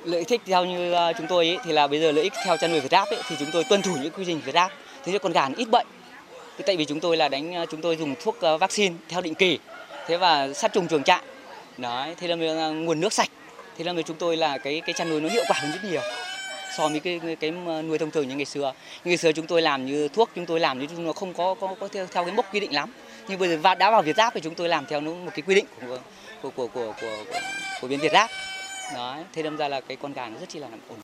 lợi 0.04 0.24
ích 0.28 0.40
theo 0.46 0.64
như 0.64 0.92
ờ, 0.92 1.12
chúng 1.18 1.26
tôi 1.26 1.46
ấy, 1.46 1.58
thì 1.64 1.72
là 1.72 1.86
bây 1.86 2.00
giờ 2.00 2.12
lợi 2.12 2.24
ích 2.24 2.32
theo 2.44 2.56
chăn 2.56 2.70
nuôi 2.70 2.80
Việt 2.80 2.90
Gáp 2.90 3.08
ấy, 3.08 3.22
thì 3.28 3.36
chúng 3.38 3.48
tôi 3.52 3.64
tuân 3.64 3.82
thủ 3.82 3.96
những 4.02 4.12
quy 4.12 4.24
trình 4.26 4.40
Việt 4.44 4.54
Gáp. 4.54 4.72
Thế 5.04 5.12
cho 5.12 5.18
con 5.18 5.32
gà 5.32 5.48
ít 5.56 5.68
bệnh. 5.70 5.86
Thế 6.58 6.64
tại 6.66 6.76
vì 6.76 6.84
chúng 6.84 7.00
tôi 7.00 7.16
là 7.16 7.28
đánh 7.28 7.54
ờ, 7.54 7.66
chúng 7.70 7.80
tôi 7.80 7.96
dùng 7.96 8.14
thuốc 8.24 8.40
ờ, 8.40 8.58
vaccine 8.58 8.94
theo 9.08 9.20
định 9.20 9.34
kỳ. 9.34 9.58
Thế 10.06 10.16
và 10.16 10.52
sát 10.52 10.72
trùng 10.72 10.88
chuồng 10.88 11.02
trại. 11.02 11.22
Đấy 11.76 12.14
thế 12.16 12.28
là 12.28 12.68
nguồn 12.70 13.00
nước 13.00 13.12
sạch. 13.12 13.28
Thế 13.78 13.84
là 13.84 13.92
chúng 14.06 14.16
tôi 14.16 14.36
là 14.36 14.58
cái 14.58 14.82
cái 14.86 14.92
chăn 14.92 15.10
nuôi 15.10 15.20
nó 15.20 15.28
hiệu 15.28 15.44
quả 15.48 15.58
hơn 15.60 15.72
rất 15.72 15.90
nhiều 15.90 16.00
so 16.76 16.88
với 16.88 17.00
cái 17.00 17.20
cái, 17.22 17.36
cái 17.36 17.50
nuôi 17.82 17.98
thông 17.98 18.10
thường 18.10 18.28
như 18.28 18.36
ngày 18.36 18.44
xưa. 18.44 18.72
Như 19.04 19.10
ngày 19.10 19.16
xưa 19.16 19.32
chúng 19.32 19.46
tôi 19.46 19.62
làm 19.62 19.86
như 19.86 20.08
thuốc 20.08 20.30
chúng 20.34 20.46
tôi 20.46 20.60
làm 20.60 20.78
như 20.78 20.86
nó 20.98 21.12
không 21.12 21.34
có 21.34 21.54
có, 21.60 21.74
có 21.80 21.88
theo, 21.88 22.06
theo 22.12 22.24
cái 22.24 22.34
mốc 22.34 22.54
quy 22.54 22.60
định 22.60 22.74
lắm. 22.74 22.92
Nhưng 23.28 23.38
bây 23.38 23.48
giờ 23.48 23.74
đã 23.74 23.90
vào 23.90 24.02
Việt 24.02 24.16
Giáp 24.16 24.34
thì 24.34 24.40
chúng 24.40 24.54
tôi 24.54 24.68
làm 24.68 24.86
theo 24.86 25.00
một 25.00 25.30
cái 25.34 25.42
quy 25.46 25.54
định 25.54 25.64
của 25.80 25.98
của 26.42 26.50
của 26.50 26.66
của 26.66 26.92
của, 27.00 27.24
của, 27.30 27.40
của 27.80 27.88
biến 27.88 28.00
Việt 28.00 28.12
Giáp 28.12 28.30
Đấy, 28.94 29.24
thế 29.32 29.42
đâm 29.42 29.56
ra 29.56 29.68
là 29.68 29.80
cái 29.80 29.96
con 29.96 30.12
gà 30.12 30.28
nó 30.28 30.38
rất 30.40 30.48
chi 30.48 30.58
là 30.58 30.68
ổn. 30.88 30.98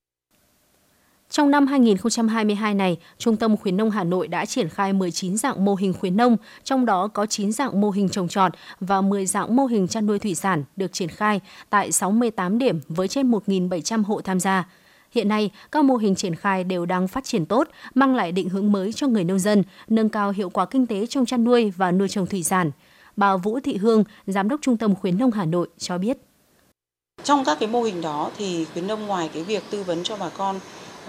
Trong 1.31 1.51
năm 1.51 1.66
2022 1.66 2.75
này, 2.75 2.96
Trung 3.18 3.37
tâm 3.37 3.57
khuyến 3.57 3.77
nông 3.77 3.90
Hà 3.90 4.05
Nội 4.05 4.29
đã 4.29 4.44
triển 4.44 4.68
khai 4.68 4.92
19 4.92 5.37
dạng 5.37 5.64
mô 5.64 5.75
hình 5.75 5.92
khuyến 5.92 6.16
nông, 6.16 6.37
trong 6.64 6.87
đó 6.87 7.09
có 7.09 7.27
9 7.27 7.53
dạng 7.53 7.81
mô 7.81 7.90
hình 7.90 8.09
trồng 8.09 8.29
trọt 8.29 8.53
và 8.81 9.01
10 9.01 9.27
dạng 9.27 9.57
mô 9.57 9.66
hình 9.66 9.88
chăn 9.88 10.07
nuôi 10.07 10.18
thủy 10.18 10.35
sản 10.35 10.64
được 10.77 10.92
triển 10.92 11.09
khai 11.09 11.40
tại 11.70 11.92
68 11.92 12.59
điểm 12.59 12.81
với 12.88 13.09
trên 13.09 13.31
1.700 13.31 14.05
hộ 14.05 14.20
tham 14.20 14.40
gia. 14.40 14.68
Hiện 15.11 15.29
nay, 15.29 15.51
các 15.72 15.85
mô 15.85 15.96
hình 15.96 16.14
triển 16.14 16.35
khai 16.35 16.64
đều 16.64 16.87
đang 16.87 17.09
phát 17.09 17.25
triển 17.25 17.46
tốt, 17.46 17.68
mang 17.94 18.14
lại 18.14 18.33
định 18.33 18.49
hướng 18.49 18.72
mới 18.72 18.92
cho 18.92 19.07
người 19.07 19.25
nông 19.25 19.38
dân, 19.38 19.62
nâng 19.88 20.09
cao 20.09 20.31
hiệu 20.31 20.51
quả 20.51 20.66
kinh 20.66 20.87
tế 20.87 21.07
trong 21.07 21.27
chăn 21.27 21.44
nuôi 21.44 21.72
và 21.77 21.92
nuôi 21.92 22.09
trồng 22.09 22.27
thủy 22.27 22.42
sản. 22.42 22.70
Bà 23.16 23.37
Vũ 23.37 23.61
Thị 23.61 23.77
Hương, 23.77 24.05
Giám 24.27 24.49
đốc 24.49 24.61
Trung 24.62 24.77
tâm 24.77 24.94
khuyến 24.94 25.18
nông 25.18 25.31
Hà 25.31 25.44
Nội 25.44 25.68
cho 25.79 25.99
biết. 25.99 26.18
Trong 27.26 27.44
các 27.44 27.59
cái 27.61 27.68
mô 27.68 27.83
hình 27.83 28.00
đó 28.00 28.31
thì 28.38 28.66
khuyến 28.72 28.87
nông 28.87 29.07
ngoài 29.07 29.31
cái 29.35 29.42
việc 29.42 29.62
tư 29.70 29.83
vấn 29.83 30.02
cho 30.02 30.16
bà 30.16 30.29
con 30.29 30.61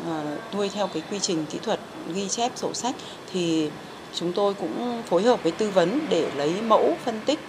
ờ, 0.05 0.37
nuôi 0.53 0.69
theo 0.69 0.87
cái 0.87 1.03
quy 1.11 1.19
trình 1.19 1.45
kỹ 1.51 1.59
thuật 1.63 1.79
ghi 2.13 2.27
chép 2.29 2.51
sổ 2.55 2.73
sách 2.73 2.95
thì 3.33 3.69
chúng 4.13 4.33
tôi 4.33 4.53
cũng 4.53 5.03
phối 5.09 5.23
hợp 5.23 5.43
với 5.43 5.51
tư 5.51 5.69
vấn 5.69 5.99
để 6.09 6.31
lấy 6.35 6.61
mẫu 6.61 6.95
phân 7.05 7.21
tích 7.25 7.39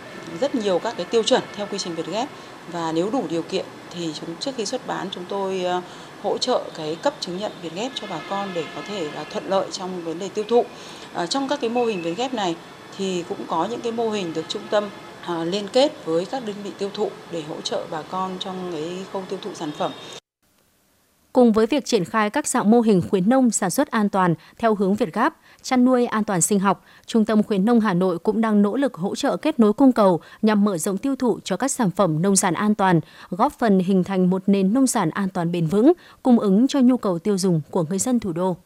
rất 0.41 0.55
nhiều 0.55 0.79
các 0.79 0.95
cái 0.97 1.07
tiêu 1.07 1.23
chuẩn 1.23 1.43
theo 1.57 1.67
quy 1.71 1.79
trình 1.79 1.95
Việt 1.95 2.07
Ghép 2.07 2.29
và 2.73 2.93
nếu 2.93 3.11
đủ 3.11 3.25
điều 3.31 3.43
kiện 3.43 3.65
thì 3.91 4.13
chúng 4.21 4.37
trước 4.41 4.53
khi 4.57 4.67
xuất 4.67 4.87
bán 4.87 5.09
chúng 5.11 5.25
tôi 5.29 5.65
ờ, 5.65 5.83
hỗ 6.23 6.39
trợ 6.39 6.65
cái 6.75 6.97
cấp 7.03 7.15
chứng 7.21 7.39
nhận 7.39 7.53
Việt 7.63 7.75
Ghép 7.75 7.93
cho 7.95 8.07
bà 8.11 8.21
con 8.31 8.49
để 8.55 8.65
có 8.75 8.83
thể 8.89 9.11
là 9.15 9.25
thuận 9.25 9.49
lợi 9.49 9.67
trong 9.73 10.05
vấn 10.05 10.19
đề 10.19 10.29
tiêu 10.29 10.45
thụ. 10.49 10.65
À, 11.15 11.27
trong 11.27 11.49
các 11.49 11.61
cái 11.61 11.71
mô 11.71 11.85
hình 11.85 12.03
Việt 12.03 12.17
Ghép 12.17 12.35
này 12.35 12.57
thì 12.99 13.25
cũng 13.29 13.47
có 13.47 13.67
những 13.71 13.81
cái 13.81 13.93
mô 13.93 14.11
hình 14.11 14.33
được 14.35 14.45
trung 14.49 14.63
tâm 14.71 14.89
À, 15.29 15.45
liên 15.45 15.69
kết 15.73 15.93
với 16.05 16.25
các 16.25 16.43
đơn 16.47 16.57
vị 16.65 16.71
tiêu 16.79 16.91
thụ 16.95 17.11
để 17.33 17.43
hỗ 17.49 17.61
trợ 17.61 17.85
bà 17.91 18.03
con 18.03 18.37
trong 18.39 18.73
cái 18.73 19.05
khâu 19.13 19.23
tiêu 19.29 19.39
thụ 19.43 19.51
sản 19.55 19.71
phẩm. 19.79 19.93
Cùng 21.33 21.53
với 21.53 21.67
việc 21.67 21.85
triển 21.85 22.05
khai 22.05 22.31
các 22.31 22.47
dạng 22.47 22.71
mô 22.71 22.81
hình 22.81 23.03
khuyến 23.11 23.29
nông 23.29 23.51
sản 23.51 23.71
xuất 23.71 23.91
an 23.91 24.09
toàn 24.09 24.35
theo 24.59 24.75
hướng 24.75 24.95
Việt 24.95 25.15
Gáp, 25.15 25.37
chăn 25.63 25.85
nuôi 25.85 26.07
an 26.07 26.25
toàn 26.25 26.41
sinh 26.41 26.59
học, 26.59 26.85
Trung 27.07 27.25
tâm 27.25 27.43
khuyến 27.43 27.65
nông 27.65 27.81
Hà 27.81 27.95
Nội 27.95 28.19
cũng 28.19 28.41
đang 28.41 28.63
nỗ 28.63 28.77
lực 28.77 28.95
hỗ 28.95 29.15
trợ 29.15 29.37
kết 29.37 29.61
nối 29.61 29.73
cung 29.73 29.93
cầu 29.93 30.21
nhằm 30.43 30.65
mở 30.65 30.79
rộng 30.79 30.99
tiêu 30.99 31.17
thụ 31.17 31.39
cho 31.45 31.57
các 31.57 31.71
sản 31.71 31.91
phẩm 31.91 32.23
nông 32.23 32.37
sản 32.37 32.55
an 32.55 32.75
toàn, 32.75 33.01
góp 33.31 33.53
phần 33.59 33.79
hình 33.79 34.05
thành 34.05 34.31
một 34.31 34.43
nền 34.47 34.75
nông 34.75 34.87
sản 34.87 35.11
an 35.11 35.29
toàn 35.29 35.53
bền 35.53 35.67
vững, 35.67 35.93
cung 36.23 36.39
ứng 36.39 36.69
cho 36.69 36.81
nhu 36.81 36.97
cầu 36.97 37.19
tiêu 37.19 37.39
dùng 37.39 37.61
của 37.71 37.85
người 37.89 37.99
dân 37.99 38.21
thủ 38.21 38.33
đô. 38.33 38.57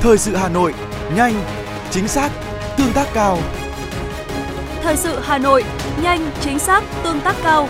Thời 0.00 0.18
sự 0.18 0.36
Hà 0.36 0.48
Nội, 0.48 0.74
nhanh, 1.12 1.44
chính 1.90 2.08
xác, 2.08 2.30
tương 2.76 2.92
tác 2.92 3.06
cao. 3.14 3.38
Thời 4.82 4.96
sự 4.96 5.20
Hà 5.22 5.38
Nội, 5.38 5.64
nhanh, 6.02 6.30
chính 6.40 6.58
xác, 6.58 6.84
tương 7.02 7.20
tác 7.20 7.36
cao. 7.42 7.68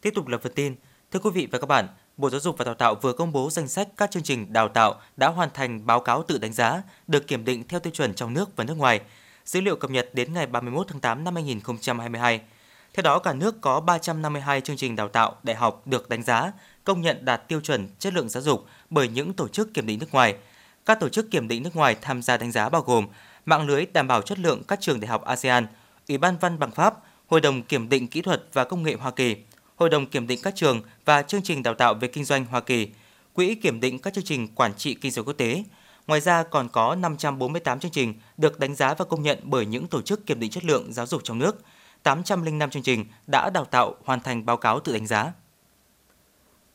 Tiếp 0.00 0.12
tục 0.14 0.28
là 0.28 0.38
phần 0.42 0.52
tin. 0.54 0.74
Thưa 1.12 1.20
quý 1.20 1.30
vị 1.34 1.48
và 1.52 1.58
các 1.58 1.66
bạn, 1.66 1.88
Bộ 2.20 2.30
Giáo 2.30 2.40
dục 2.40 2.58
và 2.58 2.64
Đào 2.64 2.74
tạo 2.74 2.94
vừa 2.94 3.12
công 3.12 3.32
bố 3.32 3.50
danh 3.50 3.68
sách 3.68 3.88
các 3.96 4.10
chương 4.10 4.22
trình 4.22 4.52
đào 4.52 4.68
tạo 4.68 5.00
đã 5.16 5.28
hoàn 5.28 5.50
thành 5.54 5.86
báo 5.86 6.00
cáo 6.00 6.22
tự 6.22 6.38
đánh 6.38 6.52
giá, 6.52 6.82
được 7.06 7.26
kiểm 7.26 7.44
định 7.44 7.68
theo 7.68 7.80
tiêu 7.80 7.92
chuẩn 7.92 8.14
trong 8.14 8.34
nước 8.34 8.56
và 8.56 8.64
nước 8.64 8.76
ngoài. 8.76 9.00
Dữ 9.44 9.60
liệu 9.60 9.76
cập 9.76 9.90
nhật 9.90 10.10
đến 10.12 10.34
ngày 10.34 10.46
31 10.46 10.86
tháng 10.88 11.00
8 11.00 11.24
năm 11.24 11.34
2022. 11.34 12.40
Theo 12.94 13.02
đó, 13.02 13.18
cả 13.18 13.32
nước 13.32 13.60
có 13.60 13.80
352 13.80 14.60
chương 14.60 14.76
trình 14.76 14.96
đào 14.96 15.08
tạo 15.08 15.36
đại 15.42 15.56
học 15.56 15.82
được 15.86 16.08
đánh 16.08 16.22
giá, 16.22 16.52
công 16.84 17.00
nhận 17.00 17.24
đạt 17.24 17.48
tiêu 17.48 17.60
chuẩn 17.60 17.88
chất 17.98 18.14
lượng 18.14 18.28
giáo 18.28 18.42
dục 18.42 18.66
bởi 18.90 19.08
những 19.08 19.32
tổ 19.32 19.48
chức 19.48 19.74
kiểm 19.74 19.86
định 19.86 19.98
nước 19.98 20.12
ngoài. 20.12 20.34
Các 20.86 21.00
tổ 21.00 21.08
chức 21.08 21.30
kiểm 21.30 21.48
định 21.48 21.62
nước 21.62 21.76
ngoài 21.76 21.96
tham 22.00 22.22
gia 22.22 22.36
đánh 22.36 22.52
giá 22.52 22.68
bao 22.68 22.82
gồm 22.82 23.06
mạng 23.46 23.66
lưới 23.66 23.86
đảm 23.92 24.08
bảo 24.08 24.22
chất 24.22 24.38
lượng 24.38 24.62
các 24.68 24.80
trường 24.80 25.00
đại 25.00 25.08
học 25.08 25.24
ASEAN, 25.24 25.66
Ủy 26.08 26.18
ban 26.18 26.38
văn 26.38 26.58
bằng 26.58 26.70
Pháp, 26.70 26.94
Hội 27.28 27.40
đồng 27.40 27.62
kiểm 27.62 27.88
định 27.88 28.08
kỹ 28.08 28.22
thuật 28.22 28.42
và 28.52 28.64
công 28.64 28.82
nghệ 28.82 28.94
Hoa 28.94 29.10
Kỳ, 29.10 29.36
Hội 29.80 29.88
đồng 29.88 30.06
kiểm 30.06 30.26
định 30.26 30.40
các 30.42 30.56
trường 30.56 30.82
và 31.04 31.22
chương 31.22 31.42
trình 31.42 31.62
đào 31.62 31.74
tạo 31.74 31.94
về 31.94 32.08
kinh 32.08 32.24
doanh 32.24 32.44
Hoa 32.44 32.60
Kỳ, 32.60 32.88
Quỹ 33.32 33.54
kiểm 33.54 33.80
định 33.80 33.98
các 33.98 34.14
chương 34.14 34.24
trình 34.24 34.48
quản 34.54 34.74
trị 34.74 34.94
kinh 34.94 35.12
doanh 35.12 35.26
quốc 35.26 35.32
tế. 35.32 35.64
Ngoài 36.06 36.20
ra 36.20 36.42
còn 36.42 36.68
có 36.68 36.94
548 36.94 37.80
chương 37.80 37.90
trình 37.90 38.14
được 38.36 38.58
đánh 38.58 38.74
giá 38.74 38.94
và 38.94 39.04
công 39.04 39.22
nhận 39.22 39.38
bởi 39.42 39.66
những 39.66 39.86
tổ 39.86 40.02
chức 40.02 40.26
kiểm 40.26 40.40
định 40.40 40.50
chất 40.50 40.64
lượng 40.64 40.92
giáo 40.92 41.06
dục 41.06 41.20
trong 41.24 41.38
nước. 41.38 41.62
805 42.02 42.70
chương 42.70 42.82
trình 42.82 43.04
đã 43.26 43.50
đào 43.50 43.64
tạo 43.64 43.96
hoàn 44.04 44.20
thành 44.20 44.46
báo 44.46 44.56
cáo 44.56 44.80
tự 44.80 44.92
đánh 44.92 45.06
giá. 45.06 45.32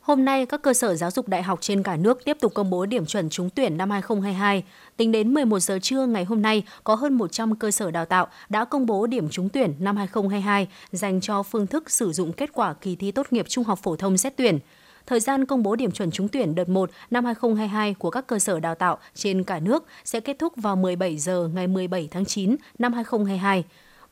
Hôm 0.06 0.26
nay, 0.26 0.46
các 0.46 0.62
cơ 0.62 0.74
sở 0.74 0.96
giáo 0.96 1.12
dục 1.12 1.28
đại 1.28 1.44
học 1.44 1.60
trên 1.62 1.84
cả 1.84 1.98
nước 1.98 2.26
tiếp 2.26 2.38
tục 2.40 2.54
công 2.54 2.70
bố 2.70 2.86
điểm 2.86 3.06
chuẩn 3.06 3.30
trúng 3.30 3.50
tuyển 3.50 3.78
năm 3.78 3.90
2022. 3.90 4.64
Tính 4.98 5.12
đến 5.12 5.34
11 5.34 5.60
giờ 5.60 5.80
trưa 5.82 6.06
ngày 6.06 6.24
hôm 6.24 6.42
nay, 6.42 6.64
có 6.84 6.96
hơn 6.96 7.14
100 7.14 7.56
cơ 7.56 7.72
sở 7.72 7.92
đào 7.92 8.06
tạo 8.06 8.28
đã 8.50 8.66
công 8.66 8.86
bố 8.86 9.08
điểm 9.08 9.30
trúng 9.30 9.50
tuyển 9.50 9.74
năm 9.80 9.98
2022 9.98 10.68
dành 10.92 11.22
cho 11.22 11.44
phương 11.44 11.68
thức 11.68 11.92
sử 11.92 12.12
dụng 12.12 12.34
kết 12.34 12.50
quả 12.54 12.74
kỳ 12.74 12.96
thi 12.96 13.12
tốt 13.12 13.28
nghiệp 13.32 13.46
trung 13.50 13.64
học 13.64 13.80
phổ 13.84 13.96
thông 13.96 14.18
xét 14.18 14.34
tuyển. 14.38 14.60
Thời 15.06 15.20
gian 15.20 15.46
công 15.46 15.64
bố 15.64 15.76
điểm 15.76 15.92
chuẩn 15.92 16.12
trúng 16.12 16.28
tuyển 16.28 16.56
đợt 16.56 16.70
1 16.70 16.90
năm 17.12 17.26
2022 17.26 17.94
của 17.94 18.10
các 18.10 18.28
cơ 18.28 18.40
sở 18.40 18.60
đào 18.60 18.76
tạo 18.76 18.98
trên 19.14 19.44
cả 19.44 19.60
nước 19.60 19.86
sẽ 20.04 20.20
kết 20.20 20.40
thúc 20.40 20.54
vào 20.56 20.76
17 20.76 21.18
giờ 21.18 21.50
ngày 21.54 21.68
17 21.68 22.08
tháng 22.12 22.26
9 22.26 22.56
năm 22.80 22.94
2022. 22.94 23.64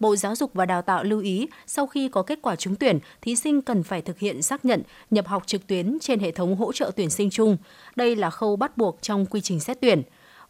Bộ 0.04 0.16
Giáo 0.16 0.36
dục 0.36 0.54
và 0.54 0.66
Đào 0.66 0.82
tạo 0.82 1.04
lưu 1.04 1.20
ý, 1.20 1.48
sau 1.68 1.88
khi 1.88 2.10
có 2.10 2.24
kết 2.24 2.40
quả 2.42 2.56
trúng 2.56 2.76
tuyển, 2.76 3.00
thí 3.22 3.36
sinh 3.36 3.62
cần 3.62 3.84
phải 3.84 4.02
thực 4.02 4.20
hiện 4.20 4.42
xác 4.42 4.66
nhận 4.66 4.82
nhập 5.12 5.28
học 5.28 5.44
trực 5.48 5.68
tuyến 5.68 5.98
trên 6.02 6.20
hệ 6.20 6.32
thống 6.32 6.56
hỗ 6.56 6.72
trợ 6.72 6.92
tuyển 6.96 7.10
sinh 7.10 7.30
chung. 7.30 7.58
Đây 7.96 8.16
là 8.16 8.30
khâu 8.30 8.56
bắt 8.56 8.78
buộc 8.78 8.98
trong 9.02 9.26
quy 9.26 9.42
trình 9.42 9.60
xét 9.60 9.78
tuyển. 9.82 10.02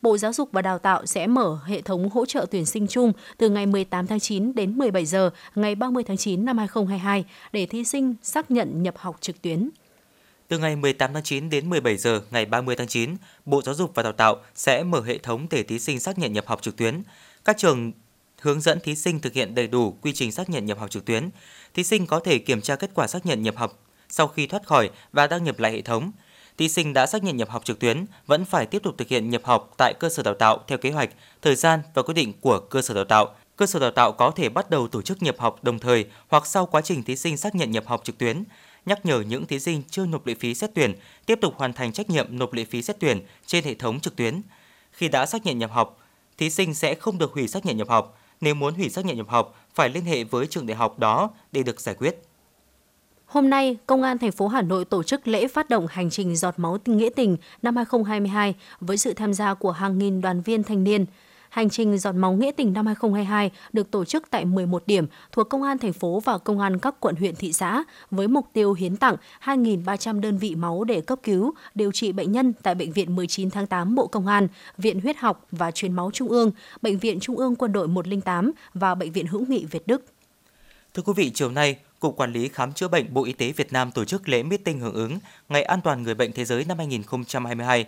Bộ 0.02 0.18
Giáo 0.18 0.34
dục 0.34 0.50
và 0.52 0.62
Đào 0.62 0.80
tạo 0.80 1.06
sẽ 1.06 1.28
mở 1.28 1.60
hệ 1.66 1.82
thống 1.82 2.10
hỗ 2.10 2.26
trợ 2.26 2.46
tuyển 2.52 2.66
sinh 2.66 2.88
chung 2.88 3.14
từ 3.38 3.50
ngày 3.50 3.66
18 3.66 4.08
tháng 4.08 4.20
9 4.20 4.56
đến 4.56 4.78
17 4.78 5.06
giờ 5.06 5.30
ngày 5.56 5.76
30 5.76 6.04
tháng 6.04 6.18
9 6.18 6.46
năm 6.46 6.58
2022 6.58 7.26
để 7.52 7.66
thí 7.66 7.84
sinh 7.84 8.16
xác 8.22 8.52
nhận 8.52 8.84
nhập 8.84 8.98
học 8.98 9.18
trực 9.22 9.42
tuyến. 9.42 9.70
Từ 10.48 10.58
ngày 10.58 10.76
18 10.76 11.14
tháng 11.14 11.24
9 11.24 11.50
đến 11.50 11.70
17 11.70 11.98
giờ 11.98 12.22
ngày 12.32 12.46
30 12.46 12.76
tháng 12.76 12.88
9, 12.88 13.16
Bộ 13.46 13.62
Giáo 13.62 13.76
dục 13.76 13.92
và 13.96 14.04
Đào 14.04 14.14
tạo 14.14 14.36
sẽ 14.56 14.84
mở 14.84 15.02
hệ 15.02 15.18
thống 15.18 15.48
để 15.50 15.64
thí 15.64 15.80
sinh 15.80 16.00
xác 16.00 16.20
nhận 16.20 16.34
nhập 16.34 16.48
học 16.48 16.62
trực 16.62 16.78
tuyến. 16.78 17.02
Các 17.46 17.58
trường 17.58 17.92
hướng 18.44 18.62
dẫn 18.62 18.80
thí 18.80 18.96
sinh 18.96 19.20
thực 19.20 19.34
hiện 19.34 19.56
đầy 19.56 19.68
đủ 19.68 19.98
quy 20.02 20.14
trình 20.14 20.32
xác 20.32 20.50
nhận 20.50 20.66
nhập 20.66 20.80
học 20.80 20.90
trực 20.90 21.06
tuyến. 21.06 21.30
Thí 21.74 21.84
sinh 21.84 22.06
có 22.06 22.20
thể 22.20 22.38
kiểm 22.38 22.62
tra 22.62 22.76
kết 22.76 22.92
quả 22.94 23.08
xác 23.08 23.26
nhận 23.26 23.44
nhập 23.44 23.56
học 23.58 23.80
sau 24.10 24.28
khi 24.28 24.48
thoát 24.48 24.68
khỏi 24.68 24.90
và 25.14 25.28
đăng 25.28 25.44
nhập 25.44 25.60
lại 25.60 25.72
hệ 25.72 25.82
thống. 25.82 26.12
Thí 26.58 26.70
sinh 26.70 26.94
đã 26.94 27.06
xác 27.06 27.24
nhận 27.24 27.38
nhập 27.38 27.50
học 27.50 27.66
trực 27.66 27.80
tuyến 27.80 28.06
vẫn 28.28 28.46
phải 28.46 28.66
tiếp 28.66 28.84
tục 28.84 28.96
thực 28.98 29.08
hiện 29.08 29.30
nhập 29.30 29.42
học 29.44 29.74
tại 29.78 29.94
cơ 30.00 30.10
sở 30.10 30.24
đào 30.24 30.34
tạo 30.34 30.64
theo 30.68 30.78
kế 30.78 30.92
hoạch, 30.92 31.10
thời 31.42 31.56
gian 31.56 31.80
và 31.94 32.02
quyết 32.02 32.14
định 32.14 32.34
của 32.42 32.60
cơ 32.60 32.82
sở 32.82 32.94
đào 32.94 33.06
tạo. 33.06 33.36
Cơ 33.56 33.66
sở 33.66 33.80
đào 33.80 33.92
tạo 33.92 34.12
có 34.12 34.32
thể 34.32 34.50
bắt 34.50 34.70
đầu 34.70 34.88
tổ 34.88 35.02
chức 35.02 35.24
nhập 35.24 35.36
học 35.40 35.64
đồng 35.64 35.80
thời 35.80 36.06
hoặc 36.28 36.48
sau 36.48 36.66
quá 36.66 36.82
trình 36.82 37.04
thí 37.04 37.16
sinh 37.16 37.38
xác 37.38 37.56
nhận 37.56 37.72
nhập 37.72 37.84
học 37.88 38.02
trực 38.04 38.18
tuyến. 38.18 38.44
Nhắc 38.86 39.06
nhở 39.06 39.22
những 39.22 39.46
thí 39.46 39.60
sinh 39.60 39.84
chưa 39.90 40.06
nộp 40.06 40.28
lệ 40.28 40.36
phí 40.40 40.56
xét 40.56 40.70
tuyển 40.76 40.94
tiếp 41.26 41.40
tục 41.42 41.54
hoàn 41.58 41.74
thành 41.74 41.94
trách 41.94 42.10
nhiệm 42.10 42.38
nộp 42.38 42.54
lệ 42.54 42.66
phí 42.66 42.82
xét 42.82 43.00
tuyển 43.00 43.22
trên 43.46 43.64
hệ 43.64 43.74
thống 43.74 44.00
trực 44.00 44.16
tuyến. 44.16 44.42
Khi 44.92 45.08
đã 45.08 45.26
xác 45.26 45.46
nhận 45.46 45.60
nhập 45.60 45.72
học, 45.72 46.00
thí 46.38 46.50
sinh 46.50 46.74
sẽ 46.74 46.96
không 46.96 47.18
được 47.18 47.32
hủy 47.34 47.48
xác 47.48 47.66
nhận 47.66 47.78
nhập 47.78 47.90
học 47.90 48.20
nếu 48.44 48.56
muốn 48.56 48.74
hủy 48.74 48.90
xác 48.90 49.06
nhận 49.06 49.18
nhập 49.18 49.30
học, 49.30 49.56
phải 49.74 49.90
liên 49.90 50.06
hệ 50.06 50.24
với 50.24 50.48
trường 50.48 50.68
đại 50.68 50.78
học 50.78 51.00
đó 51.00 51.30
để 51.52 51.64
được 51.64 51.82
giải 51.82 51.96
quyết. 51.96 52.22
Hôm 53.26 53.50
nay, 53.50 53.78
Công 53.86 54.04
an 54.04 54.18
thành 54.18 54.32
phố 54.32 54.48
Hà 54.48 54.62
Nội 54.62 54.86
tổ 54.86 55.04
chức 55.04 55.28
lễ 55.28 55.48
phát 55.48 55.70
động 55.70 55.88
hành 55.90 56.10
trình 56.10 56.36
giọt 56.36 56.54
máu 56.58 56.78
nghĩa 56.86 57.10
tình 57.16 57.38
năm 57.62 57.76
2022 57.76 58.56
với 58.80 58.98
sự 58.98 59.14
tham 59.14 59.34
gia 59.34 59.54
của 59.54 59.72
hàng 59.72 59.98
nghìn 59.98 60.22
đoàn 60.22 60.42
viên 60.42 60.64
thanh 60.64 60.84
niên. 60.84 61.06
Hành 61.54 61.70
trình 61.70 61.98
giọt 61.98 62.16
máu 62.16 62.34
nghĩa 62.34 62.52
tình 62.52 62.74
năm 62.74 62.86
2022 62.86 63.52
được 63.74 63.92
tổ 63.92 64.06
chức 64.06 64.24
tại 64.30 64.46
11 64.46 64.84
điểm 64.88 65.08
thuộc 65.32 65.50
Công 65.50 65.64
an 65.64 65.78
thành 65.78 65.94
phố 65.94 66.20
và 66.20 66.38
Công 66.38 66.60
an 66.60 66.80
các 66.80 66.96
quận 67.00 67.16
huyện 67.16 67.36
thị 67.36 67.54
xã 67.54 67.84
với 68.12 68.28
mục 68.28 68.48
tiêu 68.54 68.74
hiến 68.74 68.98
tặng 68.98 69.16
2.300 69.44 70.20
đơn 70.20 70.38
vị 70.38 70.56
máu 70.56 70.84
để 70.84 71.02
cấp 71.02 71.20
cứu, 71.24 71.54
điều 71.76 71.92
trị 71.92 72.12
bệnh 72.12 72.32
nhân 72.32 72.54
tại 72.64 72.76
Bệnh 72.76 72.92
viện 72.92 73.16
19 73.16 73.50
tháng 73.50 73.68
8 73.68 73.96
Bộ 73.96 74.08
Công 74.08 74.28
an, 74.28 74.48
Viện 74.78 75.02
Huyết 75.02 75.18
học 75.18 75.48
và 75.52 75.72
Truyền 75.72 75.94
máu 75.94 76.12
Trung 76.14 76.28
ương, 76.28 76.52
Bệnh 76.82 76.98
viện 76.98 77.20
Trung 77.20 77.38
ương 77.38 77.56
Quân 77.56 77.72
đội 77.72 77.88
108 77.88 78.52
và 78.74 78.96
Bệnh 78.96 79.12
viện 79.12 79.28
Hữu 79.28 79.46
nghị 79.48 79.66
Việt 79.66 79.88
Đức. 79.88 80.06
Thưa 80.94 81.04
quý 81.04 81.14
vị, 81.16 81.32
chiều 81.34 81.50
nay, 81.50 81.76
Cục 82.00 82.18
Quản 82.18 82.34
lý 82.34 82.48
Khám 82.48 82.74
chữa 82.74 82.88
bệnh 82.88 83.14
Bộ 83.14 83.24
Y 83.26 83.34
tế 83.34 83.52
Việt 83.52 83.74
Nam 83.74 83.92
tổ 83.92 84.06
chức 84.06 84.30
lễ 84.30 84.44
meeting 84.44 84.80
hưởng 84.80 84.94
ứng 84.94 85.20
Ngày 85.50 85.64
an 85.64 85.82
toàn 85.84 86.04
người 86.04 86.14
bệnh 86.14 86.32
thế 86.32 86.46
giới 86.46 86.66
năm 86.66 86.78
2022 86.78 87.86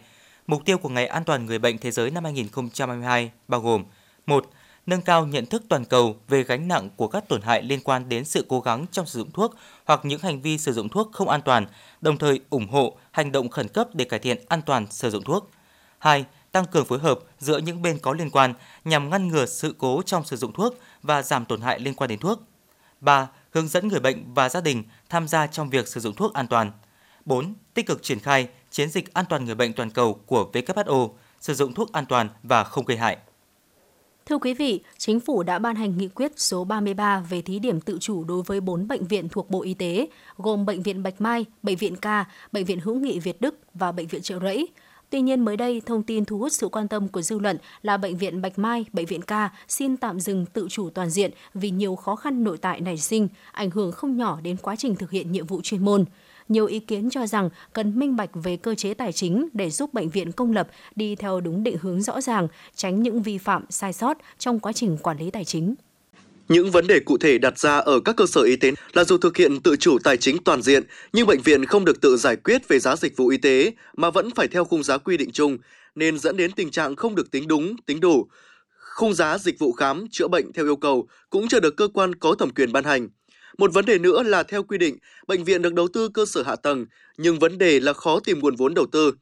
Mục 0.47 0.65
tiêu 0.65 0.77
của 0.77 0.89
Ngày 0.89 1.07
An 1.07 1.23
toàn 1.23 1.45
người 1.45 1.59
bệnh 1.59 1.77
thế 1.77 1.91
giới 1.91 2.11
năm 2.11 2.23
2022 2.23 3.31
bao 3.47 3.61
gồm: 3.61 3.83
1. 4.25 4.45
Nâng 4.85 5.01
cao 5.01 5.25
nhận 5.25 5.45
thức 5.45 5.63
toàn 5.69 5.85
cầu 5.85 6.15
về 6.27 6.43
gánh 6.43 6.67
nặng 6.67 6.89
của 6.95 7.07
các 7.07 7.27
tổn 7.27 7.41
hại 7.41 7.63
liên 7.63 7.79
quan 7.83 8.09
đến 8.09 8.25
sự 8.25 8.45
cố 8.49 8.59
gắng 8.59 8.85
trong 8.91 9.05
sử 9.05 9.19
dụng 9.19 9.31
thuốc 9.31 9.55
hoặc 9.85 9.99
những 10.03 10.19
hành 10.21 10.41
vi 10.41 10.57
sử 10.57 10.73
dụng 10.73 10.89
thuốc 10.89 11.09
không 11.13 11.29
an 11.29 11.41
toàn, 11.41 11.65
đồng 12.01 12.17
thời 12.17 12.39
ủng 12.49 12.67
hộ 12.67 12.97
hành 13.11 13.31
động 13.31 13.49
khẩn 13.49 13.67
cấp 13.67 13.87
để 13.93 14.05
cải 14.05 14.19
thiện 14.19 14.37
an 14.47 14.61
toàn 14.61 14.87
sử 14.91 15.09
dụng 15.09 15.23
thuốc. 15.23 15.51
2. 15.99 16.25
Tăng 16.51 16.65
cường 16.65 16.85
phối 16.85 16.99
hợp 16.99 17.19
giữa 17.39 17.57
những 17.57 17.81
bên 17.81 17.97
có 17.99 18.13
liên 18.13 18.29
quan 18.29 18.53
nhằm 18.85 19.09
ngăn 19.09 19.27
ngừa 19.27 19.45
sự 19.45 19.75
cố 19.77 20.01
trong 20.05 20.25
sử 20.25 20.35
dụng 20.35 20.53
thuốc 20.53 20.75
và 21.03 21.21
giảm 21.21 21.45
tổn 21.45 21.61
hại 21.61 21.79
liên 21.79 21.93
quan 21.93 22.07
đến 22.07 22.19
thuốc. 22.19 22.41
3. 23.01 23.27
Hướng 23.51 23.67
dẫn 23.67 23.87
người 23.87 23.99
bệnh 23.99 24.33
và 24.33 24.49
gia 24.49 24.61
đình 24.61 24.83
tham 25.09 25.27
gia 25.27 25.47
trong 25.47 25.69
việc 25.69 25.87
sử 25.87 25.99
dụng 25.99 26.15
thuốc 26.15 26.33
an 26.33 26.47
toàn. 26.47 26.71
4. 27.25 27.53
Tích 27.73 27.87
cực 27.87 28.03
triển 28.03 28.19
khai 28.19 28.47
chiến 28.75 28.89
dịch 28.89 29.13
an 29.13 29.25
toàn 29.29 29.45
người 29.45 29.55
bệnh 29.55 29.73
toàn 29.73 29.89
cầu 29.89 30.13
của 30.13 30.49
WHO, 30.53 31.09
sử 31.39 31.53
dụng 31.53 31.73
thuốc 31.73 31.91
an 31.91 32.05
toàn 32.05 32.29
và 32.43 32.63
không 32.63 32.85
gây 32.85 32.97
hại. 32.97 33.17
Thưa 34.25 34.37
quý 34.37 34.53
vị, 34.53 34.81
Chính 34.97 35.19
phủ 35.19 35.43
đã 35.43 35.59
ban 35.59 35.75
hành 35.75 35.97
nghị 35.97 36.07
quyết 36.07 36.31
số 36.35 36.63
33 36.63 37.19
về 37.19 37.41
thí 37.41 37.59
điểm 37.59 37.81
tự 37.81 37.97
chủ 38.01 38.23
đối 38.23 38.41
với 38.43 38.61
4 38.61 38.87
bệnh 38.87 39.07
viện 39.07 39.29
thuộc 39.29 39.49
Bộ 39.49 39.63
Y 39.63 39.73
tế, 39.73 40.07
gồm 40.37 40.65
Bệnh 40.65 40.81
viện 40.81 41.03
Bạch 41.03 41.21
Mai, 41.21 41.45
Bệnh 41.63 41.77
viện 41.77 41.95
Ca, 41.95 42.25
Bệnh 42.51 42.65
viện 42.65 42.79
Hữu 42.79 42.95
nghị 42.95 43.19
Việt 43.19 43.41
Đức 43.41 43.55
và 43.73 43.91
Bệnh 43.91 44.07
viện 44.07 44.21
Trợ 44.21 44.39
Rẫy. 44.39 44.67
Tuy 45.09 45.21
nhiên 45.21 45.45
mới 45.45 45.57
đây, 45.57 45.81
thông 45.85 46.03
tin 46.03 46.25
thu 46.25 46.37
hút 46.37 46.51
sự 46.51 46.67
quan 46.67 46.87
tâm 46.87 47.07
của 47.07 47.21
dư 47.21 47.39
luận 47.39 47.57
là 47.81 47.97
Bệnh 47.97 48.17
viện 48.17 48.41
Bạch 48.41 48.59
Mai, 48.59 48.85
Bệnh 48.93 49.05
viện 49.05 49.21
Ca 49.21 49.49
xin 49.67 49.97
tạm 49.97 50.19
dừng 50.19 50.45
tự 50.45 50.67
chủ 50.69 50.89
toàn 50.89 51.09
diện 51.09 51.31
vì 51.53 51.69
nhiều 51.69 51.95
khó 51.95 52.15
khăn 52.15 52.43
nội 52.43 52.57
tại 52.57 52.81
nảy 52.81 52.97
sinh, 52.97 53.27
ảnh 53.51 53.69
hưởng 53.69 53.91
không 53.91 54.17
nhỏ 54.17 54.39
đến 54.41 54.57
quá 54.57 54.75
trình 54.75 54.95
thực 54.95 55.11
hiện 55.11 55.31
nhiệm 55.31 55.45
vụ 55.45 55.61
chuyên 55.63 55.85
môn 55.85 56.05
nhiều 56.49 56.65
ý 56.65 56.79
kiến 56.79 57.09
cho 57.09 57.27
rằng 57.27 57.49
cần 57.73 57.99
minh 57.99 58.15
bạch 58.15 58.29
về 58.33 58.57
cơ 58.57 58.75
chế 58.75 58.93
tài 58.93 59.11
chính 59.11 59.49
để 59.53 59.69
giúp 59.69 59.93
bệnh 59.93 60.09
viện 60.09 60.31
công 60.31 60.51
lập 60.51 60.67
đi 60.95 61.15
theo 61.15 61.41
đúng 61.41 61.63
định 61.63 61.77
hướng 61.81 62.01
rõ 62.01 62.21
ràng, 62.21 62.47
tránh 62.75 63.03
những 63.03 63.21
vi 63.21 63.37
phạm 63.37 63.65
sai 63.69 63.93
sót 63.93 64.17
trong 64.37 64.59
quá 64.59 64.73
trình 64.73 64.97
quản 64.97 65.17
lý 65.17 65.31
tài 65.31 65.45
chính. 65.45 65.75
Những 66.49 66.71
vấn 66.71 66.87
đề 66.87 66.99
cụ 66.99 67.17
thể 67.17 67.37
đặt 67.37 67.59
ra 67.59 67.77
ở 67.77 67.99
các 67.99 68.15
cơ 68.15 68.25
sở 68.25 68.41
y 68.41 68.55
tế 68.55 68.71
là 68.93 69.03
dù 69.03 69.17
thực 69.17 69.37
hiện 69.37 69.59
tự 69.59 69.75
chủ 69.75 69.97
tài 70.03 70.17
chính 70.17 70.43
toàn 70.43 70.61
diện, 70.61 70.83
nhưng 71.13 71.27
bệnh 71.27 71.41
viện 71.41 71.65
không 71.65 71.85
được 71.85 72.01
tự 72.01 72.17
giải 72.17 72.35
quyết 72.35 72.67
về 72.67 72.79
giá 72.79 72.95
dịch 72.95 73.17
vụ 73.17 73.27
y 73.27 73.37
tế 73.37 73.71
mà 73.97 74.09
vẫn 74.09 74.29
phải 74.35 74.47
theo 74.47 74.65
khung 74.65 74.83
giá 74.83 74.97
quy 74.97 75.17
định 75.17 75.31
chung, 75.31 75.57
nên 75.95 76.19
dẫn 76.19 76.37
đến 76.37 76.51
tình 76.51 76.71
trạng 76.71 76.95
không 76.95 77.15
được 77.15 77.31
tính 77.31 77.47
đúng, 77.47 77.75
tính 77.85 77.99
đủ. 77.99 78.27
Khung 78.95 79.13
giá 79.13 79.37
dịch 79.37 79.59
vụ 79.59 79.71
khám, 79.71 80.07
chữa 80.11 80.27
bệnh 80.27 80.53
theo 80.53 80.65
yêu 80.65 80.75
cầu 80.75 81.07
cũng 81.29 81.47
chưa 81.47 81.59
được 81.59 81.77
cơ 81.77 81.87
quan 81.93 82.15
có 82.15 82.35
thẩm 82.35 82.49
quyền 82.49 82.71
ban 82.71 82.83
hành. 82.83 83.09
Một 83.57 83.73
vấn 83.73 83.85
đề 83.85 83.97
nữa 83.97 84.23
là 84.23 84.43
theo 84.43 84.63
quy 84.63 84.77
định, 84.77 84.97
bệnh 85.27 85.43
viện 85.43 85.61
được 85.61 85.73
đầu 85.73 85.87
tư 85.87 86.09
cơ 86.09 86.25
sở 86.25 86.43
hạ 86.43 86.55
tầng, 86.55 86.85
nhưng 87.17 87.39
vấn 87.39 87.57
đề 87.57 87.79
là 87.79 87.93
khó 87.93 88.19
tìm 88.19 88.39
nguồn 88.39 88.55
vốn 88.55 88.73
đầu 88.73 88.85
tư. 88.91 89.13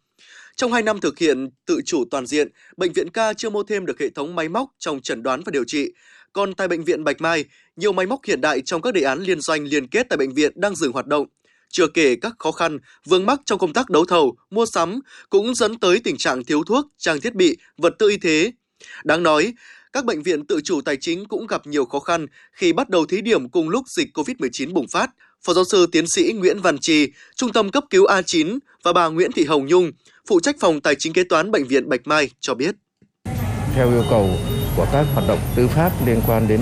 Trong 0.56 0.74
2 0.74 0.84
năm 0.84 1.00
thực 1.00 1.19
hiện 1.19 1.50
tự 1.65 1.80
chủ 1.86 2.04
toàn 2.12 2.26
diện, 2.26 2.48
bệnh 2.78 2.93
viện 2.93 3.10
ca 3.10 3.34
chưa 3.34 3.50
mua 3.50 3.63
thêm 3.63 3.86
được 3.86 4.00
hệ 4.00 4.10
thống 4.10 4.36
máy 4.36 4.50
móc 4.50 4.69
trong 4.80 5.02
chẩn 5.02 5.24
đoán 5.24 5.41
và 5.46 5.50
điều 5.52 5.63
trị. 5.67 5.91
Còn 6.34 6.54
tại 6.54 6.67
bệnh 6.67 6.84
viện 6.84 7.04
Bạch 7.04 7.22
Mai, 7.22 7.46
nhiều 7.76 7.93
máy 7.93 8.06
móc 8.06 8.19
hiện 8.28 8.41
đại 8.41 8.62
trong 8.62 8.82
các 8.82 8.93
đề 8.93 9.02
án 9.02 9.19
liên 9.19 9.41
doanh 9.41 9.63
liên 9.63 9.88
kết 9.88 10.10
tại 10.10 10.17
bệnh 10.17 10.34
viện 10.34 10.52
đang 10.56 10.76
dừng 10.76 10.91
hoạt 10.91 11.08
động. 11.08 11.28
Chưa 11.69 11.88
kể 11.88 12.15
các 12.15 12.34
khó 12.39 12.52
khăn, 12.52 12.78
vướng 13.06 13.26
mắc 13.26 13.39
trong 13.46 13.60
công 13.60 13.74
tác 13.74 13.89
đấu 13.89 14.06
thầu, 14.06 14.36
mua 14.50 14.65
sắm 14.65 15.00
cũng 15.30 15.56
dẫn 15.56 15.80
tới 15.80 16.02
tình 16.04 16.17
trạng 16.17 16.43
thiếu 16.43 16.63
thuốc, 16.63 16.86
trang 16.98 17.22
thiết 17.22 17.36
bị, 17.36 17.58
vật 17.78 17.93
tư 18.00 18.10
y 18.10 18.17
tế. 18.17 18.52
Đáng 19.04 19.24
nói, 19.24 19.54
các 19.93 20.06
bệnh 20.06 20.23
viện 20.23 20.45
tự 20.45 20.62
chủ 20.63 20.82
tài 20.82 20.97
chính 20.97 21.25
cũng 21.25 21.47
gặp 21.47 21.67
nhiều 21.67 21.86
khó 21.86 21.99
khăn 21.99 22.25
khi 22.51 22.73
bắt 22.73 22.89
đầu 22.89 23.06
thí 23.06 23.21
điểm 23.21 23.49
cùng 23.49 23.69
lúc 23.69 23.88
dịch 23.88 24.08
COVID-19 24.13 24.73
bùng 24.73 24.88
phát. 24.88 25.10
Phó 25.45 25.53
giáo 25.53 25.63
sư 25.63 25.88
tiến 25.91 26.08
sĩ 26.08 26.34
Nguyễn 26.34 26.62
Văn 26.62 26.77
Trì, 26.82 27.12
Trung 27.36 27.53
tâm 27.53 27.69
cấp 27.69 27.84
cứu 27.89 28.06
A9 28.06 28.60
và 28.84 28.93
bà 28.93 29.08
Nguyễn 29.08 29.32
Thị 29.32 29.45
Hồng 29.45 29.65
Nhung, 29.65 29.91
phụ 30.27 30.39
trách 30.39 30.56
phòng 30.60 30.82
tài 30.82 30.95
chính 30.99 31.13
kế 31.13 31.23
toán 31.23 31.51
bệnh 31.51 31.67
viện 31.67 31.89
Bạch 31.89 32.01
Mai 32.08 32.29
cho 32.39 32.53
biết. 32.53 32.75
Theo 33.75 33.91
yêu 33.91 34.03
cầu 34.10 34.29
của 34.77 34.88
các 34.91 35.06
hoạt 35.13 35.27
động 35.27 35.39
tư 35.56 35.67
pháp 35.67 35.91
liên 36.08 36.21
quan 36.27 36.47
đến 36.47 36.62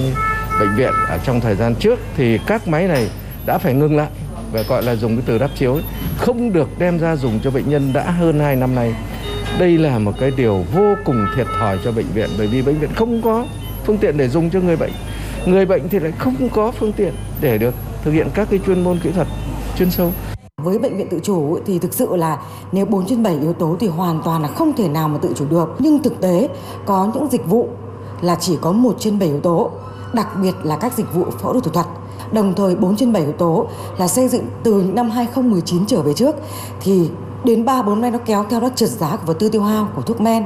bệnh 0.59 0.75
viện 0.77 0.93
ở 1.09 1.19
trong 1.25 1.41
thời 1.41 1.55
gian 1.55 1.75
trước 1.79 1.99
thì 2.17 2.37
các 2.47 2.67
máy 2.67 2.87
này 2.87 3.09
đã 3.45 3.57
phải 3.57 3.73
ngưng 3.73 3.97
lại 3.97 4.09
và 4.51 4.61
gọi 4.61 4.83
là 4.83 4.95
dùng 4.95 5.15
cái 5.15 5.23
từ 5.27 5.37
đắp 5.37 5.51
chiếu 5.59 5.79
không 6.17 6.53
được 6.53 6.67
đem 6.79 6.99
ra 6.99 7.15
dùng 7.15 7.39
cho 7.43 7.51
bệnh 7.51 7.69
nhân 7.69 7.93
đã 7.93 8.11
hơn 8.11 8.39
2 8.39 8.55
năm 8.55 8.75
nay 8.75 8.93
đây 9.59 9.77
là 9.77 9.99
một 9.99 10.11
cái 10.19 10.31
điều 10.37 10.63
vô 10.73 10.95
cùng 11.05 11.25
thiệt 11.35 11.47
thòi 11.59 11.79
cho 11.83 11.91
bệnh 11.91 12.05
viện 12.13 12.29
bởi 12.37 12.47
vì 12.47 12.61
bệnh 12.61 12.79
viện 12.79 12.89
không 12.95 13.21
có 13.21 13.45
phương 13.85 13.97
tiện 13.97 14.17
để 14.17 14.29
dùng 14.29 14.49
cho 14.49 14.59
người 14.59 14.75
bệnh 14.75 14.91
người 15.45 15.65
bệnh 15.65 15.89
thì 15.89 15.99
lại 15.99 16.11
không 16.17 16.49
có 16.49 16.71
phương 16.71 16.91
tiện 16.91 17.13
để 17.41 17.57
được 17.57 17.73
thực 18.03 18.11
hiện 18.11 18.27
các 18.33 18.47
cái 18.51 18.59
chuyên 18.65 18.83
môn 18.83 18.99
kỹ 19.03 19.11
thuật 19.11 19.27
chuyên 19.77 19.91
sâu 19.91 20.11
với 20.63 20.79
bệnh 20.79 20.97
viện 20.97 21.07
tự 21.09 21.19
chủ 21.23 21.59
thì 21.65 21.79
thực 21.79 21.93
sự 21.93 22.15
là 22.15 22.41
nếu 22.71 22.85
4 22.85 23.05
trên 23.05 23.23
7 23.23 23.37
yếu 23.41 23.53
tố 23.53 23.75
thì 23.79 23.87
hoàn 23.87 24.21
toàn 24.25 24.41
là 24.41 24.47
không 24.47 24.73
thể 24.73 24.87
nào 24.87 25.07
mà 25.07 25.17
tự 25.17 25.33
chủ 25.35 25.45
được. 25.49 25.69
Nhưng 25.79 26.03
thực 26.03 26.21
tế 26.21 26.49
có 26.85 27.11
những 27.13 27.27
dịch 27.31 27.45
vụ 27.45 27.69
là 28.21 28.35
chỉ 28.39 28.57
có 28.61 28.71
1 28.71 28.95
trên 28.99 29.19
7 29.19 29.29
yếu 29.29 29.39
tố, 29.39 29.71
đặc 30.13 30.27
biệt 30.41 30.55
là 30.63 30.77
các 30.77 30.93
dịch 30.97 31.13
vụ 31.13 31.25
phẫu 31.39 31.53
thuật 31.53 31.63
thủ 31.63 31.71
thuật. 31.71 31.85
Đồng 32.31 32.53
thời 32.53 32.75
4 32.75 32.95
trên 32.95 33.13
7 33.13 33.21
yếu 33.21 33.31
tố 33.31 33.67
là 33.97 34.07
xây 34.07 34.27
dựng 34.27 34.45
từ 34.63 34.83
năm 34.93 35.09
2019 35.09 35.85
trở 35.85 36.01
về 36.01 36.13
trước 36.13 36.35
thì 36.81 37.09
Đến 37.45 37.65
3 37.65 37.81
4 37.81 38.01
nay 38.01 38.11
nó 38.11 38.17
kéo 38.25 38.45
theo 38.49 38.59
đó 38.59 38.69
trượt 38.75 38.89
giá 38.89 39.17
của 39.17 39.25
vật 39.25 39.37
tư 39.39 39.49
tiêu 39.49 39.63
hao 39.63 39.93
của 39.95 40.01
thuốc 40.01 40.21
men. 40.21 40.43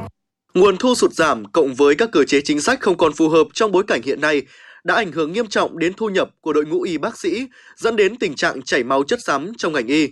Nguồn 0.54 0.76
thu 0.76 0.94
sụt 0.94 1.12
giảm 1.12 1.44
cộng 1.44 1.74
với 1.74 1.94
các 1.94 2.08
cơ 2.12 2.24
chế 2.24 2.40
chính 2.40 2.60
sách 2.60 2.80
không 2.80 2.96
còn 2.96 3.12
phù 3.12 3.28
hợp 3.28 3.46
trong 3.52 3.72
bối 3.72 3.84
cảnh 3.86 4.02
hiện 4.02 4.20
nay 4.20 4.42
đã 4.84 4.94
ảnh 4.94 5.12
hưởng 5.12 5.32
nghiêm 5.32 5.46
trọng 5.46 5.78
đến 5.78 5.92
thu 5.96 6.08
nhập 6.08 6.30
của 6.40 6.52
đội 6.52 6.66
ngũ 6.66 6.82
y 6.82 6.98
bác 6.98 7.18
sĩ, 7.18 7.46
dẫn 7.76 7.96
đến 7.96 8.16
tình 8.18 8.34
trạng 8.34 8.62
chảy 8.62 8.84
máu 8.84 9.02
chất 9.02 9.22
xám 9.22 9.52
trong 9.58 9.72
ngành 9.72 9.86
y. 9.86 10.08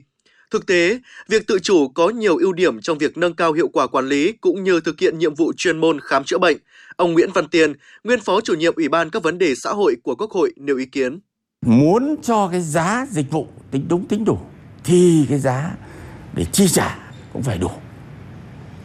Thực 0.50 0.66
tế, 0.66 0.98
việc 1.28 1.46
tự 1.46 1.58
chủ 1.58 1.88
có 1.88 2.08
nhiều 2.08 2.36
ưu 2.36 2.52
điểm 2.52 2.80
trong 2.80 2.98
việc 2.98 3.18
nâng 3.18 3.34
cao 3.34 3.52
hiệu 3.52 3.68
quả 3.68 3.86
quản 3.86 4.08
lý 4.08 4.32
cũng 4.32 4.64
như 4.64 4.80
thực 4.80 5.00
hiện 5.00 5.18
nhiệm 5.18 5.34
vụ 5.34 5.52
chuyên 5.56 5.78
môn 5.78 6.00
khám 6.00 6.24
chữa 6.24 6.38
bệnh. 6.38 6.56
Ông 6.96 7.12
Nguyễn 7.12 7.30
Văn 7.34 7.48
Tiền, 7.48 7.72
nguyên 8.04 8.20
phó 8.20 8.40
chủ 8.40 8.54
nhiệm 8.54 8.74
Ủy 8.76 8.88
ban 8.88 9.10
các 9.10 9.22
vấn 9.22 9.38
đề 9.38 9.54
xã 9.54 9.70
hội 9.70 9.96
của 10.02 10.14
Quốc 10.14 10.30
hội 10.30 10.52
nêu 10.56 10.76
ý 10.76 10.86
kiến. 10.86 11.20
Muốn 11.66 12.16
cho 12.22 12.48
cái 12.48 12.60
giá 12.60 13.06
dịch 13.10 13.30
vụ 13.30 13.46
tính 13.70 13.86
đúng 13.88 14.06
tính 14.06 14.24
đủ 14.24 14.38
thì 14.84 15.26
cái 15.28 15.38
giá 15.38 15.70
để 16.34 16.44
chi 16.44 16.68
trả 16.68 16.98
cũng 17.32 17.42
phải 17.42 17.58
đủ. 17.58 17.70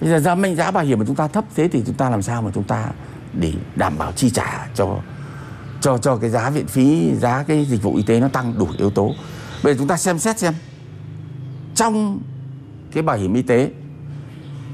Bây 0.02 0.10
giờ 0.10 0.20
giá 0.20 0.36
mệnh, 0.36 0.56
giá 0.56 0.72
bảo 0.72 0.84
hiểm 0.84 1.00
của 1.00 1.06
chúng 1.06 1.16
ta 1.16 1.28
thấp 1.28 1.46
thế 1.56 1.68
thì 1.68 1.84
chúng 1.86 1.96
ta 1.96 2.10
làm 2.10 2.22
sao 2.22 2.42
mà 2.42 2.52
chúng 2.54 2.64
ta 2.64 2.90
để 3.34 3.54
đảm 3.76 3.98
bảo 3.98 4.12
chi 4.12 4.30
trả 4.30 4.68
cho 4.76 4.98
cho 5.82 5.98
cho 5.98 6.18
cái 6.18 6.30
giá 6.30 6.50
viện 6.50 6.68
phí, 6.68 7.12
giá 7.16 7.44
cái 7.44 7.66
dịch 7.66 7.84
vụ 7.84 7.96
y 7.96 8.04
tế 8.04 8.20
nó 8.20 8.28
tăng 8.28 8.58
đủ 8.58 8.68
yếu 8.78 8.90
tố. 8.90 9.14
Bây 9.64 9.74
giờ 9.74 9.78
chúng 9.78 9.88
ta 9.88 9.98
xem 9.98 10.20
xét 10.20 10.40
xem, 10.40 10.54
trong 11.76 12.20
cái 12.92 13.04
bảo 13.04 13.18
hiểm 13.18 13.34
y 13.34 13.42
tế, 13.42 13.72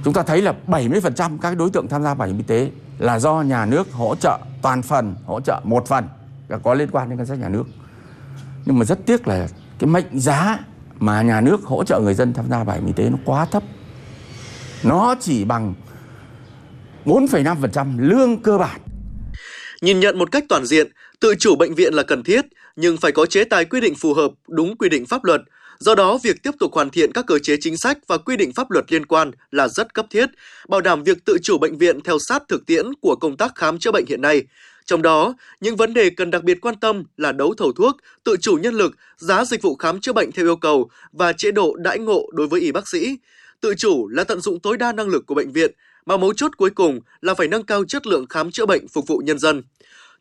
chúng 0.03 0.13
ta 0.13 0.23
thấy 0.23 0.41
là 0.41 0.53
70% 0.67 1.37
các 1.37 1.57
đối 1.57 1.69
tượng 1.69 1.87
tham 1.87 2.03
gia 2.03 2.13
bảo 2.13 2.27
hiểm 2.27 2.37
y 2.37 2.43
tế 2.43 2.71
là 2.99 3.19
do 3.19 3.41
nhà 3.41 3.65
nước 3.65 3.93
hỗ 3.93 4.15
trợ 4.15 4.39
toàn 4.61 4.81
phần, 4.81 5.15
hỗ 5.25 5.41
trợ 5.41 5.61
một 5.63 5.87
phần 5.87 6.07
có 6.63 6.73
liên 6.73 6.89
quan 6.91 7.09
đến 7.09 7.17
ngân 7.17 7.27
sách 7.27 7.39
nhà 7.39 7.49
nước. 7.49 7.63
Nhưng 8.65 8.79
mà 8.79 8.85
rất 8.85 9.05
tiếc 9.05 9.27
là 9.27 9.47
cái 9.79 9.89
mệnh 9.89 10.19
giá 10.19 10.59
mà 10.99 11.21
nhà 11.21 11.41
nước 11.41 11.63
hỗ 11.63 11.83
trợ 11.83 11.99
người 11.99 12.13
dân 12.13 12.33
tham 12.33 12.45
gia 12.49 12.63
bảo 12.63 12.75
hiểm 12.75 12.87
y 12.87 12.93
tế 12.93 13.09
nó 13.09 13.17
quá 13.25 13.45
thấp 13.45 13.63
nó 14.83 15.15
chỉ 15.19 15.43
bằng 15.43 15.73
4,5% 17.05 17.99
lương 17.99 18.41
cơ 18.41 18.57
bản 18.57 18.81
Nhìn 19.81 19.99
nhận 19.99 20.17
một 20.17 20.31
cách 20.31 20.43
toàn 20.49 20.65
diện, 20.65 20.87
tự 21.19 21.35
chủ 21.39 21.55
bệnh 21.55 21.75
viện 21.75 21.93
là 21.93 22.03
cần 22.03 22.23
thiết, 22.23 22.45
nhưng 22.75 22.97
phải 22.97 23.11
có 23.11 23.25
chế 23.25 23.43
tài 23.43 23.65
quy 23.65 23.81
định 23.81 23.95
phù 23.95 24.13
hợp, 24.13 24.31
đúng 24.47 24.77
quy 24.77 24.89
định 24.89 25.05
pháp 25.05 25.23
luật. 25.23 25.41
Do 25.79 25.95
đó, 25.95 26.19
việc 26.23 26.43
tiếp 26.43 26.51
tục 26.59 26.73
hoàn 26.73 26.89
thiện 26.89 27.11
các 27.11 27.25
cơ 27.27 27.39
chế 27.39 27.57
chính 27.61 27.77
sách 27.77 27.97
và 28.07 28.17
quy 28.17 28.37
định 28.37 28.53
pháp 28.53 28.71
luật 28.71 28.91
liên 28.91 29.05
quan 29.05 29.31
là 29.51 29.67
rất 29.67 29.93
cấp 29.93 30.05
thiết, 30.09 30.29
bảo 30.67 30.81
đảm 30.81 31.03
việc 31.03 31.25
tự 31.25 31.37
chủ 31.43 31.57
bệnh 31.57 31.77
viện 31.77 32.01
theo 32.01 32.17
sát 32.19 32.43
thực 32.47 32.65
tiễn 32.65 32.85
của 33.01 33.15
công 33.15 33.37
tác 33.37 33.55
khám 33.55 33.79
chữa 33.79 33.91
bệnh 33.91 34.05
hiện 34.05 34.21
nay. 34.21 34.43
Trong 34.85 35.01
đó, 35.01 35.35
những 35.61 35.75
vấn 35.75 35.93
đề 35.93 36.09
cần 36.09 36.31
đặc 36.31 36.43
biệt 36.43 36.61
quan 36.61 36.75
tâm 36.75 37.03
là 37.17 37.31
đấu 37.31 37.53
thầu 37.57 37.71
thuốc, 37.73 37.97
tự 38.23 38.35
chủ 38.41 38.57
nhân 38.61 38.73
lực, 38.73 38.95
giá 39.17 39.45
dịch 39.45 39.61
vụ 39.61 39.75
khám 39.75 39.99
chữa 39.99 40.13
bệnh 40.13 40.31
theo 40.31 40.45
yêu 40.45 40.55
cầu 40.55 40.89
và 41.11 41.33
chế 41.33 41.51
độ 41.51 41.75
đãi 41.75 41.99
ngộ 41.99 42.29
đối 42.33 42.47
với 42.47 42.61
y 42.61 42.71
bác 42.71 42.87
sĩ. 42.87 43.17
Tự 43.61 43.73
chủ 43.77 44.07
là 44.07 44.23
tận 44.23 44.41
dụng 44.41 44.59
tối 44.59 44.77
đa 44.77 44.91
năng 44.91 45.07
lực 45.07 45.25
của 45.25 45.35
bệnh 45.35 45.51
viện, 45.51 45.71
mà 46.05 46.17
mấu 46.17 46.33
chốt 46.33 46.51
cuối 46.57 46.69
cùng 46.69 46.99
là 47.21 47.33
phải 47.33 47.47
nâng 47.47 47.63
cao 47.63 47.85
chất 47.85 48.07
lượng 48.07 48.25
khám 48.27 48.51
chữa 48.51 48.65
bệnh 48.65 48.87
phục 48.87 49.07
vụ 49.07 49.17
nhân 49.25 49.39
dân. 49.39 49.63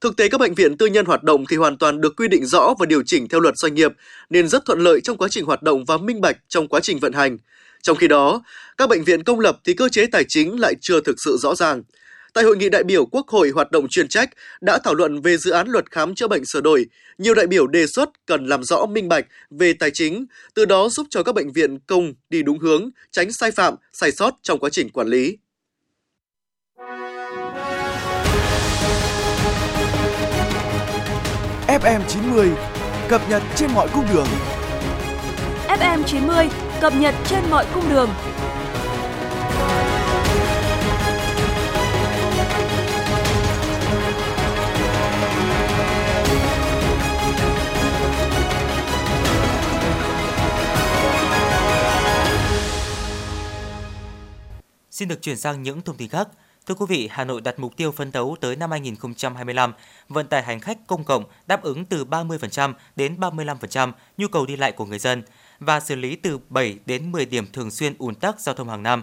Thực 0.00 0.16
tế 0.16 0.28
các 0.28 0.40
bệnh 0.40 0.54
viện 0.54 0.76
tư 0.76 0.86
nhân 0.86 1.06
hoạt 1.06 1.22
động 1.22 1.44
thì 1.48 1.56
hoàn 1.56 1.76
toàn 1.76 2.00
được 2.00 2.16
quy 2.16 2.28
định 2.28 2.46
rõ 2.46 2.74
và 2.78 2.86
điều 2.86 3.02
chỉnh 3.06 3.28
theo 3.28 3.40
luật 3.40 3.58
doanh 3.58 3.74
nghiệp 3.74 3.92
nên 4.30 4.48
rất 4.48 4.64
thuận 4.64 4.80
lợi 4.80 5.00
trong 5.00 5.16
quá 5.16 5.28
trình 5.30 5.44
hoạt 5.44 5.62
động 5.62 5.84
và 5.84 5.98
minh 5.98 6.20
bạch 6.20 6.36
trong 6.48 6.68
quá 6.68 6.80
trình 6.80 6.98
vận 6.98 7.12
hành. 7.12 7.38
Trong 7.82 7.96
khi 7.96 8.08
đó, 8.08 8.42
các 8.76 8.88
bệnh 8.88 9.04
viện 9.04 9.24
công 9.24 9.40
lập 9.40 9.58
thì 9.64 9.74
cơ 9.74 9.88
chế 9.88 10.06
tài 10.06 10.24
chính 10.28 10.60
lại 10.60 10.74
chưa 10.80 11.00
thực 11.00 11.20
sự 11.20 11.36
rõ 11.40 11.54
ràng. 11.54 11.82
Tại 12.34 12.44
hội 12.44 12.56
nghị 12.56 12.68
đại 12.68 12.84
biểu 12.84 13.06
Quốc 13.06 13.28
hội 13.28 13.50
hoạt 13.54 13.70
động 13.70 13.88
chuyên 13.88 14.08
trách 14.08 14.30
đã 14.60 14.78
thảo 14.84 14.94
luận 14.94 15.20
về 15.20 15.36
dự 15.36 15.50
án 15.50 15.68
luật 15.68 15.90
khám 15.90 16.14
chữa 16.14 16.28
bệnh 16.28 16.44
sửa 16.44 16.60
đổi, 16.60 16.86
nhiều 17.18 17.34
đại 17.34 17.46
biểu 17.46 17.66
đề 17.66 17.86
xuất 17.86 18.26
cần 18.26 18.46
làm 18.46 18.64
rõ 18.64 18.86
minh 18.86 19.08
bạch 19.08 19.26
về 19.50 19.72
tài 19.72 19.90
chính, 19.90 20.26
từ 20.54 20.64
đó 20.64 20.88
giúp 20.88 21.06
cho 21.10 21.22
các 21.22 21.34
bệnh 21.34 21.52
viện 21.52 21.78
công 21.86 22.14
đi 22.30 22.42
đúng 22.42 22.58
hướng, 22.58 22.90
tránh 23.10 23.32
sai 23.32 23.50
phạm, 23.50 23.74
sai 23.92 24.12
sót 24.12 24.34
trong 24.42 24.58
quá 24.58 24.70
trình 24.72 24.88
quản 24.90 25.08
lý. 25.08 25.36
FM90 31.68 32.54
cập 33.08 33.30
nhật 33.30 33.42
trên 33.56 33.70
mọi 33.74 33.88
cung 33.94 34.04
đường. 34.14 34.26
FM 35.68 36.02
90 36.06 36.48
cập 36.80 36.92
nhật 37.00 37.14
trên 37.26 37.40
mọi 37.50 37.66
cung 37.74 37.84
đường. 37.90 38.08
Xin 54.94 55.08
được 55.08 55.22
chuyển 55.22 55.36
sang 55.36 55.62
những 55.62 55.82
thông 55.82 55.96
tin 55.96 56.08
khác. 56.08 56.28
Thưa 56.66 56.74
quý 56.74 56.86
vị, 56.88 57.08
Hà 57.12 57.24
Nội 57.24 57.40
đặt 57.40 57.58
mục 57.58 57.76
tiêu 57.76 57.92
phấn 57.92 58.12
đấu 58.12 58.36
tới 58.40 58.56
năm 58.56 58.70
2025, 58.70 59.72
vận 60.08 60.26
tải 60.26 60.42
hành 60.42 60.60
khách 60.60 60.86
công 60.86 61.04
cộng 61.04 61.24
đáp 61.46 61.62
ứng 61.62 61.84
từ 61.84 62.04
30% 62.04 62.72
đến 62.96 63.16
35% 63.20 63.92
nhu 64.18 64.28
cầu 64.28 64.46
đi 64.46 64.56
lại 64.56 64.72
của 64.72 64.86
người 64.86 64.98
dân 64.98 65.22
và 65.60 65.80
xử 65.80 65.94
lý 65.94 66.16
từ 66.16 66.38
7 66.48 66.78
đến 66.86 67.12
10 67.12 67.26
điểm 67.26 67.46
thường 67.52 67.70
xuyên 67.70 67.94
ùn 67.98 68.14
tắc 68.14 68.40
giao 68.40 68.54
thông 68.54 68.68
hàng 68.68 68.82
năm. 68.82 69.02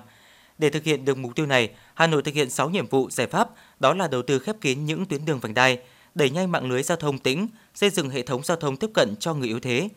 Để 0.57 0.69
thực 0.69 0.83
hiện 0.83 1.05
được 1.05 1.17
mục 1.17 1.35
tiêu 1.35 1.45
này, 1.45 1.69
Hà 1.93 2.07
Nội 2.07 2.21
thực 2.21 2.33
hiện 2.33 2.49
6 2.49 2.69
nhiệm 2.69 2.87
vụ 2.87 3.09
giải 3.09 3.27
pháp, 3.27 3.49
đó 3.79 3.93
là 3.93 4.07
đầu 4.07 4.21
tư 4.21 4.39
khép 4.39 4.55
kín 4.61 4.85
những 4.85 5.05
tuyến 5.05 5.25
đường 5.25 5.39
vành 5.39 5.53
đai, 5.53 5.79
đẩy 6.15 6.29
nhanh 6.29 6.51
mạng 6.51 6.69
lưới 6.69 6.83
giao 6.83 6.97
thông 6.97 7.19
tĩnh, 7.19 7.47
xây 7.75 7.89
dựng 7.89 8.09
hệ 8.09 8.21
thống 8.21 8.43
giao 8.43 8.57
thông 8.57 8.77
tiếp 8.77 8.89
cận 8.93 9.15
cho 9.19 9.33
người 9.33 9.47
yếu 9.47 9.59
thế, 9.59 9.89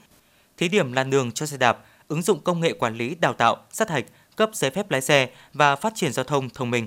thí 0.57 0.68
điểm 0.68 0.92
làn 0.92 1.11
đường 1.11 1.33
cho 1.33 1.46
xe 1.46 1.57
đạp, 1.57 1.85
ứng 2.09 2.22
dụng 2.22 2.40
công 2.40 2.61
nghệ 2.61 2.72
quản 2.72 2.96
lý 2.96 3.14
đào 3.14 3.33
tạo, 3.33 3.57
sát 3.70 3.90
hạch, 3.90 4.04
cấp 4.37 4.51
giấy 4.53 4.70
phép 4.70 4.90
lái 4.90 5.01
xe 5.01 5.29
và 5.53 5.77
phát 5.77 5.92
triển 5.94 6.12
giao 6.12 6.25
thông 6.25 6.51
thông 6.51 6.70
minh. 6.70 6.87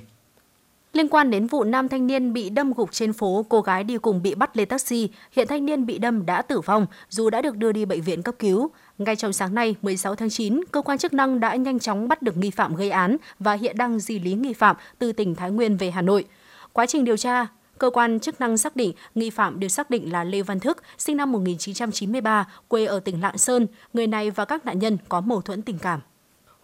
Liên 0.93 1.07
quan 1.07 1.31
đến 1.31 1.47
vụ 1.47 1.63
nam 1.63 1.87
thanh 1.87 2.07
niên 2.07 2.33
bị 2.33 2.49
đâm 2.49 2.73
gục 2.73 2.91
trên 2.91 3.13
phố, 3.13 3.45
cô 3.49 3.61
gái 3.61 3.83
đi 3.83 3.97
cùng 3.97 4.21
bị 4.21 4.35
bắt 4.35 4.57
lên 4.57 4.67
taxi, 4.67 5.09
hiện 5.31 5.47
thanh 5.47 5.65
niên 5.65 5.85
bị 5.85 5.97
đâm 5.97 6.25
đã 6.25 6.41
tử 6.41 6.61
vong 6.61 6.85
dù 7.09 7.29
đã 7.29 7.41
được 7.41 7.57
đưa 7.57 7.71
đi 7.71 7.85
bệnh 7.85 8.01
viện 8.01 8.23
cấp 8.23 8.35
cứu. 8.39 8.69
Ngay 8.97 9.15
trong 9.15 9.33
sáng 9.33 9.55
nay, 9.55 9.75
16 9.81 10.15
tháng 10.15 10.29
9, 10.29 10.61
cơ 10.71 10.81
quan 10.81 10.97
chức 10.97 11.13
năng 11.13 11.39
đã 11.39 11.55
nhanh 11.55 11.79
chóng 11.79 12.07
bắt 12.07 12.21
được 12.21 12.37
nghi 12.37 12.49
phạm 12.49 12.75
gây 12.75 12.89
án 12.89 13.17
và 13.39 13.53
hiện 13.53 13.77
đang 13.77 13.99
di 13.99 14.19
lý 14.19 14.33
nghi 14.33 14.53
phạm 14.53 14.75
từ 14.99 15.11
tỉnh 15.11 15.35
Thái 15.35 15.51
Nguyên 15.51 15.77
về 15.77 15.91
Hà 15.91 16.01
Nội. 16.01 16.25
Quá 16.73 16.85
trình 16.85 17.03
điều 17.05 17.17
tra, 17.17 17.47
cơ 17.77 17.89
quan 17.89 18.19
chức 18.19 18.41
năng 18.41 18.57
xác 18.57 18.75
định 18.75 18.93
nghi 19.15 19.29
phạm 19.29 19.59
được 19.59 19.67
xác 19.67 19.89
định 19.89 20.11
là 20.11 20.23
Lê 20.23 20.41
Văn 20.41 20.59
Thức, 20.59 20.83
sinh 20.97 21.17
năm 21.17 21.31
1993, 21.31 22.47
quê 22.67 22.85
ở 22.85 22.99
tỉnh 22.99 23.21
Lạng 23.21 23.37
Sơn. 23.37 23.67
Người 23.93 24.07
này 24.07 24.31
và 24.31 24.45
các 24.45 24.65
nạn 24.65 24.79
nhân 24.79 24.97
có 25.09 25.21
mâu 25.21 25.41
thuẫn 25.41 25.61
tình 25.61 25.77
cảm. 25.79 25.99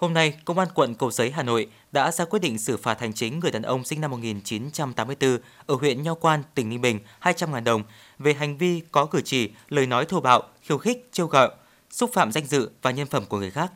Hôm 0.03 0.13
nay, 0.13 0.33
Công 0.45 0.59
an 0.59 0.67
quận 0.73 0.95
Cầu 0.95 1.11
Giấy, 1.11 1.31
Hà 1.31 1.43
Nội 1.43 1.67
đã 1.91 2.11
ra 2.11 2.25
quyết 2.25 2.39
định 2.39 2.57
xử 2.57 2.77
phạt 2.77 2.99
hành 2.99 3.13
chính 3.13 3.39
người 3.39 3.51
đàn 3.51 3.61
ông 3.61 3.83
sinh 3.83 4.01
năm 4.01 4.11
1984 4.11 5.37
ở 5.65 5.75
huyện 5.75 6.03
Nho 6.03 6.13
Quan, 6.13 6.43
tỉnh 6.55 6.69
Ninh 6.69 6.81
Bình 6.81 6.99
200.000 7.21 7.63
đồng 7.63 7.83
về 8.19 8.33
hành 8.33 8.57
vi 8.57 8.81
có 8.91 9.05
cử 9.05 9.21
chỉ, 9.25 9.49
lời 9.69 9.87
nói 9.87 10.05
thô 10.05 10.21
bạo, 10.21 10.43
khiêu 10.61 10.77
khích, 10.77 11.09
trêu 11.11 11.27
gợi, 11.27 11.49
xúc 11.89 12.09
phạm 12.13 12.31
danh 12.31 12.45
dự 12.45 12.69
và 12.81 12.91
nhân 12.91 13.07
phẩm 13.07 13.23
của 13.29 13.37
người 13.37 13.51
khác. 13.51 13.71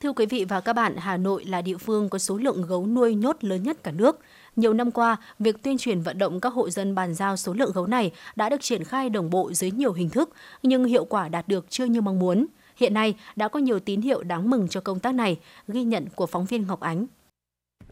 Thưa 0.00 0.12
quý 0.12 0.26
vị 0.26 0.44
và 0.44 0.60
các 0.60 0.72
bạn, 0.72 0.96
Hà 0.96 1.16
Nội 1.16 1.44
là 1.44 1.62
địa 1.62 1.76
phương 1.76 2.08
có 2.08 2.18
số 2.18 2.36
lượng 2.36 2.62
gấu 2.62 2.86
nuôi 2.86 3.14
nhốt 3.14 3.36
lớn 3.40 3.62
nhất 3.62 3.82
cả 3.82 3.90
nước. 3.90 4.18
Nhiều 4.56 4.74
năm 4.74 4.90
qua, 4.90 5.16
việc 5.38 5.62
tuyên 5.62 5.78
truyền 5.78 6.00
vận 6.00 6.18
động 6.18 6.40
các 6.40 6.52
hộ 6.52 6.70
dân 6.70 6.94
bàn 6.94 7.14
giao 7.14 7.36
số 7.36 7.52
lượng 7.52 7.72
gấu 7.74 7.86
này 7.86 8.12
đã 8.36 8.48
được 8.48 8.60
triển 8.60 8.84
khai 8.84 9.10
đồng 9.10 9.30
bộ 9.30 9.52
dưới 9.52 9.70
nhiều 9.70 9.92
hình 9.92 10.10
thức, 10.10 10.30
nhưng 10.62 10.84
hiệu 10.84 11.04
quả 11.04 11.28
đạt 11.28 11.48
được 11.48 11.66
chưa 11.70 11.84
như 11.84 12.00
mong 12.00 12.18
muốn. 12.18 12.46
Hiện 12.76 12.94
nay 12.94 13.14
đã 13.36 13.48
có 13.48 13.60
nhiều 13.60 13.80
tín 13.80 14.00
hiệu 14.00 14.22
đáng 14.22 14.50
mừng 14.50 14.68
cho 14.68 14.80
công 14.80 15.00
tác 15.00 15.14
này, 15.14 15.38
ghi 15.68 15.84
nhận 15.84 16.06
của 16.14 16.26
phóng 16.26 16.44
viên 16.44 16.66
Ngọc 16.66 16.80
Ánh. 16.80 17.06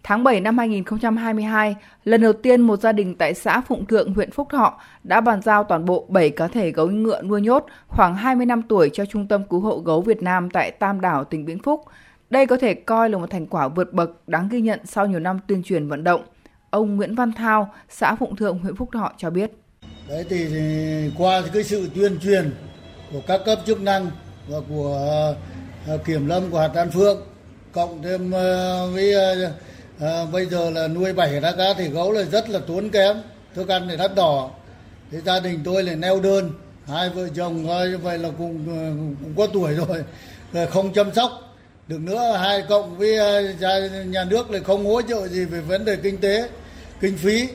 Tháng 0.02 0.24
7 0.24 0.40
năm 0.40 0.58
2022, 0.58 1.76
lần 2.04 2.20
đầu 2.20 2.32
tiên 2.32 2.60
một 2.60 2.80
gia 2.80 2.92
đình 2.92 3.14
tại 3.14 3.34
xã 3.34 3.60
Phụng 3.60 3.86
Thượng, 3.86 4.14
huyện 4.14 4.30
Phúc 4.30 4.48
Thọ 4.50 4.80
đã 5.04 5.20
bàn 5.20 5.42
giao 5.42 5.64
toàn 5.64 5.84
bộ 5.84 6.06
7 6.08 6.30
cá 6.30 6.48
thể 6.48 6.70
gấu 6.70 6.86
ngựa 6.86 7.22
nuôi 7.22 7.40
nhốt 7.40 7.66
khoảng 7.88 8.14
20 8.14 8.46
năm 8.46 8.62
tuổi 8.62 8.90
cho 8.92 9.04
Trung 9.04 9.28
tâm 9.28 9.42
Cứu 9.50 9.60
hộ 9.60 9.78
Gấu 9.78 10.00
Việt 10.02 10.22
Nam 10.22 10.50
tại 10.50 10.70
Tam 10.70 11.00
Đảo, 11.00 11.24
tỉnh 11.24 11.44
Vĩnh 11.44 11.58
Phúc. 11.58 11.84
Đây 12.30 12.46
có 12.46 12.56
thể 12.56 12.74
coi 12.74 13.10
là 13.10 13.18
một 13.18 13.30
thành 13.30 13.46
quả 13.46 13.68
vượt 13.68 13.92
bậc 13.92 14.28
đáng 14.28 14.48
ghi 14.48 14.60
nhận 14.60 14.80
sau 14.84 15.06
nhiều 15.06 15.20
năm 15.20 15.38
tuyên 15.46 15.62
truyền 15.62 15.88
vận 15.88 16.04
động. 16.04 16.22
Ông 16.70 16.96
Nguyễn 16.96 17.14
Văn 17.14 17.32
Thao, 17.32 17.74
xã 17.88 18.14
Phụng 18.14 18.36
Thượng, 18.36 18.58
huyện 18.58 18.76
Phúc 18.76 18.88
Thọ 18.92 19.12
cho 19.18 19.30
biết. 19.30 19.50
Đấy 20.08 20.24
thì, 20.28 20.48
thì 20.48 21.10
qua 21.18 21.42
cái 21.52 21.64
sự 21.64 21.90
tuyên 21.94 22.18
truyền 22.18 22.50
của 23.12 23.20
các 23.26 23.40
cấp 23.46 23.58
chức 23.66 23.82
năng 23.82 24.10
và 24.48 24.58
của 24.68 24.98
ờ, 25.86 25.98
kiểm 25.98 26.26
lâm 26.26 26.50
của 26.50 26.58
hạt 26.58 26.70
An 26.74 26.90
Phương 26.90 27.22
cộng 27.72 28.02
thêm 28.02 28.30
ờ, 28.30 28.86
với 28.90 29.14
à, 30.00 30.24
bây 30.32 30.46
giờ 30.46 30.70
là 30.70 30.88
nuôi 30.88 31.12
bảy 31.12 31.40
cá 31.42 31.52
cá 31.52 31.74
thì 31.74 31.88
gấu 31.88 32.12
là 32.12 32.22
rất 32.22 32.50
là 32.50 32.58
tốn 32.66 32.90
kém. 32.90 33.16
Thức 33.54 33.68
ăn 33.68 33.88
thì 33.90 33.96
đắt 33.96 34.14
đỏ. 34.14 34.50
Thì 35.10 35.18
gia 35.26 35.40
đình 35.40 35.60
tôi 35.64 35.82
lại 35.82 35.96
neo 35.96 36.20
đơn. 36.20 36.50
Hai 36.86 37.10
vợ 37.10 37.28
chồng 37.36 37.62
như 37.62 37.98
vậy 38.02 38.18
là 38.18 38.28
cũng, 38.38 38.66
cũng 39.22 39.34
có 39.36 39.46
tuổi 39.46 39.74
rồi. 39.74 40.04
Không 40.70 40.92
chăm 40.92 41.14
sóc. 41.14 41.30
Được 41.88 42.00
nữa 42.00 42.36
hai 42.40 42.62
cộng 42.68 42.98
với 42.98 43.16
nhà 44.06 44.24
nước 44.24 44.50
lại 44.50 44.60
không 44.64 44.86
hỗ 44.86 45.02
trợ 45.02 45.28
gì 45.28 45.44
về 45.44 45.60
vấn 45.60 45.84
đề 45.84 45.96
kinh 45.96 46.18
tế 46.18 46.48
kinh 47.00 47.16
phí. 47.16 47.48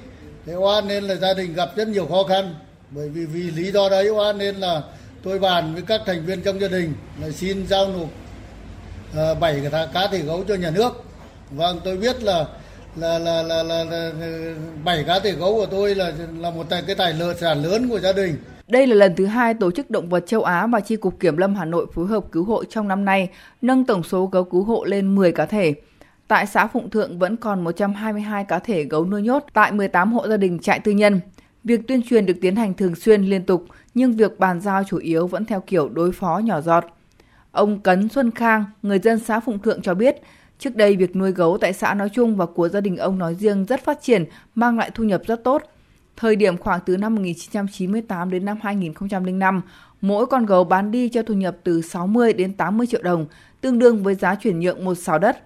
Thế 0.45 0.55
oan 0.55 0.87
nên 0.87 1.03
là 1.03 1.15
gia 1.15 1.33
đình 1.33 1.53
gặp 1.53 1.69
rất 1.75 1.87
nhiều 1.87 2.05
khó 2.05 2.23
khăn. 2.23 2.55
Bởi 2.91 3.09
vì 3.09 3.25
vì 3.25 3.41
lý 3.41 3.71
do 3.71 3.89
đấy 3.89 4.09
oan 4.09 4.37
nên 4.37 4.55
là 4.55 4.81
tôi 5.23 5.39
bàn 5.39 5.73
với 5.73 5.83
các 5.87 6.01
thành 6.05 6.25
viên 6.25 6.41
trong 6.41 6.61
gia 6.61 6.67
đình 6.67 6.93
là 7.21 7.31
xin 7.31 7.67
giao 7.67 7.87
nộp 7.87 8.09
ờ, 9.15 9.35
bảy 9.35 9.61
uh, 9.67 9.93
cá 9.93 10.07
thể 10.07 10.19
gấu 10.19 10.43
cho 10.47 10.55
nhà 10.55 10.71
nước 10.71 11.03
vâng 11.51 11.79
tôi 11.83 11.97
biết 11.97 12.23
là 12.23 12.45
là 12.95 13.19
là 13.19 13.43
là 13.43 13.63
là 13.63 14.11
bảy 14.83 15.03
cá 15.03 15.19
thể 15.19 15.31
gấu 15.31 15.55
của 15.55 15.65
tôi 15.65 15.95
là 15.95 16.11
là 16.37 16.51
một 16.51 16.65
cái 16.69 16.95
tài 16.97 17.13
lợi 17.13 17.35
sản 17.39 17.63
lớn 17.63 17.89
của 17.89 17.99
gia 17.99 18.13
đình 18.13 18.35
đây 18.69 18.87
là 18.87 18.95
lần 18.95 19.15
thứ 19.15 19.25
hai 19.25 19.53
Tổ 19.53 19.71
chức 19.71 19.89
Động 19.89 20.09
vật 20.09 20.23
Châu 20.27 20.43
Á 20.43 20.67
và 20.67 20.79
Chi 20.79 20.95
cục 20.95 21.19
Kiểm 21.19 21.37
lâm 21.37 21.55
Hà 21.55 21.65
Nội 21.65 21.85
phối 21.93 22.07
hợp 22.07 22.23
cứu 22.31 22.43
hộ 22.43 22.63
trong 22.63 22.87
năm 22.87 23.05
nay, 23.05 23.29
nâng 23.61 23.85
tổng 23.85 24.03
số 24.03 24.25
gấu 24.25 24.43
cứu 24.43 24.63
hộ 24.63 24.83
lên 24.83 25.15
10 25.15 25.31
cá 25.31 25.45
thể. 25.45 25.73
Tại 26.27 26.45
xã 26.45 26.67
Phụng 26.67 26.89
Thượng 26.89 27.19
vẫn 27.19 27.37
còn 27.37 27.63
122 27.63 28.45
cá 28.45 28.59
thể 28.59 28.83
gấu 28.83 29.05
nuôi 29.05 29.21
nhốt 29.21 29.45
tại 29.53 29.71
18 29.71 30.13
hộ 30.13 30.27
gia 30.27 30.37
đình 30.37 30.59
trại 30.59 30.79
tư 30.79 30.91
nhân. 30.91 31.19
Việc 31.63 31.87
tuyên 31.87 32.01
truyền 32.09 32.25
được 32.25 32.37
tiến 32.41 32.55
hành 32.55 32.73
thường 32.73 32.95
xuyên 32.95 33.23
liên 33.23 33.45
tục, 33.45 33.65
nhưng 33.93 34.13
việc 34.13 34.39
bàn 34.39 34.61
giao 34.61 34.83
chủ 34.83 34.97
yếu 34.97 35.27
vẫn 35.27 35.45
theo 35.45 35.61
kiểu 35.61 35.89
đối 35.89 36.11
phó 36.11 36.37
nhỏ 36.37 36.61
giọt. 36.61 36.85
Ông 37.51 37.79
Cấn 37.79 38.09
Xuân 38.09 38.31
Khang, 38.31 38.65
người 38.81 38.99
dân 38.99 39.19
xã 39.19 39.39
Phụng 39.39 39.59
Thượng 39.59 39.81
cho 39.81 39.93
biết, 39.93 40.15
trước 40.59 40.75
đây 40.75 40.95
việc 40.95 41.15
nuôi 41.15 41.31
gấu 41.31 41.57
tại 41.57 41.73
xã 41.73 41.93
nói 41.93 42.09
chung 42.13 42.35
và 42.35 42.45
của 42.45 42.69
gia 42.69 42.81
đình 42.81 42.97
ông 42.97 43.17
nói 43.17 43.35
riêng 43.35 43.65
rất 43.65 43.83
phát 43.83 44.01
triển, 44.01 44.25
mang 44.55 44.77
lại 44.77 44.91
thu 44.93 45.03
nhập 45.03 45.21
rất 45.27 45.43
tốt. 45.43 45.63
Thời 46.17 46.35
điểm 46.35 46.57
khoảng 46.57 46.79
từ 46.85 46.97
năm 46.97 47.15
1998 47.15 48.29
đến 48.29 48.45
năm 48.45 48.57
2005, 48.61 49.61
mỗi 50.01 50.25
con 50.25 50.45
gấu 50.45 50.63
bán 50.63 50.91
đi 50.91 51.09
cho 51.09 51.23
thu 51.23 51.33
nhập 51.33 51.57
từ 51.63 51.81
60 51.81 52.33
đến 52.33 52.53
80 52.53 52.87
triệu 52.87 53.01
đồng, 53.03 53.25
tương 53.61 53.79
đương 53.79 54.03
với 54.03 54.15
giá 54.15 54.35
chuyển 54.35 54.59
nhượng 54.59 54.85
một 54.85 54.95
sào 54.95 55.19
đất. 55.19 55.37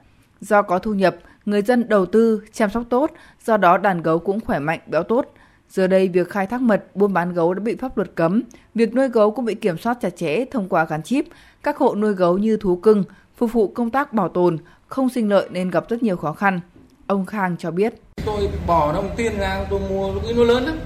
Do 0.41 0.61
có 0.61 0.79
thu 0.79 0.93
nhập, 0.93 1.15
người 1.45 1.61
dân 1.61 1.89
đầu 1.89 2.05
tư, 2.05 2.41
chăm 2.51 2.69
sóc 2.69 2.83
tốt, 2.89 3.11
do 3.45 3.57
đó 3.57 3.77
đàn 3.77 4.01
gấu 4.01 4.19
cũng 4.19 4.39
khỏe 4.39 4.59
mạnh, 4.59 4.79
béo 4.87 5.03
tốt. 5.03 5.33
Giờ 5.75 5.87
đây, 5.87 6.07
việc 6.07 6.29
khai 6.29 6.47
thác 6.47 6.61
mật, 6.61 6.83
buôn 6.95 7.13
bán 7.13 7.33
gấu 7.33 7.53
đã 7.53 7.59
bị 7.59 7.75
pháp 7.75 7.97
luật 7.97 8.11
cấm. 8.15 8.43
Việc 8.75 8.95
nuôi 8.95 9.07
gấu 9.07 9.31
cũng 9.31 9.45
bị 9.45 9.55
kiểm 9.55 9.77
soát 9.77 9.97
chặt 10.01 10.09
chẽ 10.09 10.45
thông 10.51 10.69
qua 10.69 10.85
gắn 10.85 11.03
chip. 11.03 11.25
Các 11.63 11.77
hộ 11.77 11.95
nuôi 11.95 12.13
gấu 12.13 12.37
như 12.37 12.57
thú 12.57 12.75
cưng, 12.75 13.03
phục 13.37 13.53
vụ 13.53 13.67
công 13.67 13.89
tác 13.89 14.13
bảo 14.13 14.29
tồn, 14.29 14.57
không 14.87 15.09
sinh 15.09 15.29
lợi 15.29 15.47
nên 15.51 15.69
gặp 15.69 15.89
rất 15.89 16.03
nhiều 16.03 16.17
khó 16.17 16.33
khăn. 16.33 16.59
Ông 17.07 17.25
Khang 17.25 17.57
cho 17.57 17.71
biết. 17.71 17.93
Tôi 18.25 18.49
bỏ 18.67 18.93
đồng 18.93 19.09
tiền 19.15 19.37
ra 19.37 19.65
tôi 19.69 19.79
mua 19.89 20.13
lúc 20.13 20.23
ấy 20.23 20.33
nó 20.33 20.43
lớn 20.43 20.65
lắm. 20.65 20.79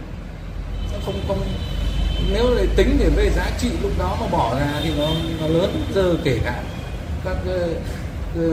Không 1.05 1.15
không 1.27 1.37
nếu 2.33 2.45
để 2.57 2.67
tính 2.75 2.97
để 2.99 3.09
về 3.15 3.29
giá 3.29 3.51
trị 3.59 3.69
lúc 3.81 3.91
đó 3.99 4.17
mà 4.21 4.27
bỏ 4.31 4.55
ra 4.59 4.79
thì 4.83 4.89
nó 4.97 5.07
nó 5.41 5.47
lớn 5.47 5.81
giờ 5.95 6.15
kể 6.23 6.39
cả 6.45 6.63
các 7.25 7.37
uh, 8.39 8.51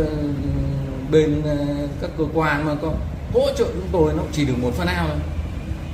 bên 1.10 1.38
uh, 1.38 1.90
các 2.00 2.10
cơ 2.18 2.24
quan 2.34 2.66
mà 2.66 2.74
có 2.82 2.92
hỗ 3.32 3.48
trợ 3.56 3.64
chúng 3.64 3.88
tôi 3.92 4.12
nó 4.16 4.22
chỉ 4.32 4.44
được 4.44 4.54
một 4.62 4.70
phần 4.74 4.86
nào 4.86 5.06
thôi 5.08 5.16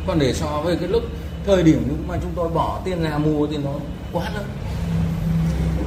còn 0.07 0.18
để 0.18 0.34
so 0.34 0.61
với 0.64 0.76
cái 0.76 0.88
lúc 0.88 1.03
thời 1.46 1.62
điểm 1.62 1.86
lúc 1.88 1.98
mà 2.09 2.16
chúng 2.22 2.32
tôi 2.36 2.48
bỏ 2.48 2.80
tiền 2.84 3.03
ra 3.03 3.18
mua 3.18 3.46
thì 3.46 3.57
nó 3.57 3.70
quá 4.12 4.24
lớn. 4.34 4.44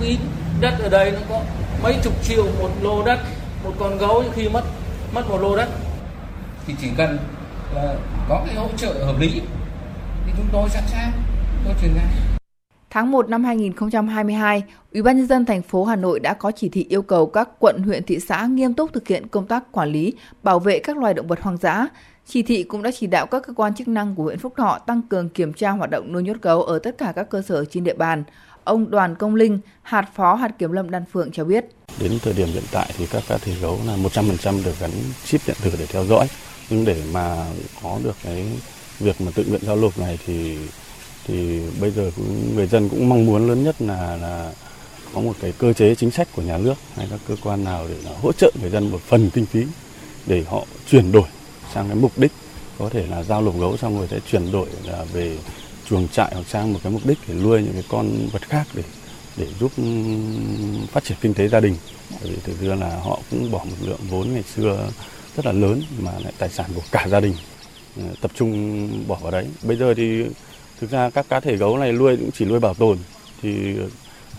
Ít. 0.02 0.18
Đất 0.60 0.74
ở 0.84 0.90
đây 0.90 1.12
nó 1.12 1.20
có 1.30 1.42
mấy 1.84 1.96
chục 2.04 2.14
triệu 2.24 2.46
một 2.60 2.70
lô 2.82 3.06
đất, 3.06 3.20
một 3.64 3.72
con 3.80 3.98
gấu 3.98 4.24
khi 4.36 4.50
mất 4.50 4.64
mất 5.14 5.30
một 5.30 5.38
lô 5.42 5.56
đất. 5.56 5.70
Thì 6.68 6.74
chỉ 6.82 6.88
cần 6.98 7.18
là 7.76 7.96
có 8.30 8.44
cái 8.46 8.56
hỗ 8.56 8.68
trợ 8.78 8.94
hợp 9.06 9.20
lý, 9.20 9.42
thì 10.26 10.32
chúng 10.38 10.48
tôi 10.52 10.70
sẵn 10.70 10.84
sàng, 10.88 11.12
tôi 11.66 11.74
chuyển 11.82 11.96
ngay 11.96 12.06
Tháng 12.94 13.12
1 13.12 13.30
năm 13.30 13.44
2022, 13.44 14.64
Ủy 14.94 15.02
ban 15.02 15.18
nhân 15.18 15.28
dân 15.28 15.46
thành 15.46 15.62
phố 15.62 15.86
Hà 15.86 15.96
Nội 15.96 16.20
đã 16.20 16.34
có 16.34 16.52
chỉ 16.52 16.70
thị 16.70 16.86
yêu 16.90 17.02
cầu 17.02 17.26
các 17.26 17.50
quận, 17.60 17.84
huyện, 17.84 18.04
thị 18.04 18.20
xã 18.20 18.46
nghiêm 18.46 18.74
túc 18.74 18.94
thực 18.94 19.08
hiện 19.08 19.28
công 19.28 19.48
tác 19.48 19.72
quản 19.72 19.90
lý, 19.92 20.14
bảo 20.44 20.60
vệ 20.60 20.80
các 20.80 20.98
loài 20.98 21.14
động 21.14 21.28
vật 21.28 21.42
hoang 21.42 21.58
dã. 21.58 21.88
Chỉ 22.28 22.44
thị 22.44 22.64
cũng 22.64 22.84
đã 22.84 22.92
chỉ 23.00 23.08
đạo 23.08 23.26
các 23.26 23.44
cơ 23.48 23.54
quan 23.54 23.76
chức 23.76 23.88
năng 23.88 24.16
của 24.16 24.24
huyện 24.24 24.40
Phúc 24.40 24.54
Thọ 24.58 24.80
tăng 24.88 25.02
cường 25.02 25.30
kiểm 25.30 25.54
tra 25.54 25.70
hoạt 25.70 25.90
động 25.90 26.14
nuôi 26.14 26.24
nhốt 26.24 26.38
gấu 26.42 26.64
ở 26.64 26.80
tất 26.80 26.98
cả 26.98 27.14
các 27.16 27.30
cơ 27.30 27.42
sở 27.42 27.66
trên 27.66 27.84
địa 27.84 27.94
bàn. 27.94 28.24
Ông 28.64 28.92
Đoàn 28.92 29.16
Công 29.16 29.36
Linh, 29.36 29.60
hạt 29.82 30.10
phó 30.16 30.36
hạt 30.36 30.60
kiểm 30.60 30.72
lâm 30.72 30.92
Đan 30.92 31.04
Phượng 31.14 31.32
cho 31.32 31.44
biết. 31.44 31.66
Đến 32.00 32.20
thời 32.22 32.34
điểm 32.34 32.48
hiện 32.48 32.64
tại 32.72 32.94
thì 32.98 33.08
các 33.12 33.24
cá 33.28 33.38
thể 33.38 33.54
gấu 33.62 33.80
là 33.88 33.98
100% 33.98 34.64
được 34.66 34.80
gắn 34.80 34.92
chip 35.26 35.42
điện 35.48 35.56
tử 35.64 35.72
để 35.80 35.86
theo 35.86 36.06
dõi. 36.06 36.28
Nhưng 36.70 36.86
để 36.86 37.04
mà 37.14 37.46
có 37.84 38.00
được 38.04 38.16
cái 38.24 38.46
việc 39.00 39.22
mà 39.22 39.32
tự 39.36 39.46
nguyện 39.50 39.62
giao 39.64 39.76
nộp 39.76 40.00
này 40.00 40.20
thì 40.26 40.58
thì 41.28 41.62
bây 41.82 41.92
giờ 41.92 42.12
cũng, 42.16 42.56
người 42.56 42.68
dân 42.68 42.90
cũng 42.90 43.10
mong 43.10 43.26
muốn 43.26 43.48
lớn 43.48 43.64
nhất 43.64 43.76
là 43.82 44.18
là 44.18 44.52
có 45.14 45.22
một 45.22 45.34
cái 45.42 45.54
cơ 45.58 45.74
chế 45.74 45.96
chính 45.96 46.12
sách 46.12 46.28
của 46.36 46.42
nhà 46.42 46.58
nước 46.58 46.76
hay 46.96 47.08
các 47.10 47.20
cơ 47.28 47.36
quan 47.44 47.64
nào 47.64 47.88
để 47.90 48.12
hỗ 48.22 48.32
trợ 48.32 48.52
người 48.62 48.70
dân 48.70 48.92
một 48.92 49.02
phần 49.08 49.30
kinh 49.34 49.46
phí 49.46 49.64
để 50.26 50.44
họ 50.48 50.66
chuyển 50.90 51.12
đổi 51.12 51.28
sang 51.74 51.88
cái 51.88 51.96
mục 51.96 52.12
đích. 52.18 52.32
Có 52.80 52.90
thể 52.90 53.08
là 53.08 53.24
giao 53.24 53.42
lục 53.42 53.60
gấu 53.60 53.78
xong 53.78 53.98
rồi 53.98 54.08
sẽ 54.12 54.20
chuyển 54.32 54.52
đổi 54.52 54.68
là 54.86 55.06
về 55.14 55.38
chuồng 55.90 56.08
trại 56.08 56.32
hoặc 56.34 56.48
sang 56.48 56.74
một 56.74 56.80
cái 56.84 56.92
mục 56.92 57.06
đích 57.06 57.18
để 57.28 57.34
nuôi 57.34 57.62
những 57.62 57.74
cái 57.74 57.84
con 57.90 58.28
vật 58.32 58.42
khác 58.50 58.68
để 58.74 58.84
để 59.38 59.48
giúp 59.60 59.72
ừ, 59.78 59.84
phát 60.92 61.04
triển 61.04 61.18
kinh 61.22 61.34
tế 61.34 61.48
gia 61.48 61.60
đình. 61.60 61.76
Bởi 62.22 62.32
vì 62.32 62.36
thực 62.44 62.62
ra 62.62 62.76
là 62.76 63.00
họ 63.00 63.20
cũng 63.32 63.52
bỏ 63.52 63.64
một 63.64 63.76
lượng 63.82 64.00
vốn 64.10 64.34
ngày 64.34 64.44
xưa 64.56 64.90
rất 65.36 65.46
là 65.46 65.52
lớn 65.52 65.82
mà 66.00 66.12
lại 66.24 66.34
tài 66.38 66.50
sản 66.50 66.70
của 66.76 66.82
cả 66.92 67.08
gia 67.12 67.20
đình 67.20 67.34
ừ, 67.96 68.04
tập 68.22 68.32
trung 68.36 68.90
bỏ 69.08 69.16
vào 69.22 69.32
đấy. 69.32 69.48
Bây 69.64 69.78
giờ 69.78 69.94
thì 69.94 70.26
thực 70.80 70.92
ra 70.92 71.10
các 71.10 71.26
cá 71.30 71.40
thể 71.40 71.56
gấu 71.56 71.78
này 71.78 71.92
nuôi 71.92 72.18
cũng 72.18 72.32
chỉ 72.32 72.46
nuôi 72.46 72.60
bảo 72.60 72.74
tồn. 72.74 72.98
Thì 73.42 73.76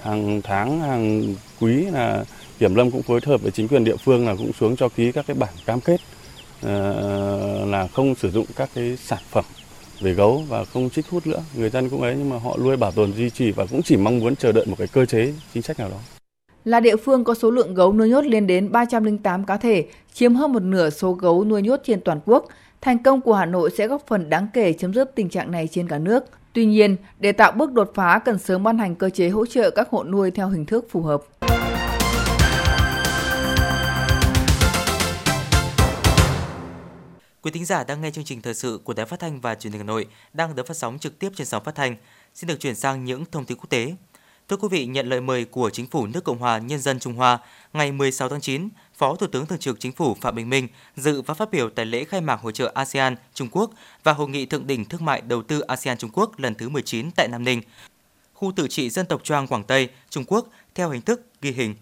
hàng 0.03 0.41
tháng 0.45 0.81
hàng 0.81 1.35
quý 1.61 1.85
là 1.93 2.25
kiểm 2.59 2.75
lâm 2.75 2.91
cũng 2.91 3.03
phối 3.03 3.21
hợp 3.27 3.43
với 3.43 3.51
chính 3.51 3.69
quyền 3.69 3.85
địa 3.85 3.97
phương 3.97 4.27
là 4.27 4.35
cũng 4.35 4.53
xuống 4.53 4.77
cho 4.77 4.89
ký 4.89 5.13
các 5.13 5.27
cái 5.27 5.35
bản 5.35 5.55
cam 5.67 5.81
kết 5.81 6.01
uh, 6.65 6.71
là 7.69 7.89
không 7.95 8.15
sử 8.15 8.31
dụng 8.31 8.47
các 8.57 8.71
cái 8.75 8.97
sản 8.97 9.23
phẩm 9.31 9.45
về 10.01 10.15
gấu 10.15 10.45
và 10.49 10.65
không 10.65 10.91
trích 10.91 11.09
hút 11.09 11.27
nữa. 11.27 11.43
Người 11.55 11.71
dân 11.71 11.91
cũng 11.91 12.03
ấy 12.03 12.15
nhưng 12.19 12.31
mà 12.31 12.39
họ 12.39 12.57
nuôi 12.57 12.77
bảo 12.77 12.93
tồn 12.93 13.13
duy 13.13 13.31
trì 13.31 13.51
và 13.51 13.67
cũng 13.67 13.83
chỉ 13.83 13.97
mong 13.97 14.19
muốn 14.19 14.37
chờ 14.37 14.53
đợi 14.53 14.67
một 14.67 14.77
cái 14.79 14.87
cơ 14.87 15.07
chế 15.07 15.33
chính 15.55 15.63
sách 15.63 15.79
nào 15.79 15.89
đó. 15.89 15.99
Là 16.65 16.81
địa 16.81 16.97
phương 16.97 17.25
có 17.25 17.35
số 17.35 17.51
lượng 17.51 17.75
gấu 17.75 17.93
nuôi 17.93 18.09
nhốt 18.09 18.25
lên 18.25 18.47
đến 18.47 18.73
308 18.73 19.45
cá 19.45 19.57
thể, 19.57 19.87
chiếm 20.13 20.35
hơn 20.35 20.53
một 20.53 20.63
nửa 20.63 20.91
số 20.91 21.13
gấu 21.13 21.45
nuôi 21.45 21.63
nhốt 21.63 21.81
trên 21.85 22.01
toàn 22.01 22.21
quốc. 22.27 22.49
Thành 22.85 23.03
công 23.03 23.21
của 23.21 23.35
Hà 23.35 23.47
Nội 23.47 23.71
sẽ 23.79 23.87
góp 23.87 24.07
phần 24.07 24.31
đáng 24.31 24.47
kể 24.55 24.73
chấm 24.73 24.95
dứt 24.95 25.15
tình 25.15 25.29
trạng 25.29 25.51
này 25.51 25.69
trên 25.71 25.89
cả 25.89 25.99
nước. 25.99 26.25
Tuy 26.53 26.65
nhiên, 26.67 26.97
để 27.19 27.33
tạo 27.33 27.53
bước 27.53 27.73
đột 27.73 27.93
phá 27.95 28.19
cần 28.25 28.39
sớm 28.39 28.63
ban 28.63 28.79
hành 28.79 28.95
cơ 28.95 29.11
chế 29.11 29.29
hỗ 29.29 29.47
trợ 29.47 29.71
các 29.71 29.89
hộ 29.91 30.05
nuôi 30.05 30.31
theo 30.31 30.49
hình 30.49 30.67
thức 30.67 30.87
phù 30.91 31.03
hợp. 31.03 31.23
Quý 37.43 37.51
thính 37.51 37.65
giả 37.65 37.85
đang 37.85 38.01
nghe 38.01 38.11
chương 38.11 38.25
trình 38.25 38.43
thời 38.43 38.55
sự 38.55 38.81
của 38.85 38.93
Đài 38.93 39.07
Phát 39.07 39.21
thanh 39.21 39.41
và 39.41 39.55
Truyền 39.55 39.73
hình 39.73 39.81
Hà 39.81 39.87
Nội 39.87 40.07
đang 40.33 40.55
được 40.55 40.67
phát 40.67 40.77
sóng 40.77 40.99
trực 40.99 41.19
tiếp 41.19 41.31
trên 41.37 41.47
sóng 41.47 41.65
phát 41.65 41.75
thanh. 41.75 41.97
Xin 42.35 42.49
được 42.49 42.61
chuyển 42.61 42.75
sang 42.75 43.05
những 43.05 43.25
thông 43.33 43.45
tin 43.45 43.59
quốc 43.59 43.71
tế. 43.71 43.95
Thưa 44.49 44.57
quý 44.57 44.69
vị, 44.71 44.87
nhận 44.87 45.07
lời 45.07 45.21
mời 45.21 45.45
của 45.45 45.71
Chính 45.71 45.87
phủ 45.87 46.07
nước 46.07 46.25
Cộng 46.25 46.39
hòa 46.39 46.59
Nhân 46.59 46.81
dân 46.81 46.99
Trung 46.99 47.15
Hoa, 47.15 47.39
ngày 47.73 47.93
16 47.93 48.29
tháng 48.29 48.41
9, 48.41 48.69
Phó 48.95 49.17
Thủ 49.17 49.27
tướng 49.27 49.47
Thường 49.47 49.59
trực 49.59 49.81
Chính 49.81 49.93
phủ 49.93 50.17
Phạm 50.21 50.35
Bình 50.35 50.51
Minh 50.51 50.69
dự 50.97 51.23
và 51.23 51.35
phát 51.35 51.51
biểu 51.51 51.71
tại 51.71 51.87
lễ 51.87 52.05
khai 52.05 52.21
mạc 52.21 52.41
hội 52.41 52.53
trợ 52.53 52.73
ASEAN 52.75 53.17
Trung 53.35 53.49
Quốc 53.53 53.71
và 54.05 54.13
Hội 54.13 54.29
nghị 54.29 54.47
Thượng 54.47 54.67
đỉnh 54.67 54.85
Thương 54.85 55.05
mại 55.05 55.21
Đầu 55.21 55.43
tư 55.43 55.61
ASEAN 55.61 55.99
Trung 55.99 56.11
Quốc 56.13 56.39
lần 56.39 56.55
thứ 56.55 56.69
19 56.69 57.11
tại 57.11 57.29
Nam 57.29 57.45
Ninh, 57.45 57.63
khu 58.35 58.53
tự 58.57 58.69
trị 58.69 58.91
dân 58.91 59.07
tộc 59.07 59.25
Choang 59.25 59.47
Quảng 59.47 59.65
Tây, 59.65 59.89
Trung 60.11 60.25
Quốc 60.25 60.49
theo 60.75 60.91
hình 60.91 61.03
thức 61.03 61.27
ghi 61.43 61.53
hình. 61.53 61.75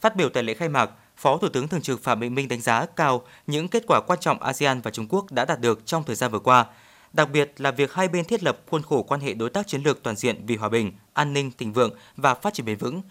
Phát 0.00 0.16
biểu 0.16 0.28
tại 0.28 0.42
lễ 0.42 0.54
khai 0.54 0.68
mạc, 0.68 0.90
Phó 1.16 1.36
Thủ 1.38 1.48
tướng 1.48 1.68
Thường 1.68 1.82
trực 1.82 2.02
Phạm 2.02 2.20
Bình 2.20 2.34
Minh 2.34 2.48
đánh 2.48 2.60
giá 2.60 2.86
cao 2.86 3.22
những 3.46 3.68
kết 3.68 3.84
quả 3.86 4.00
quan 4.06 4.20
trọng 4.20 4.42
ASEAN 4.42 4.80
và 4.80 4.90
Trung 4.90 5.06
Quốc 5.08 5.32
đã 5.32 5.44
đạt 5.44 5.60
được 5.60 5.86
trong 5.86 6.04
thời 6.04 6.16
gian 6.16 6.30
vừa 6.30 6.38
qua, 6.38 6.66
đặc 7.12 7.30
biệt 7.30 7.52
là 7.58 7.70
việc 7.70 7.92
hai 7.92 8.08
bên 8.08 8.24
thiết 8.24 8.42
lập 8.42 8.58
khuôn 8.70 8.82
khổ 8.82 9.02
quan 9.02 9.20
hệ 9.20 9.34
đối 9.34 9.50
tác 9.50 9.66
chiến 9.66 9.82
lược 9.82 10.02
toàn 10.02 10.16
diện 10.16 10.46
vì 10.46 10.56
hòa 10.56 10.68
bình, 10.68 10.92
an 11.12 11.32
ninh, 11.32 11.50
thịnh 11.58 11.72
vượng 11.72 11.90
và 12.16 12.34
phát 12.34 12.54
triển 12.54 12.66
bền 12.66 12.76
vững. 12.76 13.02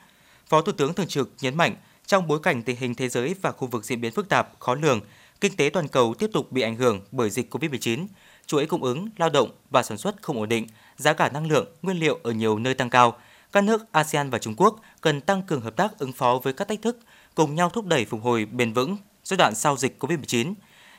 Phó 0.47 0.61
Thủ 0.61 0.71
tướng 0.71 0.93
Thường 0.93 1.07
trực 1.07 1.29
nhấn 1.41 1.57
mạnh, 1.57 1.75
trong 2.09 2.27
bối 2.27 2.39
cảnh 2.43 2.63
tình 2.63 2.75
hình 2.79 2.95
thế 2.95 3.09
giới 3.09 3.35
và 3.41 3.51
khu 3.51 3.67
vực 3.67 3.85
diễn 3.85 4.01
biến 4.01 4.11
phức 4.11 4.29
tạp, 4.29 4.59
khó 4.59 4.75
lường, 4.75 5.01
kinh 5.41 5.55
tế 5.55 5.69
toàn 5.73 5.87
cầu 5.87 6.13
tiếp 6.19 6.29
tục 6.33 6.51
bị 6.51 6.61
ảnh 6.61 6.75
hưởng 6.75 7.01
bởi 7.11 7.29
dịch 7.29 7.55
COVID-19, 7.55 8.05
chuỗi 8.45 8.65
cung 8.65 8.83
ứng, 8.83 9.09
lao 9.17 9.29
động 9.29 9.49
và 9.69 9.83
sản 9.83 9.97
xuất 9.97 10.21
không 10.21 10.37
ổn 10.37 10.49
định, 10.49 10.67
giá 10.97 11.13
cả 11.13 11.29
năng 11.29 11.47
lượng, 11.47 11.67
nguyên 11.81 11.99
liệu 11.99 12.19
ở 12.23 12.31
nhiều 12.31 12.59
nơi 12.59 12.73
tăng 12.73 12.89
cao, 12.89 13.17
các 13.51 13.63
nước 13.63 13.91
ASEAN 13.91 14.29
và 14.29 14.39
Trung 14.39 14.55
Quốc 14.57 14.79
cần 15.01 15.21
tăng 15.21 15.41
cường 15.41 15.61
hợp 15.61 15.75
tác 15.75 15.99
ứng 15.99 16.13
phó 16.13 16.39
với 16.43 16.53
các 16.53 16.67
thách 16.67 16.81
thức, 16.81 16.99
cùng 17.35 17.55
nhau 17.55 17.69
thúc 17.69 17.85
đẩy 17.85 18.05
phục 18.05 18.23
hồi 18.23 18.45
bền 18.45 18.73
vững 18.73 18.97
giai 19.23 19.37
đoạn 19.37 19.55
sau 19.55 19.77
dịch 19.77 20.03
COVID-19. 20.03 20.53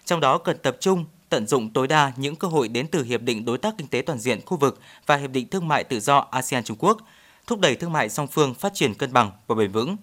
Trong 0.04 0.20
đó 0.20 0.38
cần 0.38 0.58
tập 0.62 0.76
trung 0.80 1.04
tận 1.28 1.46
dụng 1.46 1.70
tối 1.70 1.86
đa 1.86 2.12
những 2.16 2.36
cơ 2.36 2.48
hội 2.48 2.68
đến 2.68 2.86
từ 2.86 3.02
Hiệp 3.02 3.22
định 3.22 3.44
Đối 3.44 3.58
tác 3.58 3.74
Kinh 3.78 3.88
tế 3.88 4.02
Toàn 4.02 4.18
diện 4.18 4.40
khu 4.46 4.56
vực 4.56 4.80
và 5.06 5.16
Hiệp 5.16 5.30
định 5.30 5.48
Thương 5.48 5.68
mại 5.68 5.84
Tự 5.84 6.00
do 6.00 6.18
ASEAN-Trung 6.30 6.76
Quốc, 6.80 6.98
thúc 7.46 7.60
đẩy 7.60 7.76
thương 7.76 7.92
mại 7.92 8.08
song 8.08 8.26
phương 8.26 8.54
phát 8.54 8.74
triển 8.74 8.94
cân 8.94 9.12
bằng 9.12 9.30
và 9.46 9.54
bền 9.54 9.72
vững. 9.72 9.96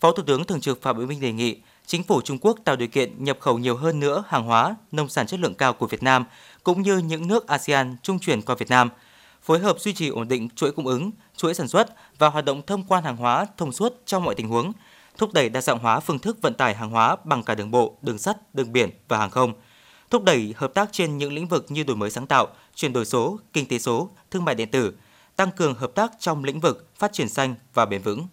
Phó 0.00 0.12
Thủ 0.12 0.22
tướng 0.22 0.44
Thường 0.44 0.60
trực 0.60 0.82
Phạm 0.82 0.98
Bình 0.98 1.08
Minh 1.08 1.20
đề 1.20 1.32
nghị 1.32 1.56
chính 1.86 2.02
phủ 2.02 2.20
Trung 2.20 2.38
Quốc 2.40 2.58
tạo 2.64 2.76
điều 2.76 2.88
kiện 2.88 3.24
nhập 3.24 3.38
khẩu 3.40 3.58
nhiều 3.58 3.76
hơn 3.76 4.00
nữa 4.00 4.24
hàng 4.28 4.44
hóa, 4.44 4.76
nông 4.92 5.08
sản 5.08 5.26
chất 5.26 5.40
lượng 5.40 5.54
cao 5.54 5.72
của 5.72 5.86
Việt 5.86 6.02
Nam, 6.02 6.24
cũng 6.64 6.82
như 6.82 6.98
những 6.98 7.28
nước 7.28 7.46
ASEAN 7.46 7.96
trung 8.02 8.18
chuyển 8.18 8.42
qua 8.42 8.54
Việt 8.54 8.68
Nam, 8.68 8.90
phối 9.42 9.58
hợp 9.58 9.80
duy 9.80 9.92
trì 9.92 10.08
ổn 10.08 10.28
định 10.28 10.48
chuỗi 10.56 10.72
cung 10.72 10.86
ứng, 10.86 11.10
chuỗi 11.36 11.54
sản 11.54 11.68
xuất 11.68 11.88
và 12.18 12.28
hoạt 12.28 12.44
động 12.44 12.62
thông 12.66 12.84
quan 12.88 13.04
hàng 13.04 13.16
hóa 13.16 13.46
thông 13.56 13.72
suốt 13.72 14.02
trong 14.06 14.24
mọi 14.24 14.34
tình 14.34 14.48
huống, 14.48 14.72
thúc 15.18 15.32
đẩy 15.32 15.48
đa 15.48 15.60
dạng 15.60 15.78
hóa 15.78 16.00
phương 16.00 16.18
thức 16.18 16.38
vận 16.42 16.54
tải 16.54 16.74
hàng 16.74 16.90
hóa 16.90 17.16
bằng 17.24 17.42
cả 17.42 17.54
đường 17.54 17.70
bộ, 17.70 17.96
đường 18.02 18.18
sắt, 18.18 18.54
đường 18.54 18.72
biển 18.72 18.90
và 19.08 19.18
hàng 19.18 19.30
không, 19.30 19.52
thúc 20.10 20.22
đẩy 20.22 20.54
hợp 20.56 20.74
tác 20.74 20.88
trên 20.92 21.18
những 21.18 21.32
lĩnh 21.32 21.48
vực 21.48 21.66
như 21.68 21.82
đổi 21.82 21.96
mới 21.96 22.10
sáng 22.10 22.26
tạo, 22.26 22.46
chuyển 22.74 22.92
đổi 22.92 23.04
số, 23.04 23.38
kinh 23.52 23.68
tế 23.68 23.78
số, 23.78 24.10
thương 24.30 24.44
mại 24.44 24.54
điện 24.54 24.70
tử, 24.70 24.94
tăng 25.36 25.50
cường 25.50 25.74
hợp 25.74 25.90
tác 25.94 26.12
trong 26.18 26.44
lĩnh 26.44 26.60
vực 26.60 26.88
phát 26.96 27.12
triển 27.12 27.28
xanh 27.28 27.54
và 27.74 27.86
bền 27.86 28.02
vững. 28.02 28.26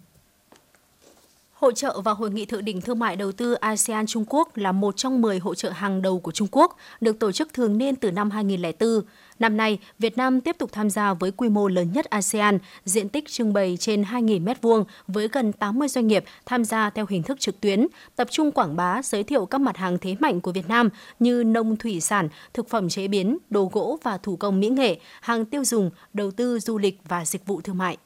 Hội 1.65 1.73
trợ 1.75 2.01
và 2.01 2.11
Hội 2.11 2.31
nghị 2.31 2.45
Thượng 2.45 2.65
đỉnh 2.65 2.81
Thương 2.81 2.99
mại 2.99 3.15
Đầu 3.15 3.31
tư 3.31 3.53
ASEAN 3.53 4.05
Trung 4.05 4.25
Quốc 4.27 4.57
là 4.57 4.71
một 4.71 4.97
trong 4.97 5.21
10 5.21 5.39
hội 5.39 5.55
trợ 5.55 5.69
hàng 5.69 6.01
đầu 6.01 6.19
của 6.19 6.31
Trung 6.31 6.47
Quốc, 6.51 6.77
được 7.01 7.19
tổ 7.19 7.31
chức 7.31 7.53
thường 7.53 7.77
niên 7.77 7.95
từ 7.95 8.11
năm 8.11 8.31
2004. 8.31 9.01
Năm 9.39 9.57
nay, 9.57 9.79
Việt 9.99 10.17
Nam 10.17 10.41
tiếp 10.41 10.55
tục 10.59 10.69
tham 10.73 10.89
gia 10.89 11.13
với 11.13 11.31
quy 11.31 11.49
mô 11.49 11.67
lớn 11.67 11.91
nhất 11.93 12.05
ASEAN, 12.05 12.57
diện 12.85 13.09
tích 13.09 13.27
trưng 13.27 13.53
bày 13.53 13.77
trên 13.79 14.03
2.000 14.03 14.43
m2 14.43 14.83
với 15.07 15.27
gần 15.27 15.51
80 15.51 15.87
doanh 15.87 16.07
nghiệp 16.07 16.23
tham 16.45 16.65
gia 16.65 16.89
theo 16.89 17.05
hình 17.09 17.23
thức 17.23 17.39
trực 17.39 17.61
tuyến, 17.61 17.87
tập 18.15 18.27
trung 18.31 18.51
quảng 18.51 18.75
bá, 18.75 19.01
giới 19.03 19.23
thiệu 19.23 19.45
các 19.45 19.61
mặt 19.61 19.77
hàng 19.77 19.97
thế 19.97 20.15
mạnh 20.19 20.41
của 20.41 20.51
Việt 20.51 20.67
Nam 20.67 20.89
như 21.19 21.43
nông 21.43 21.75
thủy 21.75 22.01
sản, 22.01 22.29
thực 22.53 22.69
phẩm 22.69 22.89
chế 22.89 23.07
biến, 23.07 23.37
đồ 23.49 23.69
gỗ 23.73 23.97
và 24.03 24.17
thủ 24.17 24.35
công 24.35 24.59
mỹ 24.59 24.69
nghệ, 24.69 24.99
hàng 25.21 25.45
tiêu 25.45 25.65
dùng, 25.65 25.89
đầu 26.13 26.31
tư 26.31 26.59
du 26.59 26.77
lịch 26.77 26.99
và 27.07 27.25
dịch 27.25 27.45
vụ 27.45 27.61
thương 27.61 27.77
mại. 27.77 27.97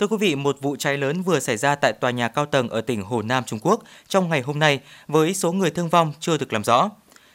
Thưa 0.00 0.06
quý 0.06 0.16
vị, 0.16 0.34
một 0.34 0.56
vụ 0.60 0.76
cháy 0.76 0.98
lớn 0.98 1.22
vừa 1.22 1.40
xảy 1.40 1.56
ra 1.56 1.74
tại 1.74 1.92
tòa 1.92 2.10
nhà 2.10 2.28
cao 2.28 2.46
tầng 2.46 2.68
ở 2.68 2.80
tỉnh 2.80 3.02
Hồ 3.02 3.22
Nam, 3.22 3.44
Trung 3.44 3.58
Quốc 3.62 3.82
trong 4.08 4.28
ngày 4.28 4.40
hôm 4.40 4.58
nay 4.58 4.80
với 5.08 5.34
số 5.34 5.52
người 5.52 5.70
thương 5.70 5.88
vong 5.88 6.12
chưa 6.20 6.36
được 6.38 6.52
làm 6.52 6.64
rõ. 6.64 6.90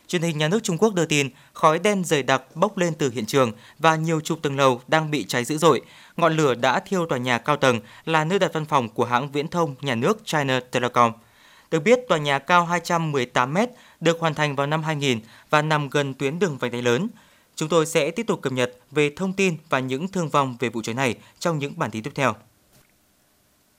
Truyền 0.08 0.22
hình 0.22 0.38
nhà 0.38 0.48
nước 0.48 0.64
Trung 0.64 0.78
Quốc 0.78 0.94
đưa 0.94 1.06
tin 1.06 1.30
khói 1.54 1.80
đen 1.80 2.04
dày 2.04 2.24
đặc 2.24 2.56
bốc 2.56 2.78
lên 2.78 2.94
từ 2.94 3.10
hiện 3.10 3.26
trường 3.26 3.52
và 3.80 3.96
nhiều 3.96 4.22
chục 4.22 4.40
tầng 4.42 4.58
lầu 4.58 4.82
đang 4.88 5.12
bị 5.12 5.26
cháy 5.28 5.46
dữ 5.46 5.58
dội. 5.58 5.82
Ngọn 6.18 6.38
lửa 6.38 6.56
đã 6.56 6.80
thiêu 6.80 7.06
tòa 7.06 7.18
nhà 7.18 7.38
cao 7.38 7.58
tầng 7.58 7.80
là 8.06 8.24
nơi 8.24 8.40
đặt 8.40 8.54
văn 8.54 8.66
phòng 8.66 8.90
của 8.90 9.06
hãng 9.06 9.32
viễn 9.32 9.48
thông 9.48 9.76
nhà 9.82 9.96
nước 9.96 10.26
China 10.26 10.60
Telecom. 10.72 11.12
Được 11.72 11.80
biết, 11.80 12.00
tòa 12.10 12.18
nhà 12.18 12.40
cao 12.40 12.66
218 12.66 13.54
m 13.54 13.58
được 14.00 14.20
hoàn 14.20 14.34
thành 14.34 14.56
vào 14.56 14.68
năm 14.68 14.84
2000 14.84 15.20
và 15.50 15.62
nằm 15.62 15.90
gần 15.90 16.14
tuyến 16.14 16.40
đường 16.40 16.58
vành 16.58 16.72
đai 16.72 16.82
lớn. 16.82 17.08
Chúng 17.56 17.70
tôi 17.70 17.86
sẽ 17.86 18.12
tiếp 18.12 18.28
tục 18.28 18.42
cập 18.42 18.54
nhật 18.54 18.74
về 18.92 19.12
thông 19.16 19.34
tin 19.34 19.58
và 19.70 19.80
những 19.80 20.08
thương 20.08 20.30
vong 20.30 20.56
về 20.60 20.70
vụ 20.70 20.82
cháy 20.82 20.96
này 20.96 21.16
trong 21.40 21.60
những 21.60 21.74
bản 21.78 21.92
tin 21.92 22.04
tiếp 22.04 22.12
theo. 22.16 22.36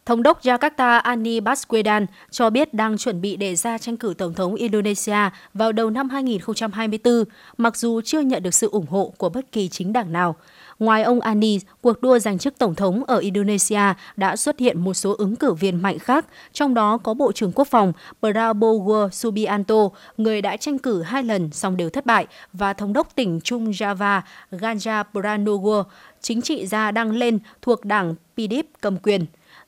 Thống 0.07 0.23
đốc 0.23 0.43
Jakarta 0.43 1.01
Ani 1.01 1.41
Baswedan 1.41 2.07
cho 2.31 2.51
biết 2.51 2.75
đang 2.75 2.99
chuẩn 2.99 3.21
bị 3.21 3.37
đề 3.37 3.57
ra 3.57 3.79
tranh 3.79 3.97
cử 3.97 4.15
Tổng 4.19 4.35
thống 4.35 4.55
Indonesia 4.55 5.31
vào 5.55 5.73
đầu 5.73 5.91
năm 5.91 6.09
2024, 6.09 7.25
mặc 7.57 7.77
dù 7.77 8.01
chưa 8.01 8.21
nhận 8.21 8.43
được 8.43 8.55
sự 8.55 8.69
ủng 8.71 8.87
hộ 8.87 9.13
của 9.17 9.29
bất 9.29 9.53
kỳ 9.53 9.69
chính 9.69 9.93
đảng 9.93 10.13
nào. 10.13 10.37
Ngoài 10.79 11.03
ông 11.03 11.21
Ani, 11.21 11.59
cuộc 11.81 12.01
đua 12.01 12.19
giành 12.19 12.39
chức 12.39 12.59
Tổng 12.59 12.75
thống 12.75 13.05
ở 13.05 13.19
Indonesia 13.19 13.81
đã 14.17 14.37
xuất 14.37 14.59
hiện 14.59 14.81
một 14.81 14.95
số 14.95 15.15
ứng 15.19 15.37
cử 15.37 15.55
viên 15.55 15.83
mạnh 15.83 15.99
khác, 15.99 16.27
trong 16.53 16.75
đó 16.75 16.99
có 16.99 17.15
Bộ 17.15 17.33
trưởng 17.33 17.53
Quốc 17.53 17.69
phòng 17.69 17.93
Prabowo 18.23 19.09
Subianto, 19.09 19.89
người 20.17 20.43
đã 20.43 20.57
tranh 20.57 20.79
cử 20.79 21.03
hai 21.03 21.23
lần 21.23 21.51
song 21.53 21.77
đều 21.77 21.91
thất 21.91 22.07
bại, 22.07 22.27
và 22.53 22.73
Thống 22.73 22.93
đốc 22.93 23.15
tỉnh 23.15 23.41
Trung 23.41 23.71
Java 23.71 24.21
Ganja 24.53 25.05
Pranowo, 25.13 25.85
chính 26.21 26.43
trị 26.43 26.67
gia 26.67 26.91
đang 26.91 27.11
lên 27.11 27.39
thuộc 27.63 27.85
đảng 27.85 28.15
PDIP 28.35 28.67
cầm 28.81 28.99
quyền. 28.99 29.27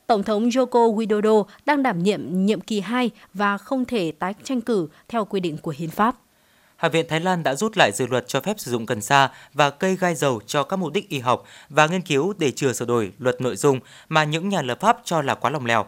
Tổng 0.09 0.23
thống 0.23 0.49
Joko 0.49 0.95
Widodo 0.95 1.43
đang 1.65 1.83
đảm 1.83 2.03
nhiệm 2.03 2.45
nhiệm 2.45 2.61
kỳ 2.61 2.79
2 2.79 3.11
và 3.33 3.57
không 3.57 3.85
thể 3.85 4.11
tái 4.11 4.33
tranh 4.43 4.61
cử 4.61 4.87
theo 5.07 5.25
quy 5.25 5.39
định 5.39 5.57
của 5.57 5.73
hiến 5.77 5.89
pháp. 5.89 6.15
Hạ 6.75 6.89
viện 6.89 7.05
Thái 7.09 7.19
Lan 7.19 7.43
đã 7.43 7.55
rút 7.55 7.77
lại 7.77 7.91
dự 7.91 8.07
luật 8.07 8.27
cho 8.27 8.41
phép 8.41 8.59
sử 8.59 8.71
dụng 8.71 8.85
cần 8.85 9.01
sa 9.01 9.31
và 9.53 9.69
cây 9.69 9.95
gai 9.95 10.15
dầu 10.15 10.41
cho 10.47 10.63
các 10.63 10.77
mục 10.77 10.93
đích 10.93 11.09
y 11.09 11.19
học 11.19 11.43
và 11.69 11.87
nghiên 11.87 12.01
cứu 12.01 12.33
để 12.37 12.51
chừa 12.51 12.73
sửa 12.73 12.85
đổi 12.85 13.11
luật 13.19 13.41
nội 13.41 13.55
dung 13.55 13.79
mà 14.09 14.23
những 14.23 14.49
nhà 14.49 14.61
lập 14.61 14.79
pháp 14.79 15.01
cho 15.03 15.21
là 15.21 15.35
quá 15.35 15.51
lòng 15.51 15.65
lèo. 15.65 15.85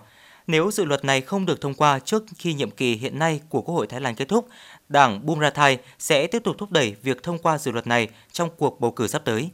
Nếu 0.47 0.72
dự 0.72 0.86
luật 0.86 1.05
này 1.05 1.22
không 1.22 1.45
được 1.45 1.61
thông 1.61 1.74
qua 1.74 1.99
trước 1.99 2.24
khi 2.38 2.53
nhiệm 2.53 2.72
kỳ 2.72 2.95
hiện 2.95 3.19
nay 3.19 3.41
của 3.49 3.61
Quốc 3.61 3.76
hội 3.76 3.88
Thái 3.88 4.01
Lan 4.01 4.15
kết 4.15 4.28
thúc, 4.28 4.47
Đảng 4.89 5.26
Bumrathai 5.26 5.78
sẽ 5.99 6.28
tiếp 6.28 6.43
tục 6.43 6.55
thúc 6.57 6.72
đẩy 6.72 6.95
việc 7.03 7.24
thông 7.24 7.38
qua 7.38 7.57
dự 7.57 7.72
luật 7.72 7.88
này 7.88 8.09
trong 8.32 8.49
cuộc 8.57 8.80
bầu 8.80 8.91
cử 8.91 9.07
sắp 9.07 9.22
tới. 9.26 9.49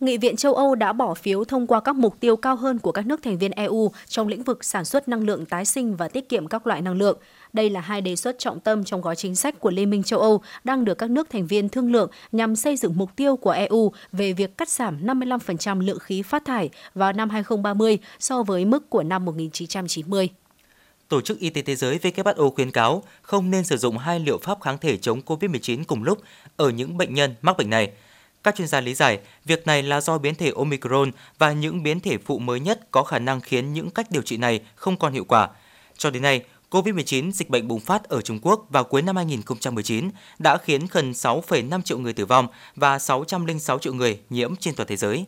Nghị 0.00 0.18
viện 0.18 0.36
châu 0.36 0.54
Âu 0.54 0.74
đã 0.74 0.92
bỏ 0.92 1.14
phiếu 1.14 1.44
thông 1.44 1.66
qua 1.66 1.80
các 1.80 1.96
mục 1.96 2.20
tiêu 2.20 2.36
cao 2.36 2.56
hơn 2.56 2.78
của 2.78 2.92
các 2.92 3.06
nước 3.06 3.22
thành 3.22 3.38
viên 3.38 3.50
EU 3.50 3.92
trong 4.08 4.28
lĩnh 4.28 4.42
vực 4.42 4.64
sản 4.64 4.84
xuất 4.84 5.08
năng 5.08 5.24
lượng 5.24 5.46
tái 5.46 5.64
sinh 5.64 5.96
và 5.96 6.08
tiết 6.08 6.28
kiệm 6.28 6.46
các 6.46 6.66
loại 6.66 6.82
năng 6.82 6.94
lượng. 6.94 7.18
Đây 7.52 7.70
là 7.70 7.80
hai 7.80 8.00
đề 8.00 8.16
xuất 8.16 8.38
trọng 8.38 8.60
tâm 8.60 8.84
trong 8.84 9.00
gói 9.00 9.16
chính 9.16 9.34
sách 9.34 9.60
của 9.60 9.70
Liên 9.70 9.90
minh 9.90 10.02
châu 10.02 10.20
Âu 10.20 10.42
đang 10.64 10.84
được 10.84 10.98
các 10.98 11.10
nước 11.10 11.30
thành 11.30 11.46
viên 11.46 11.68
thương 11.68 11.92
lượng 11.92 12.10
nhằm 12.32 12.56
xây 12.56 12.76
dựng 12.76 12.92
mục 12.96 13.16
tiêu 13.16 13.36
của 13.36 13.50
EU 13.50 13.92
về 14.12 14.32
việc 14.32 14.58
cắt 14.58 14.68
giảm 14.68 15.06
55% 15.06 15.80
lượng 15.80 15.98
khí 15.98 16.22
phát 16.22 16.44
thải 16.44 16.70
vào 16.94 17.12
năm 17.12 17.30
2030 17.30 17.98
so 18.18 18.42
với 18.42 18.64
mức 18.64 18.90
của 18.90 19.02
năm 19.02 19.24
1990. 19.24 20.28
Tổ 21.08 21.20
chức 21.20 21.38
Y 21.38 21.50
tế 21.50 21.62
Thế 21.62 21.76
giới 21.76 21.98
WHO 21.98 22.50
khuyến 22.50 22.70
cáo 22.70 23.02
không 23.22 23.50
nên 23.50 23.64
sử 23.64 23.76
dụng 23.76 23.98
hai 23.98 24.20
liệu 24.20 24.38
pháp 24.38 24.60
kháng 24.60 24.78
thể 24.78 24.96
chống 24.96 25.20
COVID-19 25.26 25.84
cùng 25.86 26.02
lúc 26.02 26.18
ở 26.56 26.70
những 26.70 26.96
bệnh 26.96 27.14
nhân 27.14 27.34
mắc 27.42 27.56
bệnh 27.56 27.70
này– 27.70 27.90
các 28.44 28.56
chuyên 28.56 28.68
gia 28.68 28.80
lý 28.80 28.94
giải, 28.94 29.18
việc 29.44 29.66
này 29.66 29.82
là 29.82 30.00
do 30.00 30.18
biến 30.18 30.34
thể 30.34 30.52
Omicron 30.56 31.10
và 31.38 31.52
những 31.52 31.82
biến 31.82 32.00
thể 32.00 32.18
phụ 32.18 32.38
mới 32.38 32.60
nhất 32.60 32.80
có 32.90 33.02
khả 33.02 33.18
năng 33.18 33.40
khiến 33.40 33.72
những 33.72 33.90
cách 33.90 34.10
điều 34.10 34.22
trị 34.22 34.36
này 34.36 34.60
không 34.74 34.96
còn 34.96 35.12
hiệu 35.12 35.24
quả. 35.24 35.48
Cho 35.98 36.10
đến 36.10 36.22
nay, 36.22 36.42
COVID-19 36.70 37.30
dịch 37.30 37.50
bệnh 37.50 37.68
bùng 37.68 37.80
phát 37.80 38.04
ở 38.04 38.20
Trung 38.20 38.38
Quốc 38.42 38.66
vào 38.70 38.84
cuối 38.84 39.02
năm 39.02 39.16
2019 39.16 40.10
đã 40.38 40.58
khiến 40.58 40.86
gần 40.90 41.12
6,5 41.12 41.82
triệu 41.82 41.98
người 41.98 42.12
tử 42.12 42.26
vong 42.26 42.46
và 42.76 42.98
606 42.98 43.78
triệu 43.78 43.94
người 43.94 44.20
nhiễm 44.30 44.56
trên 44.56 44.74
toàn 44.74 44.86
thế 44.88 44.96
giới. 44.96 45.24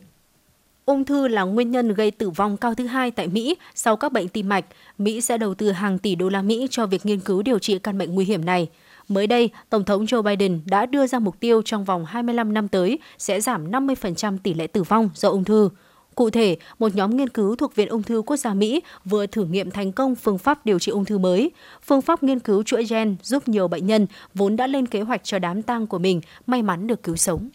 Ung 0.85 1.05
thư 1.05 1.27
là 1.27 1.41
nguyên 1.43 1.71
nhân 1.71 1.93
gây 1.93 2.11
tử 2.11 2.29
vong 2.29 2.57
cao 2.57 2.73
thứ 2.73 2.87
hai 2.87 3.11
tại 3.11 3.27
Mỹ 3.27 3.55
sau 3.75 3.95
các 3.95 4.11
bệnh 4.11 4.27
tim 4.27 4.49
mạch. 4.49 4.65
Mỹ 4.97 5.21
sẽ 5.21 5.37
đầu 5.37 5.53
tư 5.53 5.71
hàng 5.71 5.99
tỷ 5.99 6.15
đô 6.15 6.29
la 6.29 6.41
Mỹ 6.41 6.67
cho 6.71 6.85
việc 6.85 7.05
nghiên 7.05 7.19
cứu 7.19 7.41
điều 7.41 7.59
trị 7.59 7.79
căn 7.79 7.97
bệnh 7.97 8.15
nguy 8.15 8.25
hiểm 8.25 8.45
này. 8.45 8.69
Mới 9.11 9.27
đây, 9.27 9.49
Tổng 9.69 9.83
thống 9.83 10.05
Joe 10.05 10.21
Biden 10.21 10.61
đã 10.65 10.85
đưa 10.85 11.07
ra 11.07 11.19
mục 11.19 11.39
tiêu 11.39 11.61
trong 11.65 11.85
vòng 11.85 12.05
25 12.05 12.53
năm 12.53 12.67
tới 12.67 12.99
sẽ 13.17 13.41
giảm 13.41 13.71
50% 13.71 14.37
tỷ 14.43 14.53
lệ 14.53 14.67
tử 14.67 14.83
vong 14.83 15.09
do 15.13 15.29
ung 15.29 15.43
thư. 15.43 15.69
Cụ 16.15 16.29
thể, 16.29 16.57
một 16.79 16.95
nhóm 16.95 17.17
nghiên 17.17 17.29
cứu 17.29 17.55
thuộc 17.55 17.75
Viện 17.75 17.87
Ung 17.87 18.03
thư 18.03 18.21
Quốc 18.25 18.37
gia 18.37 18.53
Mỹ 18.53 18.81
vừa 19.05 19.25
thử 19.25 19.45
nghiệm 19.45 19.71
thành 19.71 19.91
công 19.91 20.15
phương 20.15 20.37
pháp 20.37 20.65
điều 20.65 20.79
trị 20.79 20.91
ung 20.91 21.05
thư 21.05 21.17
mới. 21.17 21.51
Phương 21.83 22.01
pháp 22.01 22.23
nghiên 22.23 22.39
cứu 22.39 22.63
chuỗi 22.63 22.83
gen 22.83 23.15
giúp 23.23 23.47
nhiều 23.47 23.67
bệnh 23.67 23.87
nhân 23.87 24.07
vốn 24.33 24.55
đã 24.55 24.67
lên 24.67 24.85
kế 24.85 25.01
hoạch 25.01 25.23
cho 25.23 25.39
đám 25.39 25.61
tang 25.61 25.87
của 25.87 25.99
mình 25.99 26.21
may 26.47 26.61
mắn 26.61 26.87
được 26.87 27.03
cứu 27.03 27.15
sống. 27.15 27.49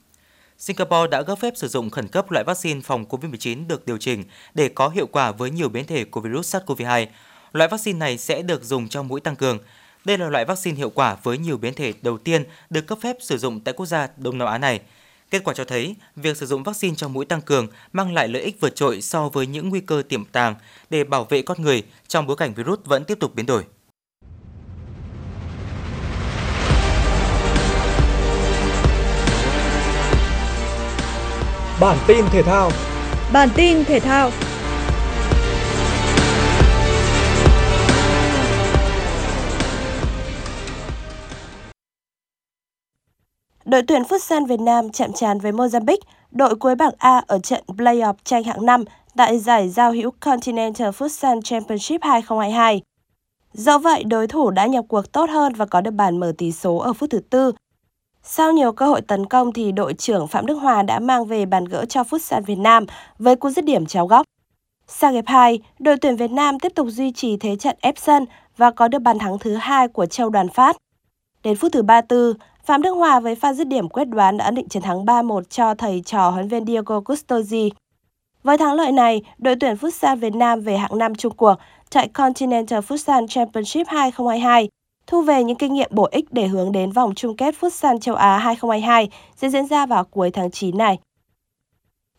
Singapore 0.58 1.10
đã 1.10 1.22
cấp 1.22 1.38
phép 1.38 1.52
sử 1.56 1.68
dụng 1.68 1.90
khẩn 1.90 2.08
cấp 2.08 2.30
loại 2.30 2.44
vaccine 2.44 2.80
phòng 2.80 3.04
COVID-19 3.08 3.66
được 3.66 3.86
điều 3.86 3.98
chỉnh 3.98 4.24
để 4.54 4.68
có 4.68 4.88
hiệu 4.88 5.06
quả 5.06 5.32
với 5.32 5.50
nhiều 5.50 5.68
biến 5.68 5.86
thể 5.86 6.04
của 6.04 6.20
virus 6.20 6.56
SARS-CoV-2. 6.56 7.06
Loại 7.52 7.68
vaccine 7.68 7.98
này 7.98 8.18
sẽ 8.18 8.42
được 8.42 8.64
dùng 8.64 8.88
trong 8.88 9.08
mũi 9.08 9.20
tăng 9.20 9.36
cường. 9.36 9.58
Đây 10.06 10.18
là 10.18 10.28
loại 10.28 10.44
vaccine 10.44 10.76
hiệu 10.76 10.90
quả 10.90 11.16
với 11.22 11.38
nhiều 11.38 11.56
biến 11.56 11.74
thể 11.74 11.92
đầu 12.02 12.18
tiên 12.18 12.44
được 12.70 12.86
cấp 12.86 12.98
phép 13.02 13.16
sử 13.20 13.38
dụng 13.38 13.60
tại 13.60 13.74
quốc 13.74 13.86
gia 13.86 14.08
Đông 14.16 14.38
Nam 14.38 14.48
Á 14.48 14.58
này. 14.58 14.80
Kết 15.30 15.44
quả 15.44 15.54
cho 15.54 15.64
thấy, 15.64 15.96
việc 16.16 16.36
sử 16.36 16.46
dụng 16.46 16.62
vaccine 16.62 16.94
trong 16.94 17.12
mũi 17.12 17.24
tăng 17.24 17.40
cường 17.40 17.68
mang 17.92 18.14
lại 18.14 18.28
lợi 18.28 18.42
ích 18.42 18.60
vượt 18.60 18.76
trội 18.76 19.02
so 19.02 19.28
với 19.28 19.46
những 19.46 19.68
nguy 19.68 19.80
cơ 19.80 20.02
tiềm 20.08 20.24
tàng 20.24 20.54
để 20.90 21.04
bảo 21.04 21.24
vệ 21.24 21.42
con 21.42 21.62
người 21.62 21.82
trong 22.08 22.26
bối 22.26 22.36
cảnh 22.36 22.54
virus 22.54 22.78
vẫn 22.84 23.04
tiếp 23.04 23.18
tục 23.20 23.34
biến 23.34 23.46
đổi. 23.46 23.64
Bản 31.80 31.98
tin 32.06 32.24
thể 32.30 32.42
thao 32.42 32.70
Bản 33.32 33.48
tin 33.56 33.84
thể 33.84 34.00
thao 34.00 34.30
Đội 43.66 43.82
tuyển 43.82 44.02
Futsal 44.02 44.46
Việt 44.46 44.60
Nam 44.60 44.90
chạm 44.90 45.12
trán 45.12 45.38
với 45.38 45.52
Mozambique, 45.52 45.98
đội 46.30 46.54
cuối 46.54 46.74
bảng 46.74 46.92
A 46.98 47.22
ở 47.26 47.38
trận 47.38 47.64
playoff 47.68 48.14
tranh 48.24 48.44
hạng 48.44 48.66
5 48.66 48.84
tại 49.16 49.38
giải 49.38 49.68
giao 49.68 49.92
hữu 49.92 50.10
Continental 50.20 50.88
Futsal 50.88 51.40
Championship 51.42 52.02
2022. 52.02 52.82
Do 53.52 53.78
vậy, 53.78 54.04
đối 54.04 54.26
thủ 54.26 54.50
đã 54.50 54.66
nhập 54.66 54.84
cuộc 54.88 55.12
tốt 55.12 55.30
hơn 55.30 55.52
và 55.52 55.66
có 55.66 55.80
được 55.80 55.90
bàn 55.90 56.20
mở 56.20 56.32
tỷ 56.38 56.52
số 56.52 56.76
ở 56.76 56.92
phút 56.92 57.10
thứ 57.10 57.20
tư. 57.30 57.52
Sau 58.22 58.52
nhiều 58.52 58.72
cơ 58.72 58.86
hội 58.86 59.00
tấn 59.00 59.26
công 59.26 59.52
thì 59.52 59.72
đội 59.72 59.94
trưởng 59.94 60.28
Phạm 60.28 60.46
Đức 60.46 60.54
Hòa 60.54 60.82
đã 60.82 60.98
mang 60.98 61.24
về 61.24 61.46
bàn 61.46 61.64
gỡ 61.64 61.84
cho 61.84 62.02
Futsal 62.02 62.42
Việt 62.42 62.58
Nam 62.58 62.86
với 63.18 63.36
cú 63.36 63.50
dứt 63.50 63.64
điểm 63.64 63.86
chéo 63.86 64.06
góc. 64.06 64.26
Sang 64.86 65.14
hiệp 65.14 65.26
2, 65.26 65.58
đội 65.78 65.96
tuyển 65.96 66.16
Việt 66.16 66.30
Nam 66.30 66.58
tiếp 66.58 66.72
tục 66.74 66.86
duy 66.90 67.12
trì 67.12 67.36
thế 67.36 67.56
trận 67.56 67.76
ép 67.80 67.98
sân 67.98 68.24
và 68.56 68.70
có 68.70 68.88
được 68.88 68.98
bàn 68.98 69.18
thắng 69.18 69.38
thứ 69.38 69.54
hai 69.54 69.88
của 69.88 70.06
Châu 70.06 70.30
Đoàn 70.30 70.48
Phát. 70.48 70.76
Đến 71.42 71.56
phút 71.56 71.72
thứ 71.72 71.82
34, 71.82 72.32
Phạm 72.66 72.82
Đức 72.82 72.92
Hòa 72.92 73.20
với 73.20 73.34
pha 73.34 73.52
dứt 73.52 73.68
điểm 73.68 73.88
quyết 73.88 74.04
đoán 74.04 74.36
đã 74.36 74.44
ấn 74.44 74.54
định 74.54 74.68
chiến 74.68 74.82
thắng 74.82 75.04
3-1 75.04 75.42
cho 75.42 75.74
thầy 75.74 76.02
trò 76.06 76.30
huấn 76.30 76.48
viên 76.48 76.66
Diego 76.66 77.00
Custosi. 77.00 77.70
Với 78.42 78.58
thắng 78.58 78.74
lợi 78.74 78.92
này, 78.92 79.22
đội 79.38 79.56
tuyển 79.60 79.74
Futsal 79.74 80.16
Việt 80.16 80.34
Nam 80.34 80.60
về 80.60 80.76
hạng 80.76 80.98
5 80.98 81.14
chung 81.14 81.36
cuộc 81.36 81.54
tại 81.90 82.08
Continental 82.08 82.78
Futsal 82.78 83.26
Championship 83.26 83.86
2022, 83.86 84.68
thu 85.06 85.22
về 85.22 85.44
những 85.44 85.56
kinh 85.56 85.74
nghiệm 85.74 85.90
bổ 85.92 86.08
ích 86.10 86.24
để 86.32 86.46
hướng 86.46 86.72
đến 86.72 86.92
vòng 86.92 87.14
chung 87.14 87.36
kết 87.36 87.54
Futsal 87.60 87.98
châu 87.98 88.14
Á 88.14 88.38
2022 88.38 89.08
sẽ 89.36 89.48
diễn 89.48 89.66
ra 89.66 89.86
vào 89.86 90.04
cuối 90.04 90.30
tháng 90.30 90.50
9 90.50 90.78
này. 90.78 90.98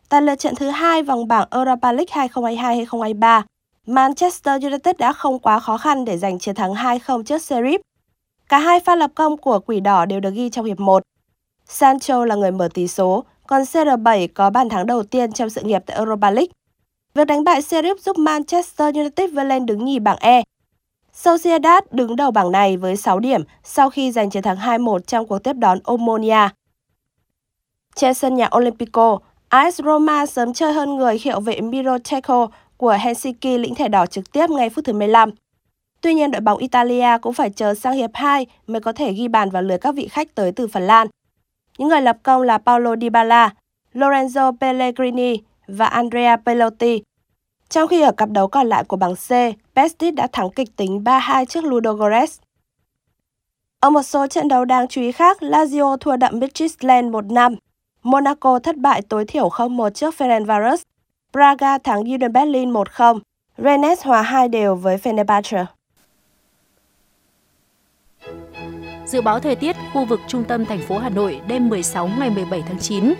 Tại 0.08 0.22
lượt 0.22 0.38
trận 0.38 0.54
thứ 0.54 0.68
hai 0.68 1.02
vòng 1.02 1.28
bảng 1.28 1.48
Europa 1.50 1.92
League 1.92 2.28
2022-2023, 2.28 3.42
Manchester 3.86 4.64
United 4.64 4.96
đã 4.98 5.12
không 5.12 5.38
quá 5.38 5.58
khó 5.58 5.76
khăn 5.76 6.04
để 6.04 6.18
giành 6.18 6.38
chiến 6.38 6.54
thắng 6.54 6.74
2-0 6.74 7.22
trước 7.22 7.42
Sheriff 7.42 7.78
Cả 8.48 8.58
hai 8.58 8.80
pha 8.80 8.96
lập 8.96 9.10
công 9.14 9.36
của 9.36 9.60
Quỷ 9.66 9.80
Đỏ 9.80 10.04
đều 10.04 10.20
được 10.20 10.34
ghi 10.34 10.50
trong 10.50 10.64
hiệp 10.64 10.80
1. 10.80 11.02
Sancho 11.66 12.24
là 12.24 12.34
người 12.34 12.50
mở 12.50 12.68
tỷ 12.74 12.88
số, 12.88 13.24
còn 13.46 13.62
CR7 13.62 14.28
có 14.34 14.50
bàn 14.50 14.68
thắng 14.68 14.86
đầu 14.86 15.02
tiên 15.02 15.32
trong 15.32 15.50
sự 15.50 15.62
nghiệp 15.62 15.82
tại 15.86 15.96
Europa 15.96 16.30
League. 16.30 16.52
Việc 17.14 17.24
đánh 17.24 17.44
bại 17.44 17.60
Sheriff 17.60 17.96
giúp 17.98 18.18
Manchester 18.18 18.94
United 18.96 19.32
vươn 19.32 19.48
lên 19.48 19.66
đứng 19.66 19.84
nhì 19.84 19.98
bảng 19.98 20.16
E. 20.20 20.42
Sociedad 21.12 21.84
đứng 21.90 22.16
đầu 22.16 22.30
bảng 22.30 22.52
này 22.52 22.76
với 22.76 22.96
6 22.96 23.18
điểm 23.18 23.42
sau 23.64 23.90
khi 23.90 24.12
giành 24.12 24.30
chiến 24.30 24.42
thắng 24.42 24.56
2-1 24.56 24.98
trong 24.98 25.26
cuộc 25.26 25.38
tiếp 25.38 25.52
đón 25.52 25.78
Omonia. 25.84 26.48
Trên 27.94 28.14
sân 28.14 28.34
nhà 28.34 28.48
Olympico, 28.56 29.18
AS 29.48 29.80
Roma 29.84 30.26
sớm 30.26 30.52
chơi 30.52 30.72
hơn 30.72 30.96
người 30.96 31.18
hiệu 31.22 31.40
vệ 31.40 31.60
Miro 31.60 31.98
của 32.76 32.96
Helsinki 33.00 33.44
lĩnh 33.44 33.74
thẻ 33.74 33.88
đỏ 33.88 34.06
trực 34.06 34.32
tiếp 34.32 34.50
ngay 34.50 34.70
phút 34.70 34.84
thứ 34.84 34.92
15. 34.92 35.30
Tuy 36.00 36.14
nhiên, 36.14 36.30
đội 36.30 36.40
bóng 36.40 36.58
Italia 36.58 37.18
cũng 37.22 37.32
phải 37.32 37.50
chờ 37.50 37.74
sang 37.74 37.94
hiệp 37.94 38.10
2 38.14 38.46
mới 38.66 38.80
có 38.80 38.92
thể 38.92 39.12
ghi 39.12 39.28
bàn 39.28 39.50
vào 39.50 39.62
lưới 39.62 39.78
các 39.78 39.94
vị 39.94 40.08
khách 40.08 40.34
tới 40.34 40.52
từ 40.52 40.68
Phần 40.68 40.82
Lan. 40.82 41.06
Những 41.78 41.88
người 41.88 42.00
lập 42.00 42.16
công 42.22 42.42
là 42.42 42.58
Paulo 42.58 42.96
Dybala, 43.00 43.54
Lorenzo 43.94 44.52
Pellegrini 44.60 45.36
và 45.66 45.86
Andrea 45.86 46.36
Pelotti. 46.36 47.02
Trong 47.68 47.88
khi 47.88 48.00
ở 48.00 48.12
cặp 48.12 48.30
đấu 48.30 48.48
còn 48.48 48.66
lại 48.66 48.84
của 48.84 48.96
bảng 48.96 49.14
C, 49.14 49.30
Betis 49.74 50.14
đã 50.14 50.26
thắng 50.32 50.50
kịch 50.50 50.76
tính 50.76 51.04
3-2 51.04 51.44
trước 51.44 51.64
Ludogorets. 51.64 52.38
Ở 53.80 53.90
một 53.90 54.02
số 54.02 54.26
trận 54.26 54.48
đấu 54.48 54.64
đáng 54.64 54.88
chú 54.88 55.00
ý 55.00 55.12
khác, 55.12 55.42
Lazio 55.42 55.96
thua 55.96 56.16
đậm 56.16 56.40
Midtjylland 56.40 57.10
1-5. 57.10 57.56
Monaco 58.02 58.58
thất 58.58 58.76
bại 58.76 59.02
tối 59.02 59.24
thiểu 59.24 59.48
0-1 59.48 59.90
trước 59.90 60.14
Ferencvaros. 60.18 60.76
Braga 61.32 61.78
thắng 61.78 61.98
Union 61.98 62.32
Berlin 62.32 62.72
1-0. 62.72 63.18
Rennes 63.58 64.02
hòa 64.02 64.22
2 64.22 64.48
đều 64.48 64.74
với 64.74 64.96
Fenerbahce. 64.96 65.64
Dự 69.08 69.20
báo 69.20 69.40
thời 69.40 69.56
tiết 69.56 69.76
khu 69.92 70.04
vực 70.04 70.20
trung 70.28 70.44
tâm 70.44 70.64
thành 70.64 70.82
phố 70.82 70.98
Hà 70.98 71.08
Nội 71.08 71.40
đêm 71.46 71.68
16 71.68 72.08
ngày 72.18 72.30
17 72.30 72.62
tháng 72.66 72.78
9. 72.78 73.14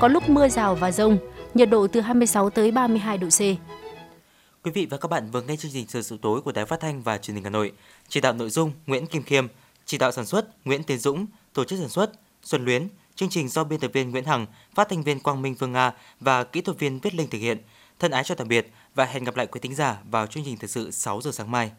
Có 0.00 0.08
lúc 0.08 0.28
mưa 0.28 0.48
rào 0.48 0.74
và 0.74 0.92
rông, 0.92 1.18
nhiệt 1.54 1.70
độ 1.70 1.86
từ 1.86 2.00
26 2.00 2.50
tới 2.50 2.70
32 2.70 3.18
độ 3.18 3.28
C. 3.28 3.40
Quý 4.64 4.70
vị 4.74 4.86
và 4.90 4.96
các 4.96 5.08
bạn 5.08 5.30
vừa 5.30 5.42
nghe 5.42 5.56
chương 5.56 5.70
trình 5.74 5.86
Thời 5.92 6.02
sự 6.02 6.18
tối 6.22 6.40
của 6.40 6.52
Đài 6.52 6.66
Phát 6.66 6.80
thanh 6.80 7.02
và 7.02 7.18
Truyền 7.18 7.34
hình 7.34 7.44
Hà 7.44 7.50
Nội. 7.50 7.72
Chỉ 8.08 8.20
đạo 8.20 8.32
nội 8.32 8.50
dung 8.50 8.72
Nguyễn 8.86 9.06
Kim 9.06 9.22
Khiêm, 9.22 9.46
chỉ 9.84 9.98
đạo 9.98 10.12
sản 10.12 10.26
xuất 10.26 10.66
Nguyễn 10.66 10.82
Tiến 10.82 10.98
Dũng, 10.98 11.26
tổ 11.52 11.64
chức 11.64 11.78
sản 11.78 11.88
xuất 11.88 12.12
Xuân 12.42 12.64
Luyến, 12.64 12.88
chương 13.14 13.28
trình 13.28 13.48
do 13.48 13.64
biên 13.64 13.80
tập 13.80 13.90
viên 13.94 14.10
Nguyễn 14.10 14.24
Hằng, 14.24 14.46
phát 14.74 14.88
thanh 14.88 15.02
viên 15.02 15.20
Quang 15.20 15.42
Minh 15.42 15.54
Phương 15.58 15.72
Nga 15.72 15.92
và 16.20 16.44
kỹ 16.44 16.60
thuật 16.60 16.78
viên 16.78 17.00
Viết 17.00 17.14
Linh 17.14 17.30
thực 17.30 17.38
hiện. 17.38 17.58
Thân 17.98 18.10
ái 18.10 18.24
chào 18.24 18.36
tạm 18.36 18.48
biệt 18.48 18.72
và 18.94 19.04
hẹn 19.04 19.24
gặp 19.24 19.36
lại 19.36 19.46
quý 19.46 19.60
thính 19.60 19.74
giả 19.74 19.98
vào 20.10 20.26
chương 20.26 20.44
trình 20.44 20.56
thời 20.56 20.68
sự 20.68 20.90
6 20.90 21.20
giờ 21.20 21.30
sáng 21.32 21.50
mai. 21.50 21.70